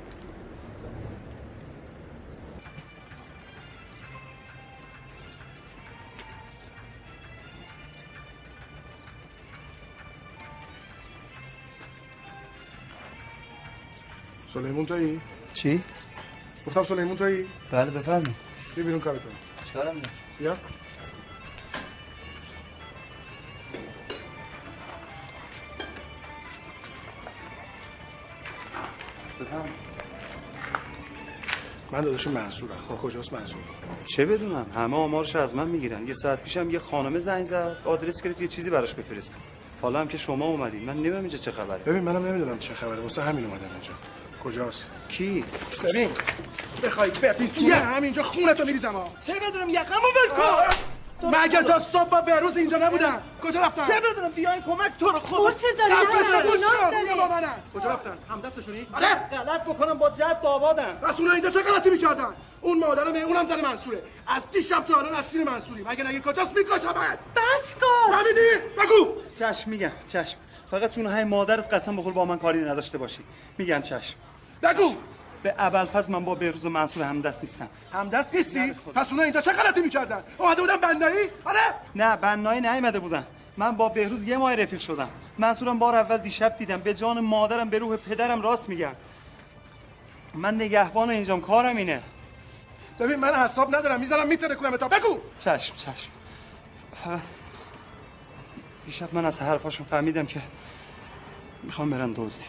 [14.54, 15.20] سلیمون تویی؟
[15.54, 15.82] چی؟
[16.66, 18.34] گفتم سلیمون تویی؟ بله بفرمایید.
[18.74, 20.08] بیا بیرون کار کنیم چیکارم؟ داری؟
[20.38, 20.56] بیا
[29.40, 29.74] بفرمایید.
[31.92, 32.76] من داداش منصورم.
[32.88, 33.62] خب کجاست منصور؟
[34.06, 36.06] چه بدونم؟ همه آمارش از من می‌گیرن.
[36.06, 37.76] یه ساعت پیشم یه خانمه زنگ زد.
[37.84, 39.38] آدرس گرفت یه چیزی براش بفرستم
[39.82, 41.78] حالا هم که شما اومدید من نمی‌دونم اینجا چه خبره.
[41.78, 43.00] ببین منم نمی‌دونم چه خبره.
[43.00, 43.92] واسه همین اومدم اینجا.
[44.44, 45.44] کجاست؟ کی؟
[45.84, 46.10] ببین.
[46.82, 49.08] بخوای بپیچ توی همینجا خونتو میریزم ها.
[49.26, 50.76] چه بدونم یقمو ول کن.
[51.22, 55.18] مگه تا صبح با بهروز اینجا نبودن؟ کجا رفتن؟ چه بدونم بیاین کمک تو رو.
[55.18, 55.66] خود مرتضی،
[57.40, 57.48] نه،.
[57.74, 59.14] کجا رفتن؟ هم دستشونی؟ آره.
[59.14, 62.28] غلط بکنم با جد آبادم رسول اینجا چه غلطی می‌کردن؟
[62.60, 64.02] اون مادرم اونم زن منصوره.
[64.26, 65.82] از دیشب تا الان اسیر منصوری.
[65.82, 66.94] مگه نگه کجاست؟ میکشمت
[67.36, 68.12] بس کن.
[68.12, 69.14] فهمیدی؟ بگو.
[69.38, 70.36] چشم میگم چشم.
[70.70, 73.24] فقط چون های مادرت قسم بخور با من کاری نداشته باشی.
[73.58, 74.16] میگم چشم.
[74.64, 74.94] بگو.
[75.42, 79.52] به اول من با بهروز و منصور همدست نیستم همدست نیستی؟ پس اونا اینجا چه
[79.52, 81.58] غلطی می‌کردن؟ اومده بودن بنایی؟ آره.
[81.94, 83.26] نه بنایی نیومده بودن.
[83.56, 85.08] من با بهروز یه ماه رفیق شدم.
[85.38, 86.80] منصورم بار اول دیشب دیدم.
[86.80, 88.92] به جان مادرم به روح پدرم راست میگم
[90.34, 92.02] من نگهبان اینجام کارم اینه.
[93.00, 94.00] ببین من حساب ندارم.
[94.00, 94.88] می‌ذارم میتره کنم تا.
[94.88, 95.18] بگو.
[95.38, 96.10] چشم چشم.
[98.86, 100.40] دیشب من از حرفاشون فهمیدم که
[101.62, 102.44] می‌خوام برن دزدی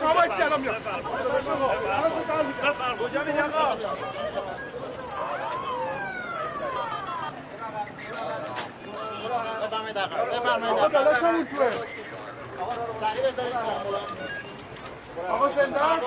[0.00, 0.74] شما وایسی الان میام
[2.98, 3.76] کجا میری آقا
[10.68, 11.72] آقا داداشمون توه
[15.30, 16.06] آقا زنده است؟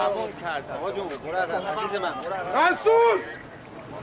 [0.00, 0.74] قبول کردم.
[0.74, 2.14] آقا جون عقب عزیز من.
[2.54, 3.18] منصور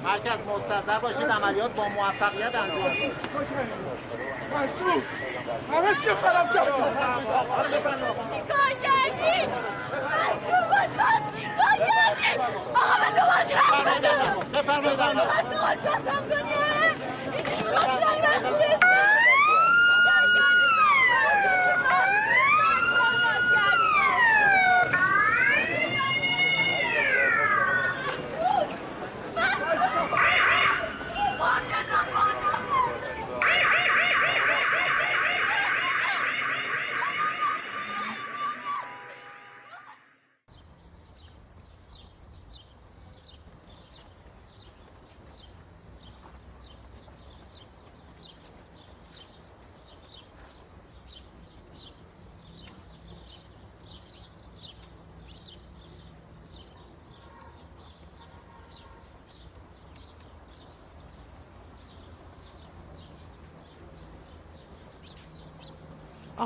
[0.04, 3.12] مرکز مستظر باشید عملیات با موفقیت انجام شد
[4.56, 5.04] مسعود
[5.74, 6.66] همه چی خراب کرد
[8.32, 9.48] چیکار کردی؟
[10.70, 12.32] بازم چیکار کردی؟
[12.76, 13.50] آقا به تو باش
[14.54, 15.00] بفرمایید.
[15.00, 16.54] مسعود باش قسم کنی
[17.34, 18.69] اینجوری می‌خواستم نباشه.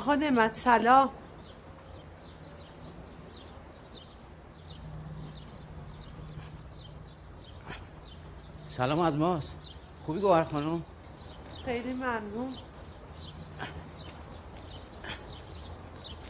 [0.04, 1.10] آقا نعمت سلام
[8.66, 9.58] سلام از ماست.
[10.06, 10.82] خوبی گوهر خانم؟
[11.64, 12.54] خیلی ممنون.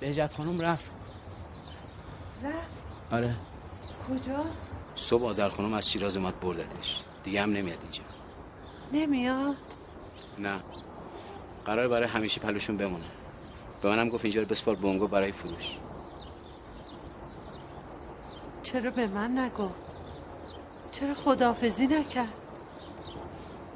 [0.01, 0.91] بهجت خانم رفت.
[2.43, 2.55] نه
[3.13, 3.37] آره.
[4.09, 4.45] کجا؟
[4.97, 7.03] صبح آذر خانم از شیراز اومد بردتش.
[7.25, 8.03] دیگه هم نمیاد اینجا.
[8.93, 9.57] نمیاد؟
[10.39, 10.61] نه.
[11.65, 13.14] قرار برای همیشه پلوشون بمونه.
[13.85, 15.77] به منم گفت اینجا رو بسپار بونگو برای فروش.
[18.63, 19.71] چرا به من نگو
[20.93, 22.33] چرا خدافزی نکرد؟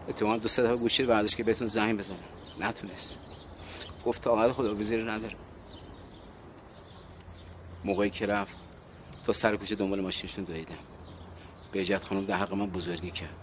[0.09, 2.17] اتفاقا دو دفعه گوشی رو برداشت که بهتون زنگ بزنه
[2.61, 3.19] نتونست.
[4.07, 5.37] گفت طاقت خدافزی رو نداره
[7.85, 8.57] موقعی که رفت
[9.27, 10.75] تا سر کوچه دنبال ماشینشون دویدم.
[11.73, 13.37] بهجت خانم در حق من بزرگی کرد.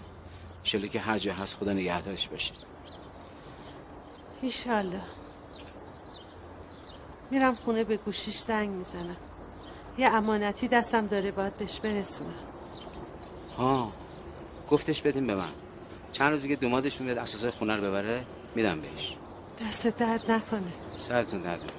[0.59, 2.53] انشالله که هر جا هست خدا نگهدارش باشه.
[4.41, 5.01] ایشالله.
[7.31, 9.17] میرم خونه به گوشیش زنگ می‌زنم.
[9.97, 12.39] یه امانتی دستم داره باید بهش برسونم.
[13.57, 13.91] ها
[14.69, 15.51] گفتش بدیم به من.
[16.11, 18.25] چند روزی که دومادشون بیاد اساسای خونه رو ببره
[18.55, 19.17] میدم بهش.
[19.61, 20.61] دست درد نکنه.
[20.97, 21.69] سرتون درد نکنه.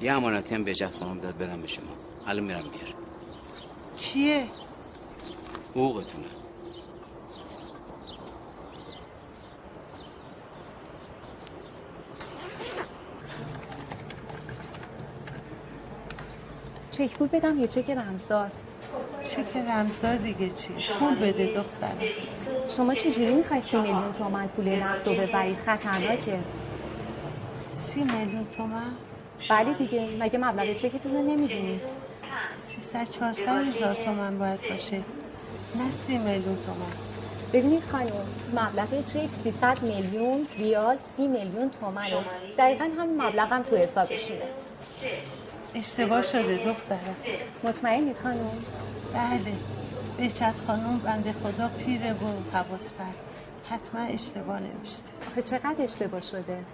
[0.00, 1.92] یه امانتی هم بهجت خانم داد بدم به شما.
[2.26, 2.94] الان میرم میارم
[3.96, 4.50] چیه؟
[5.70, 6.26] حقوقتونه.
[16.94, 18.50] چک پول بدم یا چک رمزدار؟
[19.22, 21.98] چک رمزدار دیگه چی؟ پول بده دخترم.
[22.68, 26.38] شما چجوری می‌خوای سی میلیون تومن پول نقد رو ببرید خطرناکه.
[27.68, 28.82] سی میلیون تومن؟
[29.50, 31.80] بله دیگه مگه مبلغ چکتون رو نمی‌دونید
[32.54, 34.96] سیصد چهارصد هزار تومن باید باشه.
[35.76, 36.92] نه سی میلیون تومن.
[37.52, 38.10] ببینید خانم
[38.52, 42.24] مبلغ چک 300 میلیون ریال 30 میلیون تومنه.
[42.58, 44.46] دقیقا همین مبلغ هم تو حسابشونه.
[45.74, 47.16] اشتباه شده دخترم
[47.64, 48.50] مطمئنید خانم؟
[49.14, 49.54] بله.
[50.18, 53.04] بهچت خانم بنده خدا پیره و حواس بر.
[53.70, 55.10] حتما اشتباه نوشته.
[55.30, 56.64] آخه چقدر اشتباه شده؟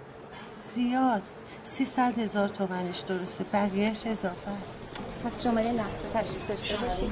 [0.73, 1.21] زیاد.
[1.63, 3.43] سیصد هزار تومنش درسته.
[3.53, 4.85] بقیهش اضافه است.
[5.25, 7.11] پس شماره نقصه تشریف داشته باشید.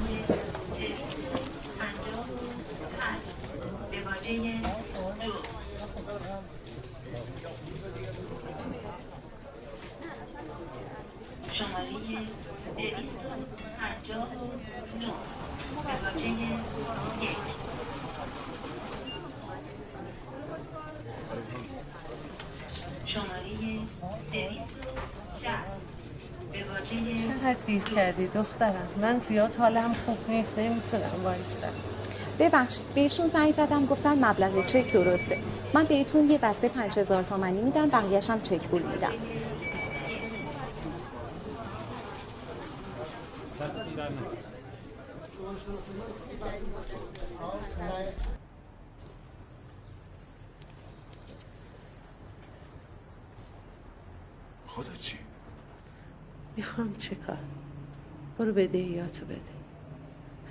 [27.49, 31.73] چقدر دیر کردی دخترم؟ من زیاد حالم خوب نیست نمی‌تونم وایستم.
[32.39, 35.38] ببخشید بهشون زنگ زدم گفتن مبلغ چک درسته.
[35.73, 39.11] من بهتون یه بسته پنج هزار تومنی میدم بقیه‌ش هم چک پول میدم.
[54.67, 55.17] خودت چی؟
[56.60, 57.38] می‌خوام چه کار؟
[58.38, 59.41] برو بدهیاتو بده.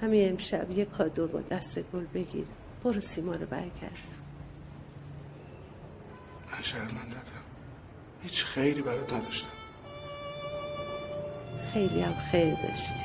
[0.02, 2.46] همین امشب یه کادو با دست گل بگیر.
[2.84, 4.14] برو سیما رو برگرد.
[6.52, 7.44] من شرمندتم
[8.22, 9.48] هیچ خیری برات نداشتم.
[11.72, 13.04] خیلی هم خیر داشتی.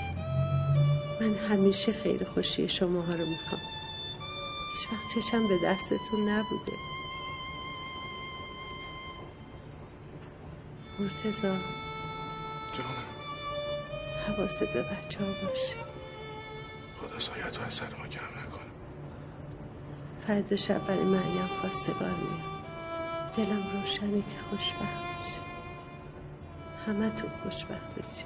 [1.21, 3.61] من همیشه خیر خوشی شماها رو می‌خوام.
[4.73, 6.77] هیچ وقت چشم به دستتون نبوده.
[10.99, 11.55] مرتزا
[14.37, 15.75] حواست به بچه ها باشه
[16.97, 18.73] خدا سایت از سر ما کم نکنه.
[20.27, 22.53] فرد شب برای مریم خواستگار میاد
[23.37, 25.41] دلم روشنه که خوشبخت بشی
[26.87, 28.25] همه تو خوشبخت بشی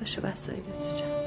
[0.00, 1.21] باشو وسایلتو جمع